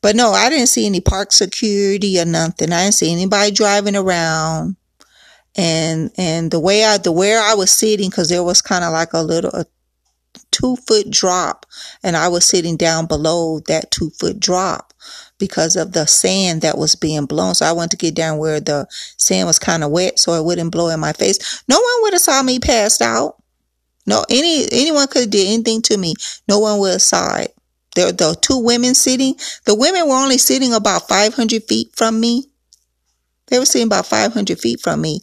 But 0.00 0.14
no, 0.14 0.30
I 0.30 0.48
didn't 0.48 0.68
see 0.68 0.86
any 0.86 1.00
park 1.00 1.32
security 1.32 2.20
or 2.20 2.24
nothing. 2.24 2.72
I 2.72 2.84
didn't 2.84 2.94
see 2.94 3.12
anybody 3.12 3.50
driving 3.50 3.96
around. 3.96 4.76
And, 5.56 6.12
and 6.16 6.50
the 6.50 6.60
way 6.60 6.84
I, 6.84 6.98
the 6.98 7.10
where 7.10 7.42
I 7.42 7.54
was 7.54 7.72
sitting, 7.72 8.10
cause 8.10 8.28
there 8.28 8.44
was 8.44 8.62
kind 8.62 8.84
of 8.84 8.92
like 8.92 9.12
a 9.12 9.22
little, 9.22 9.50
a 9.50 9.66
two 10.50 10.76
foot 10.76 11.10
drop 11.10 11.66
and 12.02 12.16
I 12.16 12.28
was 12.28 12.44
sitting 12.44 12.76
down 12.76 13.06
below 13.06 13.60
that 13.66 13.90
two 13.90 14.10
foot 14.10 14.38
drop 14.38 14.92
because 15.38 15.76
of 15.76 15.92
the 15.92 16.06
sand 16.06 16.62
that 16.62 16.78
was 16.78 16.94
being 16.94 17.26
blown. 17.26 17.54
So 17.54 17.66
I 17.66 17.72
wanted 17.72 17.92
to 17.92 17.96
get 17.96 18.14
down 18.14 18.38
where 18.38 18.60
the 18.60 18.86
sand 19.16 19.46
was 19.46 19.58
kind 19.58 19.84
of 19.84 19.90
wet 19.90 20.18
so 20.18 20.34
it 20.34 20.44
wouldn't 20.44 20.72
blow 20.72 20.88
in 20.88 21.00
my 21.00 21.12
face. 21.12 21.62
No 21.68 21.76
one 21.76 22.02
would 22.02 22.12
have 22.12 22.22
saw 22.22 22.42
me 22.42 22.58
passed 22.58 23.02
out. 23.02 23.36
No, 24.06 24.24
any, 24.30 24.66
anyone 24.72 25.06
could 25.06 25.22
have 25.22 25.30
did 25.30 25.46
anything 25.46 25.82
to 25.82 25.96
me. 25.96 26.14
No 26.48 26.58
one 26.60 26.78
would 26.80 26.92
have 26.92 27.02
saw 27.02 27.36
it. 27.36 27.54
There, 27.98 28.12
the 28.12 28.36
two 28.40 28.58
women 28.58 28.94
sitting, 28.94 29.34
the 29.64 29.74
women 29.74 30.06
were 30.06 30.14
only 30.14 30.38
sitting 30.38 30.72
about 30.72 31.08
500 31.08 31.64
feet 31.64 31.90
from 31.96 32.20
me. 32.20 32.44
They 33.48 33.58
were 33.58 33.64
sitting 33.64 33.88
about 33.88 34.06
500 34.06 34.56
feet 34.60 34.80
from 34.80 35.00
me. 35.00 35.20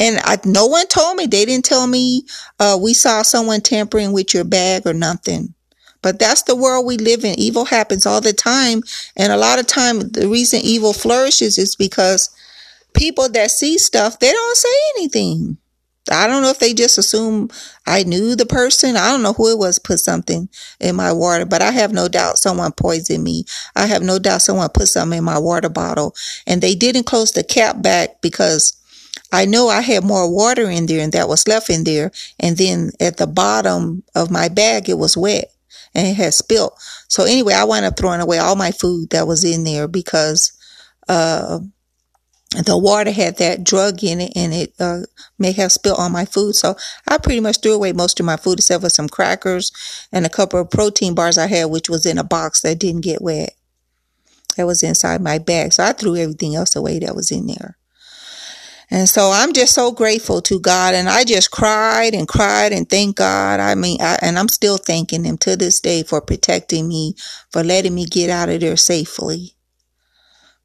And 0.00 0.18
I, 0.24 0.38
no 0.44 0.66
one 0.66 0.88
told 0.88 1.16
me. 1.16 1.26
They 1.26 1.44
didn't 1.44 1.66
tell 1.66 1.86
me, 1.86 2.24
uh, 2.58 2.80
we 2.82 2.94
saw 2.94 3.22
someone 3.22 3.60
tampering 3.60 4.12
with 4.12 4.34
your 4.34 4.42
bag 4.42 4.88
or 4.88 4.92
nothing. 4.92 5.54
But 6.02 6.18
that's 6.18 6.42
the 6.42 6.56
world 6.56 6.84
we 6.84 6.96
live 6.96 7.24
in. 7.24 7.38
Evil 7.38 7.64
happens 7.64 8.06
all 8.06 8.20
the 8.20 8.32
time. 8.32 8.80
And 9.16 9.32
a 9.32 9.36
lot 9.36 9.60
of 9.60 9.68
time, 9.68 10.00
the 10.00 10.26
reason 10.28 10.62
evil 10.64 10.92
flourishes 10.92 11.58
is 11.58 11.76
because 11.76 12.34
people 12.92 13.28
that 13.28 13.52
see 13.52 13.78
stuff, 13.78 14.18
they 14.18 14.32
don't 14.32 14.56
say 14.56 14.76
anything. 14.96 15.58
I 16.10 16.26
don't 16.26 16.42
know 16.42 16.50
if 16.50 16.58
they 16.58 16.72
just 16.72 16.98
assume 16.98 17.50
I 17.86 18.04
knew 18.04 18.36
the 18.36 18.46
person. 18.46 18.96
I 18.96 19.10
don't 19.10 19.22
know 19.22 19.32
who 19.32 19.50
it 19.50 19.58
was 19.58 19.78
put 19.78 19.98
something 19.98 20.48
in 20.80 20.96
my 20.96 21.12
water, 21.12 21.44
but 21.44 21.62
I 21.62 21.70
have 21.72 21.92
no 21.92 22.08
doubt 22.08 22.38
someone 22.38 22.72
poisoned 22.72 23.24
me. 23.24 23.44
I 23.74 23.86
have 23.86 24.02
no 24.02 24.18
doubt 24.18 24.42
someone 24.42 24.68
put 24.68 24.88
something 24.88 25.18
in 25.18 25.24
my 25.24 25.38
water 25.38 25.68
bottle 25.68 26.14
and 26.46 26.62
they 26.62 26.74
didn't 26.74 27.04
close 27.04 27.32
the 27.32 27.42
cap 27.42 27.82
back 27.82 28.20
because 28.20 28.80
I 29.32 29.44
know 29.44 29.68
I 29.68 29.80
had 29.80 30.04
more 30.04 30.30
water 30.30 30.70
in 30.70 30.86
there 30.86 31.02
and 31.02 31.12
that 31.12 31.28
was 31.28 31.48
left 31.48 31.70
in 31.70 31.84
there. 31.84 32.12
And 32.38 32.56
then 32.56 32.92
at 33.00 33.16
the 33.16 33.26
bottom 33.26 34.04
of 34.14 34.30
my 34.30 34.48
bag, 34.48 34.88
it 34.88 34.98
was 34.98 35.16
wet 35.16 35.52
and 35.94 36.06
it 36.06 36.14
had 36.14 36.34
spilt. 36.34 36.78
So 37.08 37.24
anyway, 37.24 37.54
I 37.54 37.64
wound 37.64 37.84
up 37.84 37.96
throwing 37.96 38.20
away 38.20 38.38
all 38.38 38.56
my 38.56 38.70
food 38.70 39.10
that 39.10 39.26
was 39.26 39.44
in 39.44 39.64
there 39.64 39.88
because, 39.88 40.52
uh, 41.08 41.60
the 42.50 42.78
water 42.78 43.10
had 43.10 43.38
that 43.38 43.64
drug 43.64 44.02
in 44.04 44.20
it 44.20 44.32
and 44.36 44.54
it 44.54 44.72
uh, 44.78 45.00
may 45.38 45.52
have 45.52 45.72
spilled 45.72 45.98
on 45.98 46.12
my 46.12 46.24
food. 46.24 46.54
So 46.54 46.76
I 47.06 47.18
pretty 47.18 47.40
much 47.40 47.60
threw 47.60 47.74
away 47.74 47.92
most 47.92 48.20
of 48.20 48.26
my 48.26 48.36
food 48.36 48.58
except 48.60 48.82
for 48.82 48.88
some 48.88 49.08
crackers 49.08 49.72
and 50.12 50.24
a 50.24 50.30
couple 50.30 50.60
of 50.60 50.70
protein 50.70 51.14
bars 51.14 51.38
I 51.38 51.48
had, 51.48 51.66
which 51.66 51.90
was 51.90 52.06
in 52.06 52.18
a 52.18 52.24
box 52.24 52.62
that 52.62 52.78
didn't 52.78 53.02
get 53.02 53.20
wet. 53.20 53.54
That 54.56 54.66
was 54.66 54.82
inside 54.82 55.20
my 55.20 55.38
bag. 55.38 55.72
So 55.72 55.84
I 55.84 55.92
threw 55.92 56.16
everything 56.16 56.54
else 56.54 56.76
away 56.76 57.00
that 57.00 57.16
was 57.16 57.30
in 57.30 57.46
there. 57.46 57.76
And 58.88 59.08
so 59.08 59.32
I'm 59.32 59.52
just 59.52 59.74
so 59.74 59.90
grateful 59.90 60.40
to 60.42 60.60
God. 60.60 60.94
And 60.94 61.08
I 61.08 61.24
just 61.24 61.50
cried 61.50 62.14
and 62.14 62.28
cried 62.28 62.72
and 62.72 62.88
thank 62.88 63.16
God. 63.16 63.58
I 63.58 63.74
mean, 63.74 64.00
I, 64.00 64.16
and 64.22 64.38
I'm 64.38 64.48
still 64.48 64.78
thanking 64.78 65.24
Him 65.24 65.36
to 65.38 65.56
this 65.56 65.80
day 65.80 66.04
for 66.04 66.20
protecting 66.20 66.86
me, 66.86 67.16
for 67.50 67.64
letting 67.64 67.96
me 67.96 68.06
get 68.06 68.30
out 68.30 68.48
of 68.48 68.60
there 68.60 68.76
safely 68.76 69.55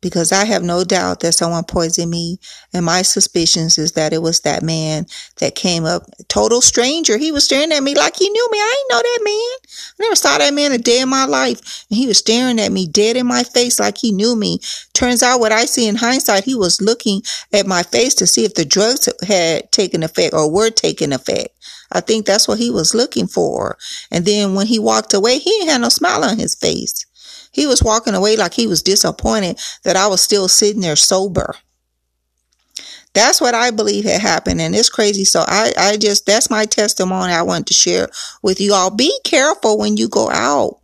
because 0.02 0.32
I 0.32 0.46
have 0.46 0.64
no 0.64 0.84
doubt 0.84 1.20
that 1.22 1.34
someone 1.34 1.64
poisoned 1.64 2.12
me. 2.12 2.40
And 2.74 2.86
my 2.86 3.04
suspicions 3.04 3.78
is 3.78 3.94
that 3.94 4.14
it 4.14 4.22
was 4.22 4.42
that 4.42 4.64
man 4.64 5.06
that 5.38 5.56
came 5.56 5.86
up, 5.86 6.04
total 6.28 6.62
stranger. 6.62 7.18
He 7.18 7.32
was 7.32 7.46
staring 7.46 7.72
at 7.72 7.84
me 7.84 7.96
like 7.96 8.16
he 8.16 8.30
knew 8.30 8.50
me. 8.52 8.58
I 8.58 8.76
ain't 8.80 8.92
know 8.92 9.02
that 9.02 9.20
man. 9.24 9.70
I 10.00 10.04
never 10.04 10.16
saw 10.16 10.38
that 10.38 10.54
man 10.54 10.72
a 10.72 10.78
day 10.78 11.02
in 11.02 11.10
my 11.10 11.26
life. 11.26 11.86
And 11.90 11.98
he 11.98 12.08
was 12.08 12.18
staring 12.18 12.60
at 12.60 12.72
me 12.72 12.88
dead 12.88 13.16
in 13.16 13.28
my 13.28 13.44
face 13.44 13.80
like 13.80 13.98
he 13.98 14.12
knew 14.12 14.36
me. 14.36 14.60
Turns 14.94 15.24
out 15.24 15.40
what 15.40 15.52
I 15.52 15.66
see 15.66 15.88
in 15.88 15.96
hindsight, 15.96 16.44
he 16.44 16.56
was 16.56 16.82
looking 16.82 17.22
at 17.54 17.68
my 17.68 17.84
face 17.84 18.16
to 18.16 18.28
see 18.28 18.44
if 18.44 18.56
the 18.56 18.66
drugs 18.66 19.08
had 19.26 19.72
taken 19.72 20.04
effect 20.04 20.34
or 20.34 20.52
were 20.52 20.70
taking 20.70 21.14
effect. 21.14 21.50
I 21.92 22.00
think 22.00 22.26
that's 22.26 22.48
what 22.48 22.58
he 22.58 22.72
was 22.72 22.96
looking 22.96 23.28
for. 23.28 23.78
And 24.10 24.26
then 24.26 24.56
when 24.56 24.68
he 24.68 24.80
walked 24.80 25.14
away, 25.14 25.38
he 25.38 25.50
didn't 25.60 25.82
no 25.82 25.90
smile 25.90 26.24
on 26.24 26.40
his 26.40 26.56
face. 26.56 27.06
He 27.52 27.68
was 27.68 27.84
walking 27.84 28.16
away 28.16 28.38
like 28.38 28.54
he 28.54 28.68
was 28.68 28.82
disappointed 28.82 29.60
that 29.84 29.96
I 29.96 30.08
was 30.08 30.22
still 30.22 30.48
sitting 30.48 30.82
there 30.82 30.96
sober. 30.96 31.56
That's 33.14 33.42
what 33.42 33.54
I 33.54 33.72
believe 33.72 34.06
had 34.06 34.22
happened. 34.22 34.62
And 34.62 34.74
it's 34.74 34.90
crazy. 34.90 35.26
So 35.26 35.44
I, 35.46 35.74
I 35.78 35.98
just, 35.98 36.26
that's 36.26 36.50
my 36.50 36.66
testimony 36.66 37.34
I 37.34 37.42
want 37.42 37.68
to 37.68 37.74
share 37.74 38.08
with 38.42 38.62
you 38.62 38.74
all. 38.74 38.90
Be 38.90 39.14
careful 39.26 39.78
when 39.78 39.98
you 39.98 40.08
go 40.08 40.30
out. 40.30 40.78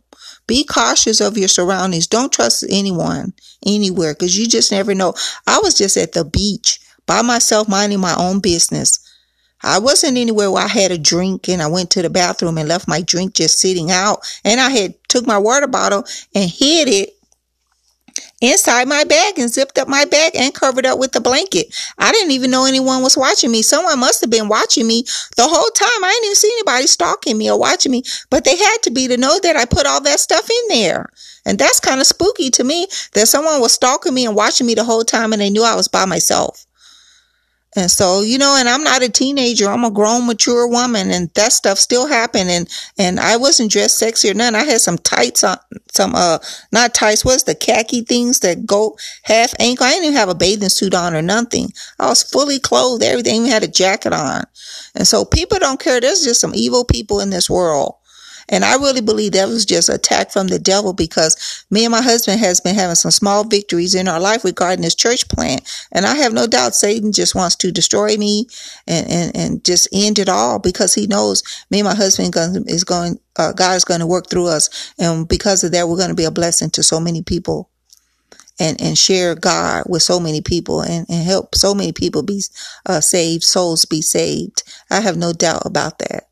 Be 0.46 0.64
cautious 0.64 1.20
of 1.20 1.38
your 1.38 1.48
surroundings. 1.48 2.06
Don't 2.06 2.32
trust 2.32 2.64
anyone 2.68 3.32
anywhere 3.66 4.14
because 4.14 4.38
you 4.38 4.46
just 4.46 4.72
never 4.72 4.94
know. 4.94 5.14
I 5.46 5.58
was 5.62 5.74
just 5.74 5.96
at 5.96 6.12
the 6.12 6.24
beach 6.24 6.80
by 7.06 7.22
myself, 7.22 7.68
minding 7.68 8.00
my 8.00 8.14
own 8.16 8.40
business. 8.40 8.98
I 9.62 9.78
wasn't 9.78 10.16
anywhere 10.16 10.50
where 10.50 10.64
I 10.64 10.68
had 10.68 10.92
a 10.92 10.98
drink 10.98 11.48
and 11.48 11.60
I 11.60 11.66
went 11.66 11.90
to 11.92 12.02
the 12.02 12.10
bathroom 12.10 12.58
and 12.58 12.68
left 12.68 12.88
my 12.88 13.02
drink 13.02 13.34
just 13.34 13.58
sitting 13.58 13.90
out. 13.90 14.20
And 14.44 14.60
I 14.60 14.70
had 14.70 14.94
took 15.08 15.26
my 15.26 15.38
water 15.38 15.66
bottle 15.66 16.04
and 16.34 16.50
hid 16.50 16.88
it 16.88 17.18
inside 18.40 18.86
my 18.86 19.04
bag 19.04 19.38
and 19.38 19.50
zipped 19.50 19.78
up 19.78 19.88
my 19.88 20.04
bag 20.04 20.34
and 20.36 20.54
covered 20.54 20.86
up 20.86 20.98
with 20.98 21.14
a 21.16 21.20
blanket. 21.20 21.74
I 21.98 22.12
didn't 22.12 22.30
even 22.32 22.50
know 22.50 22.64
anyone 22.64 23.02
was 23.02 23.16
watching 23.16 23.50
me. 23.50 23.62
Someone 23.62 23.98
must 23.98 24.20
have 24.20 24.30
been 24.30 24.48
watching 24.48 24.86
me 24.86 25.04
the 25.36 25.48
whole 25.48 25.70
time. 25.70 26.04
I 26.04 26.10
didn't 26.10 26.24
even 26.26 26.36
see 26.36 26.52
anybody 26.54 26.86
stalking 26.86 27.38
me 27.38 27.50
or 27.50 27.58
watching 27.58 27.92
me, 27.92 28.02
but 28.30 28.44
they 28.44 28.56
had 28.56 28.78
to 28.82 28.90
be 28.90 29.08
to 29.08 29.16
know 29.16 29.38
that 29.40 29.56
I 29.56 29.64
put 29.64 29.86
all 29.86 30.00
that 30.02 30.20
stuff 30.20 30.48
in 30.48 30.68
there. 30.68 31.06
And 31.44 31.58
that's 31.58 31.80
kind 31.80 32.00
of 32.00 32.06
spooky 32.06 32.50
to 32.50 32.64
me 32.64 32.86
that 33.14 33.28
someone 33.28 33.60
was 33.60 33.72
stalking 33.72 34.14
me 34.14 34.26
and 34.26 34.36
watching 34.36 34.66
me 34.66 34.74
the 34.74 34.84
whole 34.84 35.04
time 35.04 35.32
and 35.32 35.40
they 35.42 35.50
knew 35.50 35.64
I 35.64 35.74
was 35.74 35.88
by 35.88 36.04
myself. 36.04 36.66
And 37.78 37.88
so, 37.88 38.22
you 38.22 38.38
know, 38.38 38.56
and 38.58 38.68
I'm 38.68 38.82
not 38.82 39.04
a 39.04 39.08
teenager. 39.08 39.68
I'm 39.68 39.84
a 39.84 39.90
grown, 39.90 40.26
mature 40.26 40.66
woman 40.66 41.12
and 41.12 41.32
that 41.34 41.52
stuff 41.52 41.78
still 41.78 42.08
happened. 42.08 42.50
And, 42.50 42.68
and 42.98 43.20
I 43.20 43.36
wasn't 43.36 43.70
dressed 43.70 43.98
sexy 43.98 44.30
or 44.30 44.34
nothing. 44.34 44.56
I 44.56 44.64
had 44.64 44.80
some 44.80 44.98
tights 44.98 45.44
on, 45.44 45.58
some, 45.92 46.16
uh, 46.16 46.40
not 46.72 46.92
tights. 46.92 47.24
What's 47.24 47.44
the 47.44 47.54
khaki 47.54 48.00
things 48.00 48.40
that 48.40 48.66
go 48.66 48.98
half 49.22 49.54
ankle? 49.60 49.86
I 49.86 49.90
didn't 49.90 50.06
even 50.06 50.16
have 50.16 50.28
a 50.28 50.34
bathing 50.34 50.70
suit 50.70 50.92
on 50.92 51.14
or 51.14 51.22
nothing. 51.22 51.72
I 52.00 52.08
was 52.08 52.24
fully 52.24 52.58
clothed, 52.58 53.04
everything, 53.04 53.36
even 53.36 53.50
had 53.50 53.62
a 53.62 53.68
jacket 53.68 54.12
on. 54.12 54.42
And 54.96 55.06
so 55.06 55.24
people 55.24 55.58
don't 55.60 55.78
care. 55.78 56.00
There's 56.00 56.24
just 56.24 56.40
some 56.40 56.56
evil 56.56 56.84
people 56.84 57.20
in 57.20 57.30
this 57.30 57.48
world. 57.48 57.94
And 58.48 58.64
I 58.64 58.74
really 58.76 59.00
believe 59.00 59.32
that 59.32 59.48
was 59.48 59.64
just 59.64 59.88
attack 59.88 60.30
from 60.30 60.48
the 60.48 60.58
devil 60.58 60.92
because 60.92 61.64
me 61.70 61.84
and 61.84 61.92
my 61.92 62.02
husband 62.02 62.40
has 62.40 62.60
been 62.60 62.74
having 62.74 62.94
some 62.94 63.10
small 63.10 63.44
victories 63.44 63.94
in 63.94 64.08
our 64.08 64.20
life 64.20 64.44
regarding 64.44 64.82
this 64.82 64.94
church 64.94 65.28
plant. 65.28 65.62
And 65.92 66.06
I 66.06 66.14
have 66.16 66.32
no 66.32 66.46
doubt 66.46 66.74
Satan 66.74 67.12
just 67.12 67.34
wants 67.34 67.56
to 67.56 67.72
destroy 67.72 68.16
me 68.16 68.46
and, 68.86 69.10
and, 69.10 69.36
and 69.36 69.64
just 69.64 69.88
end 69.92 70.18
it 70.18 70.28
all 70.28 70.58
because 70.58 70.94
he 70.94 71.06
knows 71.06 71.42
me 71.70 71.80
and 71.80 71.88
my 71.88 71.94
husband 71.94 72.34
is 72.68 72.84
going, 72.84 73.18
uh, 73.36 73.52
God 73.52 73.76
is 73.76 73.84
going 73.84 74.00
to 74.00 74.06
work 74.06 74.30
through 74.30 74.46
us. 74.48 74.92
And 74.98 75.28
because 75.28 75.64
of 75.64 75.72
that, 75.72 75.88
we're 75.88 75.96
going 75.96 76.10
to 76.10 76.14
be 76.14 76.24
a 76.24 76.30
blessing 76.30 76.70
to 76.70 76.82
so 76.82 77.00
many 77.00 77.22
people 77.22 77.70
and, 78.58 78.80
and 78.80 78.98
share 78.98 79.34
God 79.34 79.84
with 79.88 80.02
so 80.02 80.18
many 80.18 80.40
people 80.40 80.80
and, 80.80 81.06
and 81.08 81.24
help 81.24 81.54
so 81.54 81.74
many 81.74 81.92
people 81.92 82.22
be 82.22 82.42
uh, 82.86 83.00
saved, 83.00 83.44
souls 83.44 83.84
be 83.84 84.02
saved. 84.02 84.62
I 84.90 85.00
have 85.00 85.16
no 85.16 85.32
doubt 85.32 85.62
about 85.64 85.98
that. 86.00 86.27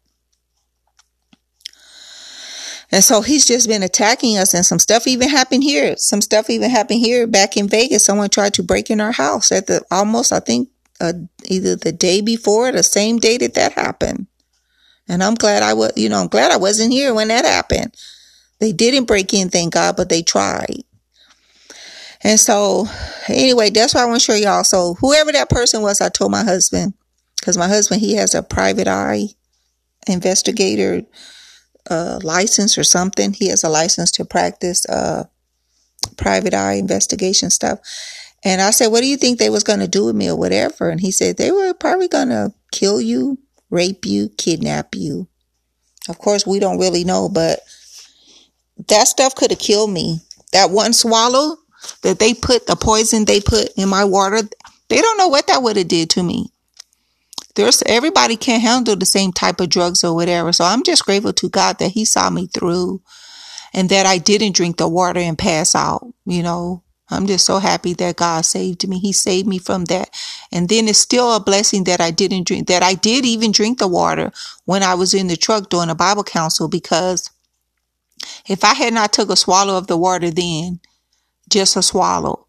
And 2.93 3.03
so 3.03 3.20
he's 3.20 3.47
just 3.47 3.68
been 3.68 3.82
attacking 3.82 4.39
us 4.39 4.55
and 4.55 4.64
some 4.64 4.78
stuff 4.78 5.07
even 5.07 5.28
happened 5.28 5.64
here. 5.64 5.97
Some 5.97 6.20
stuff 6.20 6.49
even 6.49 6.70
happened 6.70 7.01
here 7.01 7.26
back 7.26 7.57
in 7.57 7.68
Vegas. 7.68 8.05
Someone 8.05 8.30
tried 8.30 8.55
to 8.55 8.62
break 8.62 8.91
in 8.91 9.01
our 9.01 9.12
house 9.12 9.51
at 9.51 9.66
the 9.66 9.84
almost, 9.91 10.32
I 10.32 10.41
think, 10.41 10.68
uh, 11.01 11.12
either 11.47 11.76
the 11.76 11.93
day 11.93 12.20
before, 12.20 12.68
or 12.68 12.72
the 12.72 12.82
same 12.82 13.18
day 13.18 13.39
that 13.39 13.55
that 13.55 13.72
happened. 13.72 14.28
And 15.09 15.22
I'm 15.22 15.34
glad 15.34 15.62
I 15.62 15.74
was, 15.74 15.93
you 15.97 16.09
know, 16.09 16.20
I'm 16.20 16.28
glad 16.28 16.53
I 16.53 16.57
wasn't 16.57 16.93
here 16.93 17.12
when 17.12 17.28
that 17.28 17.45
happened. 17.45 17.95
They 18.61 18.72
didn't 18.72 19.05
break 19.05 19.34
in, 19.34 19.51
thank 19.51 19.74
God, 19.74 19.97
but 19.97 20.09
they 20.09 20.22
tried. 20.22 20.82
And 22.22 22.41
so, 22.41 22.87
anyway, 23.28 23.70
that's 23.70 23.95
why 23.95 24.03
I 24.03 24.07
want 24.07 24.20
to 24.20 24.24
show 24.24 24.34
y'all. 24.34 24.64
So, 24.64 24.95
whoever 24.95 25.30
that 25.32 25.51
person 25.51 25.82
was, 25.82 26.01
I 26.01 26.09
told 26.09 26.32
my 26.32 26.43
husband, 26.43 26.95
because 27.39 27.59
my 27.59 27.68
husband, 27.68 28.01
he 28.01 28.14
has 28.14 28.34
a 28.34 28.43
private 28.43 28.89
eye 28.89 29.26
investigator 30.09 31.03
a 31.87 32.18
license 32.22 32.78
or 32.78 32.84
something. 32.84 33.32
He 33.32 33.49
has 33.49 33.64
a 33.64 33.68
license 33.68 34.11
to 34.12 34.24
practice 34.24 34.87
uh, 34.87 35.24
private 36.16 36.55
eye 36.55 36.74
investigation 36.74 37.51
stuff. 37.51 37.80
And 38.45 38.61
I 38.61 38.70
said, 38.70 38.89
what 38.89 39.01
do 39.01 39.07
you 39.07 39.16
think 39.16 39.39
they 39.39 39.51
was 39.51 39.64
going 39.64 39.80
to 39.80 39.89
do 39.89 40.05
with 40.05 40.16
me 40.16 40.28
or 40.28 40.37
whatever? 40.37 40.89
And 40.89 41.01
he 41.01 41.11
said, 41.11 41.37
they 41.37 41.51
were 41.51 41.74
probably 41.74 42.09
going 42.09 42.28
to 42.28 42.53
kill 42.70 43.01
you, 43.01 43.39
rape 43.70 44.05
you, 44.05 44.28
kidnap 44.37 44.95
you. 44.95 45.26
Of 46.09 46.18
course, 46.18 46.47
we 46.47 46.61
don't 46.61 46.78
really 46.78 47.03
know, 47.03 47.28
but 47.28 47.61
that 48.89 49.09
stuff 49.09 49.34
could 49.34 49.51
have 49.51 49.59
killed 49.59 49.91
me. 49.91 50.20
That 50.53 50.70
one 50.70 50.93
swallow 50.93 51.57
that 52.03 52.20
they 52.20 52.34
put, 52.34 52.66
the 52.66 52.76
poison 52.76 53.24
they 53.24 53.41
put 53.41 53.70
in 53.76 53.89
my 53.89 54.05
water, 54.05 54.43
they 54.89 55.01
don't 55.01 55.18
know 55.18 55.28
what 55.28 55.49
that 55.49 55.62
would 55.62 55.76
have 55.76 55.89
did 55.89 56.11
to 56.11 56.22
me 56.22 56.53
there's 57.57 57.82
everybody 57.86 58.36
can't 58.36 58.62
handle 58.62 58.96
the 58.96 59.07
same 59.07 59.32
type 59.32 59.61
of 59.61 59.68
drugs 59.68 60.04
or 60.04 60.14
whatever. 60.14 60.52
So 60.52 60.64
I'm 60.64 60.84
just 60.84 61.04
grateful 61.04 61.32
to 61.34 61.48
God 61.48 61.78
that 61.78 61.92
He 61.92 62.04
saw 62.04 62.30
me 62.30 62.46
through 62.46 63.02
and 63.74 63.88
that 63.90 64.07
I 64.07 64.18
didn't 64.18 64.54
drink 64.54 64.76
the 64.76 64.88
water 64.88 65.20
and 65.20 65.36
pass 65.38 65.74
out. 65.74 66.07
You 66.24 66.42
know, 66.42 66.82
I'm 67.09 67.26
just 67.26 67.46
so 67.46 67.59
happy 67.59 67.92
that 67.94 68.16
God 68.16 68.44
saved 68.44 68.86
me. 68.88 68.98
He 68.98 69.12
saved 69.12 69.46
me 69.48 69.59
from 69.59 69.86
that. 69.86 70.11
And 70.52 70.68
then 70.68 70.88
it's 70.88 70.98
still 70.98 71.34
a 71.34 71.40
blessing 71.40 71.84
that 71.84 72.00
I 72.00 72.11
didn't 72.11 72.46
drink, 72.46 72.68
that 72.68 72.82
I 72.82 72.94
did 72.94 73.24
even 73.24 73.52
drink 73.52 73.78
the 73.78 73.88
water 73.88 74.32
when 74.64 74.82
I 74.82 74.94
was 74.94 75.14
in 75.14 75.28
the 75.28 75.36
truck 75.36 75.68
doing 75.68 75.90
a 75.90 75.94
Bible 75.94 76.24
council 76.24 76.68
because 76.68 77.30
if 78.48 78.64
I 78.64 78.74
had 78.74 78.92
not 78.94 79.12
took 79.12 79.30
a 79.30 79.36
swallow 79.36 79.76
of 79.76 79.86
the 79.86 79.96
water 79.96 80.30
then, 80.30 80.80
just 81.48 81.76
a 81.76 81.82
swallow, 81.82 82.45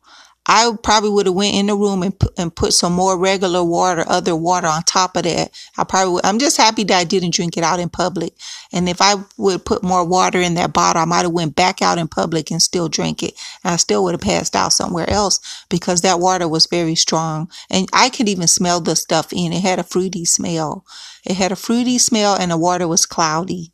I 0.48 0.72
probably 0.84 1.10
would 1.10 1.26
have 1.26 1.36
went 1.36 1.56
in 1.56 1.68
the 1.68 1.76
room 1.76 2.04
and 2.04 2.18
put, 2.18 2.34
and 2.38 2.56
put 2.56 2.74
some 2.74 2.94
more 2.94 3.18
regular 3.18 3.64
water, 3.64 4.06
other 4.08 4.36
water 4.36 4.68
on 4.68 4.84
top 4.84 5.18
of 5.18 5.24
that. 5.24 5.52
I 5.78 5.84
probably 5.84 6.14
would, 6.14 6.26
I'm 6.26 6.40
just 6.40 6.58
happy 6.58 6.84
that 6.86 7.00
I 7.00 7.04
didn't 7.04 7.34
drink 7.34 7.58
it 7.58 7.64
out 7.64 7.80
in 7.80 7.90
public. 7.90 8.34
And 8.72 8.90
if 8.90 9.02
I 9.02 9.16
would 9.38 9.66
put 9.66 9.84
more 9.84 10.06
water 10.06 10.42
in 10.42 10.56
that 10.56 10.74
bottle, 10.74 11.02
I 11.02 11.06
might 11.06 11.24
have 11.24 11.34
went 11.34 11.56
back 11.56 11.82
out 11.82 11.98
in 11.98 12.08
public 12.08 12.52
and 12.52 12.62
still 12.62 12.90
drink 12.90 13.24
it. 13.24 13.34
And 13.64 13.74
I 13.74 13.78
still 13.78 14.04
would 14.06 14.14
have 14.14 14.22
passed 14.22 14.56
out 14.56 14.74
somewhere 14.74 15.10
else 15.10 15.40
because 15.70 16.02
that 16.02 16.20
water 16.20 16.48
was 16.48 16.68
very 16.68 16.96
strong. 16.96 17.50
And 17.70 17.90
I 17.94 18.10
could 18.10 18.30
even 18.30 18.48
smell 18.48 18.82
the 18.82 18.96
stuff 18.96 19.34
in. 19.34 19.54
It 19.54 19.62
had 19.62 19.80
a 19.80 19.84
fruity 19.84 20.26
smell. 20.26 20.86
It 21.26 21.36
had 21.36 21.52
a 21.52 21.58
fruity 21.58 21.98
smell 21.98 22.36
and 22.36 22.52
the 22.52 22.58
water 22.58 22.88
was 22.88 23.06
cloudy. 23.06 23.74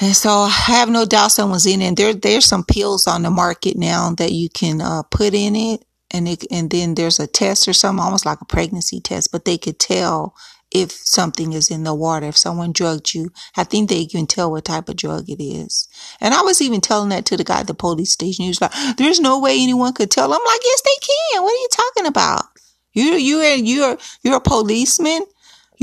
And 0.00 0.14
so 0.16 0.30
I 0.30 0.48
have 0.48 0.88
no 0.90 1.04
doubt 1.04 1.32
someone's 1.32 1.66
in 1.66 1.80
it. 1.80 1.96
There, 1.96 2.14
there's 2.14 2.46
some 2.46 2.64
pills 2.64 3.06
on 3.06 3.22
the 3.22 3.30
market 3.30 3.76
now 3.76 4.10
that 4.16 4.32
you 4.32 4.48
can 4.48 4.80
uh, 4.80 5.02
put 5.04 5.34
in 5.34 5.54
it. 5.54 5.84
And 6.10 6.28
it, 6.28 6.44
and 6.50 6.70
then 6.70 6.94
there's 6.94 7.18
a 7.18 7.26
test 7.26 7.66
or 7.66 7.72
something, 7.72 8.02
almost 8.02 8.26
like 8.26 8.40
a 8.40 8.44
pregnancy 8.44 9.00
test, 9.00 9.32
but 9.32 9.44
they 9.44 9.58
could 9.58 9.78
tell 9.80 10.34
if 10.70 10.92
something 10.92 11.52
is 11.52 11.70
in 11.70 11.84
the 11.84 11.94
water, 11.94 12.26
if 12.26 12.36
someone 12.36 12.72
drugged 12.72 13.14
you. 13.14 13.30
I 13.56 13.64
think 13.64 13.88
they 13.88 14.06
can 14.06 14.26
tell 14.26 14.50
what 14.50 14.64
type 14.64 14.88
of 14.88 14.96
drug 14.96 15.28
it 15.28 15.42
is. 15.42 15.88
And 16.20 16.34
I 16.34 16.42
was 16.42 16.60
even 16.60 16.80
telling 16.80 17.08
that 17.10 17.24
to 17.26 17.36
the 17.36 17.44
guy 17.44 17.60
at 17.60 17.66
the 17.68 17.74
police 17.74 18.12
station. 18.12 18.44
He 18.44 18.48
was 18.48 18.60
like, 18.60 18.72
there's 18.96 19.20
no 19.20 19.40
way 19.40 19.60
anyone 19.60 19.92
could 19.92 20.10
tell. 20.10 20.26
I'm 20.26 20.30
like, 20.44 20.60
yes, 20.64 20.82
they 20.84 21.06
can. 21.06 21.42
What 21.42 21.52
are 21.52 21.62
you 21.62 21.68
talking 21.70 22.06
about? 22.06 22.44
You, 22.92 23.04
you, 23.14 23.40
you're, 23.40 23.96
you're 24.22 24.36
a 24.36 24.40
policeman. 24.40 25.24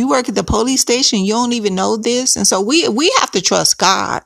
You 0.01 0.09
work 0.09 0.27
at 0.27 0.33
the 0.33 0.43
police 0.43 0.81
station, 0.81 1.19
you 1.19 1.33
don't 1.33 1.53
even 1.53 1.75
know 1.75 1.95
this. 1.95 2.35
And 2.35 2.47
so 2.47 2.59
we, 2.59 2.89
we 2.89 3.13
have 3.19 3.29
to 3.33 3.39
trust 3.39 3.77
God. 3.77 4.23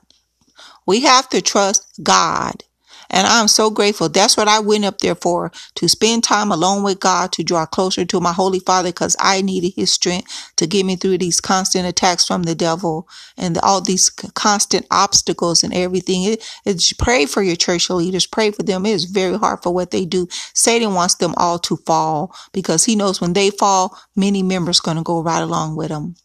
We 0.86 1.00
have 1.00 1.28
to 1.28 1.42
trust 1.42 2.00
God. 2.02 2.62
And 3.10 3.26
I'm 3.26 3.48
so 3.48 3.70
grateful. 3.70 4.08
That's 4.08 4.36
what 4.36 4.48
I 4.48 4.60
went 4.60 4.84
up 4.84 4.98
there 4.98 5.14
for, 5.14 5.52
to 5.76 5.88
spend 5.88 6.24
time 6.24 6.52
alone 6.52 6.82
with 6.84 7.00
God, 7.00 7.32
to 7.32 7.44
draw 7.44 7.66
closer 7.66 8.04
to 8.06 8.20
my 8.20 8.32
Holy 8.32 8.60
Father, 8.60 8.90
because 8.90 9.16
I 9.20 9.42
needed 9.42 9.74
his 9.76 9.92
strength 9.92 10.52
to 10.56 10.66
get 10.66 10.86
me 10.86 10.96
through 10.96 11.18
these 11.18 11.40
constant 11.40 11.86
attacks 11.86 12.26
from 12.26 12.44
the 12.44 12.54
devil 12.54 13.08
and 13.36 13.58
all 13.58 13.80
these 13.80 14.10
constant 14.10 14.86
obstacles 14.90 15.64
and 15.64 15.74
everything. 15.74 16.24
It, 16.24 16.44
it's 16.66 16.92
pray 16.94 17.26
for 17.26 17.42
your 17.42 17.56
church 17.56 17.90
leaders. 17.90 18.26
Pray 18.26 18.50
for 18.50 18.62
them. 18.64 18.86
It 18.86 18.92
is 18.92 19.04
very 19.06 19.38
hard 19.38 19.62
for 19.62 19.74
what 19.74 19.90
they 19.92 20.04
do. 20.06 20.28
Satan 20.54 20.94
wants 20.94 21.16
them 21.16 21.34
all 21.36 21.58
to 21.60 21.76
fall 21.78 22.34
because 22.52 22.84
he 22.86 22.96
knows 22.96 23.20
when 23.20 23.34
they 23.34 23.50
fall, 23.50 23.98
many 24.16 24.42
members 24.42 24.80
going 24.80 24.98
to 24.98 25.02
go 25.02 25.22
right 25.22 25.42
along 25.42 25.76
with 25.76 25.88
them 25.88 26.16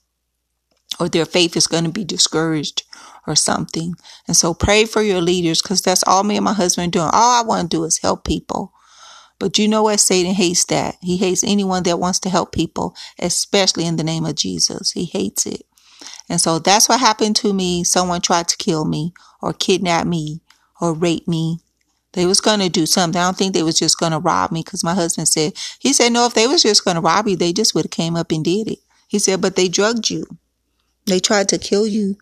or 1.00 1.10
their 1.10 1.26
faith 1.26 1.58
is 1.58 1.68
going 1.68 1.86
to 1.86 1.92
be 1.92 2.06
discouraged 2.06 2.84
or 3.28 3.36
something. 3.36 3.96
And 4.28 4.36
so 4.36 4.54
pray 4.54 4.86
for 4.86 5.02
your 5.02 5.22
leaders 5.22 5.62
because 5.62 5.82
that's 5.82 6.04
all 6.06 6.24
me 6.24 6.38
and 6.38 6.46
my 6.46 6.54
husband 6.54 6.94
doing. 6.94 7.10
All 7.12 7.42
I 7.42 7.44
want 7.46 7.70
to 7.70 7.78
do 7.78 7.84
is 7.84 8.00
help 8.00 8.24
people. 8.26 8.74
But 9.40 9.58
you 9.58 9.68
know 9.68 9.84
what? 9.84 10.00
Satan 10.00 10.34
hates 10.34 10.66
that. 10.66 10.98
He 11.02 11.18
hates 11.18 11.44
anyone 11.44 11.84
that 11.84 12.00
wants 12.00 12.20
to 12.20 12.30
help 12.30 12.52
people, 12.52 12.96
especially 13.20 13.88
in 13.88 13.96
the 13.96 14.04
name 14.04 14.26
of 14.26 14.36
Jesus. 14.36 14.92
He 14.92 15.06
hates 15.06 15.46
it. 15.46 15.64
And 16.30 16.40
so 16.40 16.60
that's 16.60 16.88
what 16.88 17.00
happened 17.00 17.36
to 17.38 17.54
me. 17.54 17.84
Someone 17.84 18.22
tried 18.22 18.48
to 18.50 18.58
kill 18.58 18.86
me 18.86 19.14
or 19.42 19.54
kidnap 19.54 20.06
me 20.06 20.42
or 20.80 20.94
rape 20.94 21.28
me. 21.28 21.60
They 22.14 22.26
was 22.26 22.42
going 22.42 22.60
to 22.60 22.70
do 22.70 22.86
something. 22.86 23.20
I 23.20 23.26
don't 23.26 23.38
think 23.38 23.54
they 23.54 23.64
was 23.64 23.80
just 23.80 24.00
going 24.00 24.12
to 24.12 24.20
rob 24.20 24.52
me 24.52 24.62
because 24.64 24.84
my 24.84 24.94
husband 24.94 25.28
said, 25.28 25.54
he 25.80 25.94
said, 25.94 26.12
no, 26.12 26.26
if 26.26 26.34
they 26.34 26.48
was 26.48 26.62
just 26.62 26.84
going 26.84 26.96
to 26.96 27.02
rob 27.02 27.28
you, 27.28 27.36
they 27.36 27.54
just 27.54 27.74
would 27.74 27.86
have 27.86 27.92
came 27.92 28.16
up 28.16 28.32
and 28.32 28.44
did 28.44 28.68
it. 28.68 28.80
He 29.08 29.18
said, 29.20 29.42
but 29.42 29.56
they 29.56 29.68
drugged 29.68 30.10
you. 30.10 30.26
They 31.06 31.20
tried 31.20 31.50
to 31.50 31.58
kill 31.58 31.88
you 31.88 32.18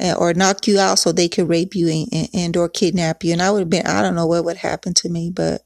or 0.00 0.34
knock 0.34 0.66
you 0.66 0.78
out 0.78 0.98
so 0.98 1.12
they 1.12 1.28
could 1.28 1.48
rape 1.48 1.74
you 1.74 2.06
and, 2.12 2.28
and 2.32 2.56
or 2.56 2.68
kidnap 2.68 3.24
you. 3.24 3.32
And 3.32 3.42
I 3.42 3.50
would 3.50 3.60
have 3.60 3.70
been, 3.70 3.86
I 3.86 4.02
don't 4.02 4.14
know 4.14 4.26
what 4.26 4.44
would 4.44 4.58
happen 4.58 4.94
to 4.94 5.08
me, 5.08 5.30
but 5.30 5.62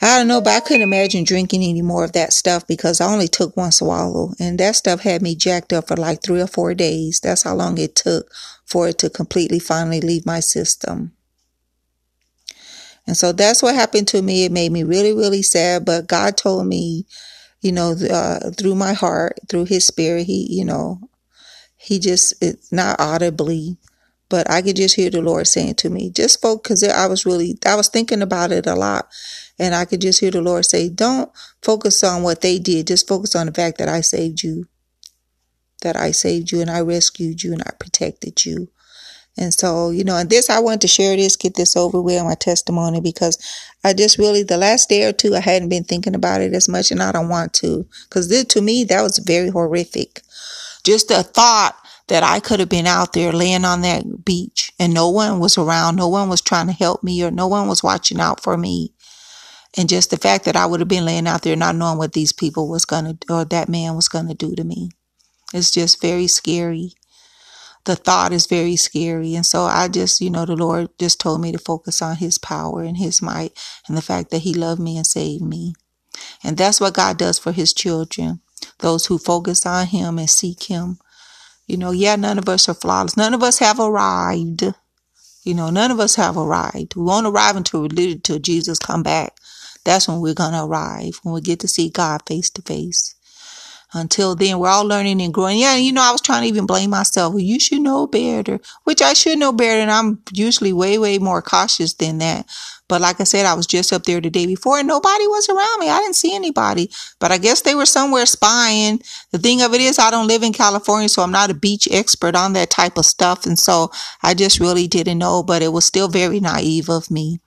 I 0.00 0.18
don't 0.18 0.26
know, 0.28 0.40
but 0.40 0.54
I 0.54 0.60
couldn't 0.60 0.82
imagine 0.82 1.22
drinking 1.22 1.62
any 1.62 1.80
more 1.80 2.04
of 2.04 2.12
that 2.12 2.32
stuff 2.32 2.66
because 2.66 3.00
I 3.00 3.12
only 3.12 3.28
took 3.28 3.56
one 3.56 3.70
swallow 3.70 4.32
and 4.40 4.58
that 4.58 4.74
stuff 4.74 5.00
had 5.00 5.22
me 5.22 5.36
jacked 5.36 5.72
up 5.72 5.88
for 5.88 5.96
like 5.96 6.22
three 6.22 6.40
or 6.40 6.48
four 6.48 6.74
days. 6.74 7.20
That's 7.20 7.44
how 7.44 7.54
long 7.54 7.78
it 7.78 7.94
took 7.94 8.28
for 8.64 8.88
it 8.88 8.98
to 8.98 9.10
completely 9.10 9.60
finally 9.60 10.00
leave 10.00 10.26
my 10.26 10.40
system. 10.40 11.12
And 13.06 13.16
so 13.16 13.32
that's 13.32 13.62
what 13.62 13.74
happened 13.74 14.08
to 14.08 14.22
me. 14.22 14.44
It 14.44 14.52
made 14.52 14.72
me 14.72 14.82
really, 14.82 15.12
really 15.12 15.42
sad, 15.42 15.84
but 15.84 16.06
God 16.08 16.36
told 16.36 16.66
me, 16.66 17.06
you 17.60 17.70
know, 17.70 17.92
uh, 17.92 18.50
through 18.50 18.74
my 18.74 18.92
heart, 18.92 19.38
through 19.48 19.66
his 19.66 19.86
spirit, 19.86 20.26
he, 20.26 20.48
you 20.50 20.64
know, 20.64 21.00
he 21.82 21.98
just, 21.98 22.34
it's 22.42 22.72
not 22.72 23.00
audibly, 23.00 23.76
but 24.28 24.50
I 24.50 24.62
could 24.62 24.76
just 24.76 24.96
hear 24.96 25.10
the 25.10 25.20
Lord 25.22 25.46
saying 25.48 25.76
to 25.76 25.90
me, 25.90 26.10
just 26.10 26.40
because 26.40 26.84
I 26.84 27.06
was 27.08 27.26
really, 27.26 27.58
I 27.66 27.74
was 27.74 27.88
thinking 27.88 28.22
about 28.22 28.52
it 28.52 28.66
a 28.66 28.74
lot. 28.74 29.08
And 29.58 29.74
I 29.74 29.84
could 29.84 30.00
just 30.00 30.20
hear 30.20 30.30
the 30.30 30.42
Lord 30.42 30.64
say, 30.64 30.88
don't 30.88 31.30
focus 31.62 32.04
on 32.04 32.22
what 32.22 32.40
they 32.40 32.58
did. 32.58 32.86
Just 32.86 33.08
focus 33.08 33.36
on 33.36 33.46
the 33.46 33.52
fact 33.52 33.78
that 33.78 33.88
I 33.88 34.00
saved 34.00 34.42
you, 34.42 34.66
that 35.82 35.96
I 35.96 36.12
saved 36.12 36.52
you 36.52 36.60
and 36.60 36.70
I 36.70 36.80
rescued 36.80 37.42
you 37.42 37.52
and 37.52 37.62
I 37.62 37.72
protected 37.78 38.44
you. 38.44 38.68
And 39.38 39.52
so, 39.54 39.90
you 39.90 40.04
know, 40.04 40.16
and 40.16 40.30
this, 40.30 40.50
I 40.50 40.60
wanted 40.60 40.82
to 40.82 40.88
share 40.88 41.16
this, 41.16 41.36
get 41.36 41.56
this 41.56 41.76
over 41.76 42.00
with 42.02 42.22
my 42.24 42.34
testimony 42.34 43.00
because 43.00 43.38
I 43.84 43.94
just 43.94 44.18
really, 44.18 44.42
the 44.42 44.58
last 44.58 44.88
day 44.88 45.04
or 45.04 45.12
two, 45.12 45.34
I 45.34 45.40
hadn't 45.40 45.70
been 45.70 45.84
thinking 45.84 46.14
about 46.14 46.42
it 46.42 46.54
as 46.54 46.68
much 46.68 46.90
and 46.90 47.02
I 47.02 47.12
don't 47.12 47.30
want 47.30 47.54
to. 47.54 47.86
Cause 48.10 48.28
to 48.44 48.60
me, 48.62 48.84
that 48.84 49.02
was 49.02 49.18
very 49.18 49.48
horrific. 49.48 50.22
Just 50.84 51.08
the 51.08 51.22
thought 51.22 51.76
that 52.08 52.22
I 52.22 52.40
could 52.40 52.60
have 52.60 52.68
been 52.68 52.86
out 52.86 53.12
there 53.12 53.32
laying 53.32 53.64
on 53.64 53.82
that 53.82 54.24
beach 54.24 54.72
and 54.78 54.92
no 54.94 55.08
one 55.10 55.40
was 55.40 55.58
around. 55.58 55.96
No 55.96 56.08
one 56.08 56.28
was 56.28 56.40
trying 56.42 56.66
to 56.66 56.72
help 56.72 57.02
me 57.02 57.22
or 57.24 57.30
no 57.30 57.46
one 57.46 57.68
was 57.68 57.82
watching 57.82 58.20
out 58.20 58.42
for 58.42 58.56
me. 58.56 58.92
And 59.76 59.88
just 59.88 60.10
the 60.10 60.18
fact 60.18 60.44
that 60.44 60.56
I 60.56 60.66
would 60.66 60.80
have 60.80 60.88
been 60.88 61.06
laying 61.06 61.26
out 61.26 61.42
there 61.42 61.56
not 61.56 61.76
knowing 61.76 61.98
what 61.98 62.12
these 62.12 62.32
people 62.32 62.68
was 62.68 62.84
going 62.84 63.18
to, 63.18 63.34
or 63.34 63.44
that 63.46 63.68
man 63.68 63.96
was 63.96 64.08
going 64.08 64.28
to 64.28 64.34
do 64.34 64.54
to 64.54 64.64
me. 64.64 64.90
It's 65.54 65.70
just 65.70 66.02
very 66.02 66.26
scary 66.26 66.92
the 67.84 67.96
thought 67.96 68.32
is 68.32 68.46
very 68.46 68.76
scary. 68.76 69.34
And 69.34 69.44
so 69.46 69.62
I 69.62 69.88
just, 69.88 70.22
you 70.22 70.30
know, 70.30 70.46
the 70.46 70.56
Lord 70.56 70.90
just 70.98 71.20
told 71.20 71.42
me 71.42 71.52
to 71.52 71.58
focus 71.58 72.02
on 72.02 72.18
his 72.18 72.38
power 72.38 72.82
and 72.82 72.98
his 72.98 73.22
might 73.22 73.58
and 73.88 73.96
the 73.96 74.02
fact 74.02 74.30
that 74.30 74.40
he 74.40 74.54
loved 74.54 74.80
me 74.80 74.98
and 74.98 75.06
saved 75.06 75.44
me. 75.44 75.74
And 76.44 76.56
that's 76.56 76.80
what 76.80 76.94
God 76.94 77.18
does 77.18 77.38
for 77.38 77.52
his 77.52 77.72
children. 77.72 78.40
Those 78.80 79.06
who 79.06 79.18
focus 79.18 79.66
on 79.66 79.86
him 79.88 80.18
and 80.18 80.30
seek 80.30 80.64
him. 80.64 80.98
You 81.66 81.78
know, 81.78 81.92
yeah, 81.92 82.16
none 82.16 82.38
of 82.38 82.48
us 82.48 82.68
are 82.68 82.74
flawless. 82.74 83.16
None 83.16 83.34
of 83.34 83.42
us 83.42 83.58
have 83.60 83.80
arrived. 83.80 84.64
You 85.44 85.54
know, 85.54 85.70
none 85.70 85.90
of 85.90 86.00
us 86.00 86.16
have 86.16 86.36
arrived. 86.36 86.96
We 86.96 87.02
won't 87.04 87.26
arrive 87.26 87.56
until, 87.56 87.84
until 87.86 88.38
Jesus 88.40 88.78
come 88.78 89.02
back. 89.02 89.36
That's 89.84 90.08
when 90.08 90.20
we're 90.20 90.34
going 90.34 90.52
to 90.52 90.64
arrive, 90.64 91.20
when 91.22 91.34
we 91.34 91.40
get 91.42 91.60
to 91.60 91.68
see 91.68 91.90
God 91.90 92.22
face 92.26 92.50
to 92.50 92.62
face 92.62 93.14
until 93.94 94.34
then, 94.34 94.58
we're 94.58 94.68
all 94.68 94.86
learning 94.86 95.20
and 95.20 95.34
growing. 95.34 95.58
Yeah, 95.58 95.76
you 95.76 95.92
know, 95.92 96.02
I 96.02 96.12
was 96.12 96.20
trying 96.20 96.42
to 96.42 96.48
even 96.48 96.66
blame 96.66 96.90
myself. 96.90 97.34
Well, 97.34 97.42
you 97.42 97.60
should 97.60 97.82
know 97.82 98.06
better, 98.06 98.60
which 98.84 99.02
I 99.02 99.12
should 99.12 99.38
know 99.38 99.52
better. 99.52 99.80
And 99.80 99.90
I'm 99.90 100.22
usually 100.32 100.72
way, 100.72 100.98
way 100.98 101.18
more 101.18 101.42
cautious 101.42 101.92
than 101.94 102.18
that. 102.18 102.46
But 102.88 103.00
like 103.00 103.20
I 103.20 103.24
said, 103.24 103.46
I 103.46 103.54
was 103.54 103.66
just 103.66 103.92
up 103.92 104.04
there 104.04 104.20
the 104.20 104.28
day 104.28 104.44
before 104.46 104.78
and 104.78 104.88
nobody 104.88 105.26
was 105.26 105.48
around 105.48 105.80
me. 105.80 105.88
I 105.88 105.98
didn't 105.98 106.16
see 106.16 106.34
anybody, 106.34 106.90
but 107.20 107.32
I 107.32 107.38
guess 107.38 107.62
they 107.62 107.74
were 107.74 107.86
somewhere 107.86 108.26
spying. 108.26 109.00
The 109.30 109.38
thing 109.38 109.62
of 109.62 109.72
it 109.72 109.80
is, 109.80 109.98
I 109.98 110.10
don't 110.10 110.26
live 110.26 110.42
in 110.42 110.52
California, 110.52 111.08
so 111.08 111.22
I'm 111.22 111.30
not 111.32 111.50
a 111.50 111.54
beach 111.54 111.88
expert 111.90 112.34
on 112.34 112.52
that 112.52 112.70
type 112.70 112.98
of 112.98 113.06
stuff. 113.06 113.46
And 113.46 113.58
so 113.58 113.90
I 114.22 114.34
just 114.34 114.60
really 114.60 114.86
didn't 114.88 115.18
know, 115.18 115.42
but 115.42 115.62
it 115.62 115.72
was 115.72 115.84
still 115.86 116.08
very 116.08 116.38
naive 116.38 116.90
of 116.90 117.10
me. 117.10 117.40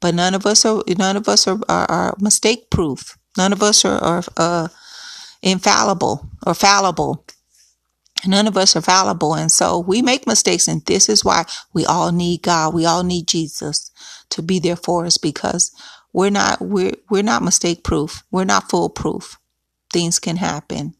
But 0.00 0.14
none 0.14 0.34
of 0.34 0.44
us 0.44 0.66
are, 0.66 0.82
none 0.98 1.16
of 1.16 1.28
us 1.28 1.46
are, 1.46 1.60
are, 1.68 1.90
are 1.90 2.14
mistake 2.20 2.68
proof. 2.68 3.16
None 3.38 3.54
of 3.54 3.62
us 3.62 3.86
are, 3.86 3.98
are, 4.02 4.22
uh, 4.36 4.68
infallible 5.44 6.30
or 6.46 6.54
fallible. 6.54 7.26
None 8.26 8.48
of 8.48 8.56
us 8.56 8.76
are 8.76 8.82
fallible. 8.82 9.34
And 9.34 9.52
so 9.52 9.78
we 9.80 10.02
make 10.02 10.26
mistakes. 10.26 10.68
And 10.68 10.84
this 10.86 11.08
is 11.08 11.24
why 11.24 11.44
we 11.74 11.86
all 11.86 12.12
need 12.12 12.42
God. 12.42 12.74
We 12.74 12.86
all 12.86 13.04
need 13.04 13.28
Jesus 13.28 13.90
to 14.30 14.42
be 14.42 14.60
there 14.60 14.76
for 14.76 15.06
us 15.06 15.18
because 15.18 15.72
we're 16.12 16.30
not, 16.30 16.60
we're, 16.62 16.94
we're 17.10 17.22
not 17.24 17.42
mistake 17.42 17.84
proof. 17.84 18.24
We're 18.30 18.44
not 18.44 18.70
foolproof. 18.70 19.38
Things 19.92 20.18
can 20.20 20.36
happen. 20.38 20.94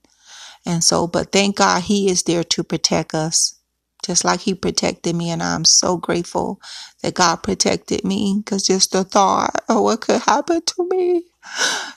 And 0.66 0.84
so, 0.84 1.06
but 1.06 1.32
thank 1.32 1.56
God 1.56 1.82
he 1.84 2.10
is 2.10 2.22
there 2.24 2.44
to 2.44 2.64
protect 2.64 3.14
us 3.14 3.56
just 4.04 4.24
like 4.24 4.40
he 4.40 4.54
protected 4.54 5.14
me. 5.16 5.30
And 5.30 5.42
I'm 5.42 5.64
so 5.64 5.96
grateful 5.96 6.60
that 7.02 7.14
God 7.14 7.36
protected 7.42 8.04
me 8.04 8.42
because 8.44 8.66
just 8.66 8.92
the 8.92 9.04
thought 9.04 9.62
of 9.68 9.82
what 9.82 10.02
could 10.02 10.22
happen 10.22 10.62
to 10.62 10.88
me 10.88 11.24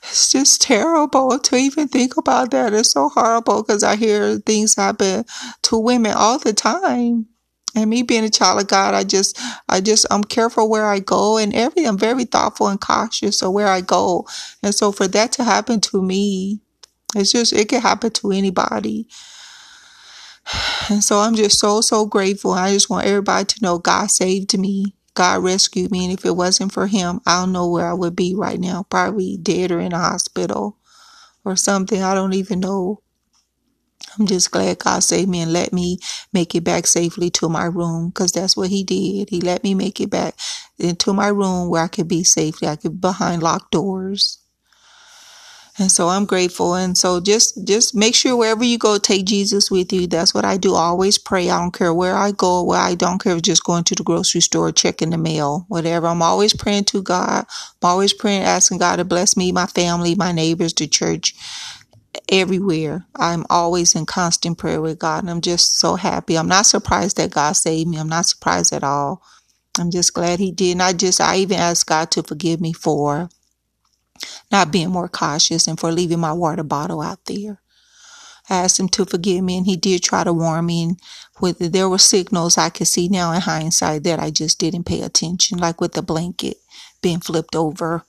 it's 0.04 0.32
just 0.32 0.62
terrible 0.62 1.38
to 1.40 1.56
even 1.56 1.88
think 1.88 2.18
about 2.18 2.52
that. 2.52 2.74
It's 2.74 2.92
so 2.92 3.10
horrible 3.10 3.64
because 3.64 3.84
I 3.84 3.96
hear 3.96 4.38
things 4.40 4.76
happen 4.76 5.26
to 5.64 5.78
women 5.78 6.14
all 6.16 6.40
the 6.40 6.54
time. 6.54 7.28
And 7.76 7.90
me 7.90 8.02
being 8.02 8.24
a 8.24 8.30
child 8.30 8.60
of 8.62 8.68
God, 8.68 8.96
I 8.96 9.04
just, 9.04 9.40
I 9.70 9.82
just, 9.82 10.06
I'm 10.10 10.24
careful 10.24 10.70
where 10.70 10.88
I 10.88 11.00
go 11.00 11.38
and 11.38 11.54
every, 11.54 11.86
I'm 11.86 11.98
very 11.98 12.26
thoughtful 12.26 12.68
and 12.68 12.82
cautious 12.82 13.42
of 13.44 13.54
where 13.54 13.68
I 13.68 13.82
go. 13.82 14.28
And 14.64 14.74
so 14.74 14.92
for 14.92 15.08
that 15.10 15.32
to 15.34 15.44
happen 15.44 15.80
to 15.82 16.02
me, 16.02 16.60
it's 17.16 17.32
just, 17.32 17.54
it 17.54 17.70
can 17.70 17.82
happen 17.82 18.12
to 18.12 18.32
anybody. 18.32 19.08
And 20.90 21.04
so 21.04 21.20
I'm 21.20 21.36
just 21.36 21.60
so, 21.60 21.82
so 21.82 22.06
grateful. 22.06 22.54
I 22.54 22.72
just 22.72 22.90
want 22.90 23.06
everybody 23.06 23.44
to 23.46 23.62
know 23.62 23.78
God 23.78 24.10
saved 24.10 24.58
me. 24.58 24.97
God 25.18 25.44
rescued 25.44 25.92
me. 25.92 26.06
And 26.06 26.18
if 26.20 26.26
it 26.26 26.38
wasn't 26.38 26.74
for 26.74 26.88
him, 26.88 27.22
I 27.28 27.42
don't 27.42 27.54
know 27.54 27.70
where 27.70 27.88
I 27.90 27.94
would 27.96 28.16
be 28.18 28.36
right 28.36 28.60
now. 28.62 28.86
Probably 28.90 29.38
dead 29.38 29.72
or 29.74 29.82
in 29.82 29.94
a 29.94 30.00
hospital 30.00 30.80
or 31.46 31.56
something. 31.56 32.02
I 32.04 32.16
don't 32.16 32.34
even 32.34 32.62
know. 32.62 33.02
I'm 34.20 34.28
just 34.28 34.52
glad 34.52 34.80
God 34.80 35.04
saved 35.04 35.30
me 35.30 35.42
and 35.42 35.54
let 35.54 35.74
me 35.74 36.00
make 36.34 36.56
it 36.56 36.64
back 36.64 36.88
safely 36.88 37.30
to 37.32 37.50
my 37.50 37.66
room 37.66 38.10
because 38.10 38.32
that's 38.34 38.58
what 38.58 38.70
He 38.70 38.84
did. 38.84 39.30
He 39.30 39.42
let 39.42 39.64
me 39.64 39.76
make 39.76 40.02
it 40.02 40.10
back 40.12 40.36
into 40.80 41.14
my 41.14 41.30
room 41.30 41.70
where 41.70 41.84
I 41.84 41.90
could 41.90 42.08
be 42.08 42.24
safely. 42.24 42.68
I 42.70 42.78
could 42.78 42.94
be 42.94 43.00
behind 43.08 43.44
locked 43.44 43.72
doors. 43.72 44.40
And 45.80 45.92
so 45.92 46.10
I'm 46.10 46.26
grateful. 46.26 46.76
And 46.76 46.98
so 46.98 47.20
just, 47.20 47.66
just 47.68 47.96
make 47.96 48.16
sure 48.16 48.38
wherever 48.38 48.64
you 48.64 48.78
go, 48.78 48.98
take 48.98 49.26
Jesus 49.26 49.72
with 49.72 49.94
you. 49.94 50.08
That's 50.08 50.34
what 50.34 50.46
I 50.46 50.58
do. 50.58 50.76
Always 50.76 51.18
pray. 51.18 51.50
I 51.50 51.60
don't 51.60 51.74
care 51.74 51.94
where 51.94 52.16
I 52.16 52.32
go, 52.32 52.64
where 52.64 52.80
I 52.80 52.96
don't 52.96 53.22
care 53.22 53.36
if 53.36 53.44
just 53.44 53.66
going 53.66 53.84
to 53.86 53.96
the 53.96 54.04
grocery 54.04 54.42
store, 54.42 54.72
checking 54.72 55.12
the 55.12 55.18
mail, 55.18 55.66
whatever. 55.70 56.08
I'm 56.08 56.22
always 56.24 56.54
praying 56.54 56.86
to 56.86 57.04
God. 57.04 57.46
I'm 57.84 57.90
always 57.90 58.14
praying, 58.14 58.44
asking 58.44 58.80
God 58.80 58.98
to 58.98 59.06
bless 59.06 59.38
me, 59.38 59.52
my 59.52 59.68
family, 59.68 60.16
my 60.16 60.32
neighbors, 60.32 60.74
the 60.74 60.88
church, 60.88 61.36
everywhere. 62.30 63.06
I'm 63.16 63.46
always 63.50 63.96
in 63.96 64.06
constant 64.08 64.58
prayer 64.60 64.82
with 64.82 65.00
God. 65.00 65.24
And 65.24 65.32
I'm 65.32 65.42
just 65.42 65.80
so 65.80 65.96
happy. 65.96 66.38
I'm 66.38 66.50
not 66.50 66.68
surprised 66.68 67.18
that 67.18 67.32
God 67.32 67.54
saved 67.54 67.90
me. 67.90 67.98
I'm 68.00 68.10
not 68.10 68.28
surprised 68.28 68.74
at 68.74 68.84
all. 68.84 69.24
I'm 69.80 69.92
just 69.92 70.14
glad 70.14 70.40
he 70.40 70.52
did. 70.52 70.74
And 70.74 70.84
I 70.84 70.94
just, 70.94 71.22
I 71.22 71.38
even 71.38 71.58
asked 71.60 71.88
God 71.88 72.12
to 72.12 72.24
forgive 72.24 72.62
me 72.62 72.74
for 72.74 73.30
not 74.52 74.72
being 74.72 74.90
more 74.90 75.08
cautious 75.08 75.68
and 75.68 75.80
for 75.80 75.92
leaving 75.92 76.20
my 76.20 76.34
water 76.34 76.64
bottle 76.64 77.02
out 77.02 77.26
there. 77.26 77.62
I 78.50 78.64
asked 78.64 78.80
him 78.80 78.88
to 78.90 79.06
forgive 79.06 79.44
me 79.44 79.58
and 79.58 79.66
he 79.66 79.76
did 79.76 80.04
try 80.04 80.24
to 80.24 80.32
warn 80.32 80.66
me 80.66 80.84
and 80.84 81.00
with 81.42 81.60
there 81.60 81.90
were 81.90 81.98
signals 81.98 82.58
I 82.58 82.70
could 82.70 82.88
see 82.88 83.10
now 83.10 83.32
in 83.34 83.42
hindsight 83.42 84.04
that 84.04 84.20
I 84.20 84.32
just 84.32 84.60
didn't 84.60 84.86
pay 84.86 85.02
attention, 85.02 85.58
like 85.58 85.82
with 85.82 85.94
the 85.94 86.02
blanket 86.02 86.58
being 87.02 87.20
flipped 87.20 87.56
over. 87.56 88.04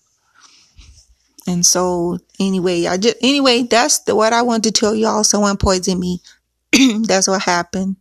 And 1.47 1.65
so 1.65 2.19
anyway, 2.39 2.87
I 2.87 2.99
just 2.99 3.17
anyway, 3.23 3.63
that's 3.63 4.01
the, 4.01 4.15
what 4.15 4.33
I 4.33 4.43
wanted 4.43 4.75
to 4.75 4.81
tell 4.81 4.95
y'all. 4.95 5.25
Someone 5.25 5.57
poisoned 5.57 6.01
me. 6.01 6.21
that's 7.03 7.27
what 7.27 7.43
happened. 7.43 7.97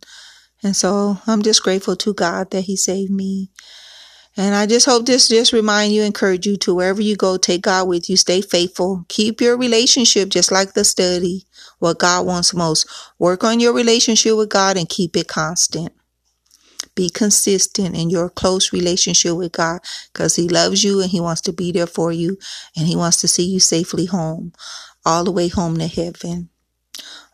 And 0.62 0.76
so 0.76 1.18
I'm 1.26 1.42
just 1.42 1.62
grateful 1.62 1.96
to 1.96 2.14
God 2.14 2.50
that 2.50 2.62
he 2.62 2.76
saved 2.76 3.10
me 3.10 3.50
and 4.38 4.54
I 4.54 4.66
just 4.66 4.86
hope 4.86 5.04
this 5.04 5.26
just 5.26 5.52
remind 5.52 5.92
you, 5.92 6.04
encourage 6.04 6.46
you 6.46 6.56
to 6.58 6.72
wherever 6.72 7.02
you 7.02 7.16
go, 7.16 7.36
take 7.36 7.62
God 7.62 7.88
with 7.88 8.08
you, 8.08 8.16
stay 8.16 8.40
faithful, 8.40 9.04
keep 9.08 9.40
your 9.40 9.58
relationship 9.58 10.28
just 10.28 10.52
like 10.52 10.74
the 10.74 10.84
study, 10.84 11.44
what 11.80 11.98
God 11.98 12.24
wants 12.24 12.54
most. 12.54 12.88
Work 13.18 13.42
on 13.42 13.58
your 13.58 13.72
relationship 13.72 14.36
with 14.36 14.48
God 14.48 14.76
and 14.76 14.88
keep 14.88 15.16
it 15.16 15.26
constant. 15.26 15.92
Be 16.94 17.10
consistent 17.10 17.96
in 17.96 18.10
your 18.10 18.30
close 18.30 18.72
relationship 18.72 19.36
with 19.36 19.50
God 19.50 19.80
because 20.12 20.36
He 20.36 20.48
loves 20.48 20.84
you 20.84 21.00
and 21.00 21.10
He 21.10 21.20
wants 21.20 21.40
to 21.42 21.52
be 21.52 21.72
there 21.72 21.88
for 21.88 22.12
you 22.12 22.38
and 22.76 22.86
He 22.86 22.94
wants 22.94 23.20
to 23.22 23.28
see 23.28 23.44
you 23.44 23.58
safely 23.58 24.06
home, 24.06 24.52
all 25.04 25.24
the 25.24 25.32
way 25.32 25.48
home 25.48 25.78
to 25.78 25.88
heaven. 25.88 26.48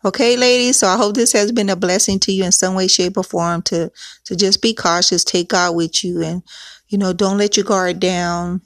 Okay, 0.05 0.37
ladies. 0.37 0.77
So 0.77 0.87
I 0.87 0.97
hope 0.97 1.15
this 1.15 1.33
has 1.33 1.51
been 1.51 1.69
a 1.69 1.75
blessing 1.75 2.19
to 2.21 2.31
you 2.31 2.43
in 2.43 2.51
some 2.51 2.75
way, 2.75 2.87
shape, 2.87 3.17
or 3.17 3.23
form 3.23 3.63
to, 3.63 3.91
to 4.25 4.35
just 4.35 4.61
be 4.61 4.73
cautious, 4.73 5.23
take 5.23 5.49
God 5.49 5.75
with 5.75 6.03
you 6.03 6.21
and 6.21 6.43
you 6.87 6.97
know, 6.97 7.13
don't 7.13 7.37
let 7.37 7.57
your 7.57 7.65
guard 7.65 7.99
down 7.99 8.61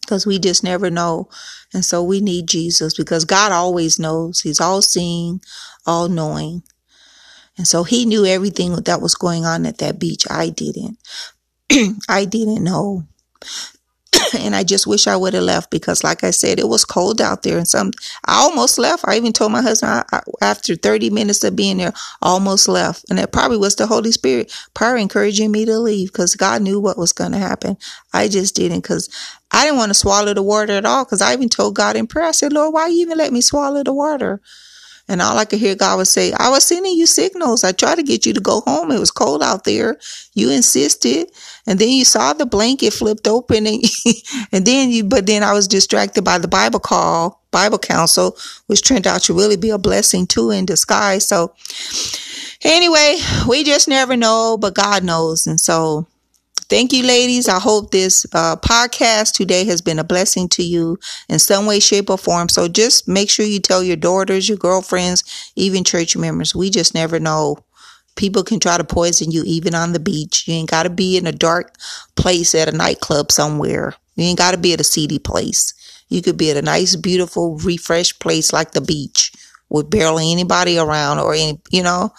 because 0.00 0.26
we 0.26 0.38
just 0.38 0.62
never 0.64 0.90
know. 0.90 1.28
And 1.72 1.84
so 1.84 2.02
we 2.02 2.20
need 2.20 2.48
Jesus 2.48 2.94
because 2.94 3.24
God 3.24 3.52
always 3.52 3.98
knows. 3.98 4.40
He's 4.40 4.60
all 4.60 4.82
seeing, 4.82 5.40
all 5.86 6.08
knowing. 6.08 6.62
And 7.56 7.66
so 7.66 7.84
he 7.84 8.04
knew 8.04 8.24
everything 8.24 8.74
that 8.74 9.00
was 9.02 9.14
going 9.14 9.44
on 9.44 9.66
at 9.66 9.78
that 9.78 9.98
beach. 9.98 10.24
I 10.30 10.48
didn't. 10.48 10.98
I 12.08 12.24
didn't 12.24 12.64
know. 12.64 13.04
and 14.38 14.54
I 14.54 14.64
just 14.64 14.86
wish 14.86 15.06
I 15.06 15.16
would 15.16 15.34
have 15.34 15.44
left 15.44 15.70
because, 15.70 16.04
like 16.04 16.24
I 16.24 16.30
said, 16.30 16.58
it 16.58 16.68
was 16.68 16.84
cold 16.84 17.20
out 17.20 17.42
there. 17.42 17.58
And 17.58 17.68
some, 17.68 17.92
I 18.26 18.42
almost 18.42 18.78
left. 18.78 19.04
I 19.06 19.16
even 19.16 19.32
told 19.32 19.52
my 19.52 19.62
husband 19.62 19.92
I, 19.92 20.04
I, 20.16 20.22
after 20.42 20.76
30 20.76 21.10
minutes 21.10 21.44
of 21.44 21.56
being 21.56 21.78
there, 21.78 21.92
almost 22.22 22.68
left. 22.68 23.04
And 23.10 23.18
it 23.18 23.32
probably 23.32 23.58
was 23.58 23.76
the 23.76 23.86
Holy 23.86 24.12
Spirit 24.12 24.52
probably 24.74 25.02
encouraging 25.02 25.52
me 25.52 25.64
to 25.66 25.78
leave 25.78 26.12
because 26.12 26.34
God 26.36 26.62
knew 26.62 26.80
what 26.80 26.98
was 26.98 27.12
going 27.12 27.32
to 27.32 27.38
happen. 27.38 27.76
I 28.12 28.28
just 28.28 28.54
didn't 28.56 28.80
because 28.82 29.08
I 29.52 29.64
didn't 29.64 29.78
want 29.78 29.90
to 29.90 29.94
swallow 29.94 30.34
the 30.34 30.42
water 30.42 30.74
at 30.74 30.86
all 30.86 31.04
because 31.04 31.22
I 31.22 31.32
even 31.34 31.48
told 31.48 31.76
God 31.76 31.96
in 31.96 32.06
prayer, 32.06 32.26
I 32.28 32.32
said, 32.32 32.52
Lord, 32.52 32.74
why 32.74 32.88
you 32.88 33.02
even 33.02 33.18
let 33.18 33.32
me 33.32 33.40
swallow 33.40 33.82
the 33.82 33.94
water? 33.94 34.40
And 35.08 35.20
all 35.20 35.36
I 35.38 35.44
could 35.44 35.58
hear 35.58 35.74
God 35.74 35.98
would 35.98 36.06
say, 36.08 36.32
I 36.32 36.50
was 36.50 36.64
sending 36.64 36.96
you 36.96 37.06
signals. 37.06 37.64
I 37.64 37.72
tried 37.72 37.96
to 37.96 38.02
get 38.02 38.24
you 38.24 38.32
to 38.34 38.40
go 38.40 38.62
home. 38.62 38.90
It 38.90 39.00
was 39.00 39.10
cold 39.10 39.42
out 39.42 39.64
there. 39.64 39.98
You 40.34 40.50
insisted. 40.50 41.30
And 41.66 41.78
then 41.78 41.90
you 41.90 42.04
saw 42.04 42.32
the 42.32 42.46
blanket 42.46 42.92
flipped 42.92 43.28
open 43.28 43.66
and, 43.66 43.84
and 44.52 44.66
then 44.66 44.90
you, 44.90 45.04
but 45.04 45.26
then 45.26 45.42
I 45.42 45.52
was 45.52 45.68
distracted 45.68 46.22
by 46.22 46.38
the 46.38 46.48
Bible 46.48 46.80
call, 46.80 47.40
Bible 47.52 47.78
council, 47.78 48.36
which 48.66 48.86
turned 48.86 49.06
out 49.06 49.22
to 49.22 49.34
really 49.34 49.56
be 49.56 49.70
a 49.70 49.78
blessing 49.78 50.26
too 50.26 50.50
in 50.50 50.66
disguise. 50.66 51.26
So 51.26 51.54
Anyway, 52.64 53.18
we 53.48 53.64
just 53.64 53.88
never 53.88 54.16
know, 54.16 54.56
but 54.56 54.74
God 54.74 55.04
knows. 55.04 55.46
And 55.46 55.60
so 55.60 56.06
Thank 56.68 56.94
you, 56.94 57.02
ladies. 57.04 57.50
I 57.50 57.60
hope 57.60 57.90
this 57.90 58.24
uh, 58.32 58.56
podcast 58.56 59.34
today 59.34 59.66
has 59.66 59.82
been 59.82 59.98
a 59.98 60.04
blessing 60.04 60.48
to 60.50 60.62
you 60.62 60.98
in 61.28 61.38
some 61.38 61.66
way, 61.66 61.80
shape, 61.80 62.08
or 62.08 62.16
form. 62.16 62.48
So 62.48 62.66
just 62.66 63.06
make 63.06 63.28
sure 63.28 63.44
you 63.44 63.60
tell 63.60 63.82
your 63.82 63.96
daughters, 63.96 64.48
your 64.48 64.56
girlfriends, 64.56 65.52
even 65.54 65.84
church 65.84 66.16
members. 66.16 66.54
We 66.54 66.70
just 66.70 66.94
never 66.94 67.20
know. 67.20 67.58
People 68.16 68.44
can 68.44 68.60
try 68.60 68.76
to 68.76 68.84
poison 68.84 69.30
you 69.30 69.42
even 69.46 69.74
on 69.74 69.92
the 69.92 70.00
beach. 70.00 70.46
You 70.46 70.54
ain't 70.54 70.70
got 70.70 70.84
to 70.84 70.90
be 70.90 71.16
in 71.16 71.26
a 71.26 71.32
dark 71.32 71.76
place 72.16 72.54
at 72.54 72.68
a 72.68 72.76
nightclub 72.76 73.32
somewhere. 73.32 73.94
You 74.16 74.24
ain't 74.24 74.38
got 74.38 74.52
to 74.52 74.58
be 74.58 74.72
at 74.72 74.80
a 74.80 74.84
seedy 74.84 75.18
place. 75.18 75.72
You 76.08 76.20
could 76.22 76.36
be 76.36 76.50
at 76.50 76.56
a 76.56 76.62
nice, 76.62 76.94
beautiful, 76.96 77.56
refreshed 77.58 78.20
place 78.20 78.52
like 78.52 78.72
the 78.72 78.80
beach 78.80 79.32
with 79.70 79.88
barely 79.88 80.30
anybody 80.30 80.78
around 80.78 81.18
or 81.18 81.32
any, 81.32 81.60
you 81.70 81.82
know. 81.82 82.12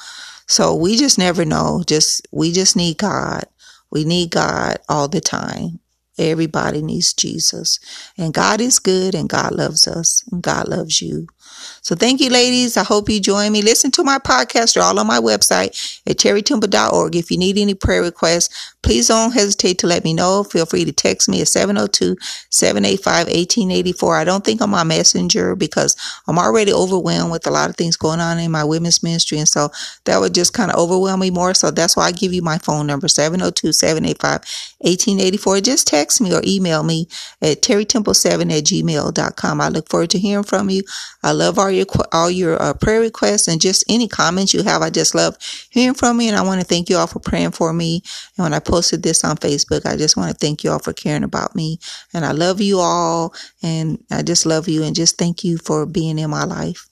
So 0.47 0.75
we 0.75 0.97
just 0.97 1.17
never 1.19 1.45
know. 1.45 1.83
Just, 1.85 2.27
we 2.31 2.51
just 2.51 2.75
need 2.75 2.97
God. 2.97 3.45
We 3.91 4.03
need 4.03 4.31
God 4.31 4.77
all 4.89 5.07
the 5.07 5.21
time. 5.21 5.79
Everybody 6.17 6.81
needs 6.81 7.13
Jesus. 7.13 7.79
And 8.17 8.33
God 8.33 8.61
is 8.61 8.79
good 8.79 9.15
and 9.15 9.29
God 9.29 9.53
loves 9.53 9.87
us 9.87 10.23
and 10.31 10.41
God 10.41 10.67
loves 10.67 11.01
you. 11.01 11.27
So 11.81 11.95
thank 11.95 12.21
you, 12.21 12.29
ladies. 12.29 12.77
I 12.77 12.83
hope 12.83 13.09
you 13.09 13.19
join 13.19 13.51
me. 13.51 13.61
Listen 13.61 13.91
to 13.91 14.03
my 14.03 14.17
podcast. 14.19 14.73
They're 14.73 14.83
all 14.83 14.99
on 14.99 15.07
my 15.07 15.19
website 15.19 16.01
at 16.07 16.17
territemple.org. 16.17 17.15
If 17.15 17.31
you 17.31 17.37
need 17.37 17.57
any 17.57 17.73
prayer 17.73 18.01
requests, 18.01 18.73
please 18.81 19.07
don't 19.07 19.31
hesitate 19.31 19.79
to 19.79 19.87
let 19.87 20.03
me 20.03 20.13
know. 20.13 20.43
Feel 20.43 20.65
free 20.65 20.83
to 20.85 20.91
text 20.91 21.29
me 21.29 21.41
at 21.41 21.47
702-785-1884. 21.47 24.19
I 24.19 24.23
don't 24.23 24.43
think 24.43 24.61
I'm 24.61 24.73
on 24.73 24.87
messenger 24.87 25.55
because 25.55 25.95
I'm 26.27 26.37
already 26.37 26.73
overwhelmed 26.73 27.31
with 27.31 27.47
a 27.47 27.51
lot 27.51 27.69
of 27.69 27.75
things 27.75 27.95
going 27.95 28.19
on 28.19 28.39
in 28.39 28.51
my 28.51 28.63
women's 28.63 29.01
ministry. 29.01 29.39
And 29.39 29.47
so 29.47 29.69
that 30.05 30.19
would 30.19 30.35
just 30.35 30.53
kind 30.53 30.71
of 30.71 30.77
overwhelm 30.77 31.21
me 31.21 31.29
more. 31.29 31.53
So 31.53 31.71
that's 31.71 31.95
why 31.95 32.07
I 32.07 32.11
give 32.11 32.33
you 32.33 32.41
my 32.41 32.57
phone 32.57 32.87
number, 32.87 33.07
702-785-1884. 33.07 35.63
Just 35.63 35.87
text 35.87 36.19
me 36.21 36.33
or 36.33 36.41
email 36.45 36.83
me 36.83 37.07
at 37.41 37.61
territemple7 37.61 38.51
at 38.51 38.65
gmail.com. 38.65 39.61
I 39.61 39.69
look 39.69 39.87
forward 39.89 40.09
to 40.11 40.19
hearing 40.19 40.43
from 40.43 40.69
you. 40.69 40.83
I 41.23 41.31
love 41.53 41.59
all 41.59 41.71
your 41.71 41.85
all 42.11 42.31
your 42.31 42.61
uh, 42.61 42.73
prayer 42.73 42.99
requests 42.99 43.47
and 43.47 43.61
just 43.61 43.83
any 43.89 44.07
comments 44.07 44.53
you 44.53 44.63
have. 44.63 44.81
I 44.81 44.89
just 44.89 45.13
love 45.15 45.37
hearing 45.69 45.93
from 45.93 46.19
you, 46.19 46.29
and 46.29 46.37
I 46.37 46.41
want 46.41 46.61
to 46.61 46.67
thank 46.67 46.89
you 46.89 46.97
all 46.97 47.07
for 47.07 47.19
praying 47.19 47.51
for 47.51 47.73
me. 47.73 48.01
And 48.37 48.43
when 48.43 48.53
I 48.53 48.59
posted 48.59 49.03
this 49.03 49.23
on 49.23 49.37
Facebook, 49.37 49.85
I 49.85 49.95
just 49.95 50.17
want 50.17 50.31
to 50.31 50.37
thank 50.37 50.63
you 50.63 50.71
all 50.71 50.79
for 50.79 50.93
caring 50.93 51.23
about 51.23 51.55
me, 51.55 51.79
and 52.13 52.25
I 52.25 52.31
love 52.31 52.61
you 52.61 52.79
all, 52.79 53.33
and 53.61 54.03
I 54.11 54.23
just 54.23 54.45
love 54.45 54.67
you, 54.67 54.83
and 54.83 54.95
just 54.95 55.17
thank 55.17 55.43
you 55.43 55.57
for 55.57 55.85
being 55.85 56.17
in 56.19 56.29
my 56.29 56.43
life. 56.43 56.87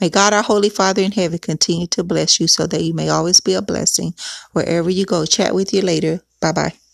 May 0.00 0.08
God, 0.10 0.32
our 0.32 0.42
Holy 0.42 0.70
Father 0.70 1.02
in 1.02 1.12
heaven, 1.12 1.38
continue 1.38 1.86
to 1.88 2.04
bless 2.04 2.40
you 2.40 2.48
so 2.48 2.66
that 2.66 2.82
you 2.82 2.94
may 2.94 3.08
always 3.08 3.40
be 3.40 3.54
a 3.54 3.62
blessing 3.62 4.14
wherever 4.52 4.90
you 4.90 5.04
go. 5.04 5.26
Chat 5.26 5.54
with 5.54 5.74
you 5.74 5.82
later. 5.82 6.20
Bye 6.40 6.52
bye. 6.52 6.85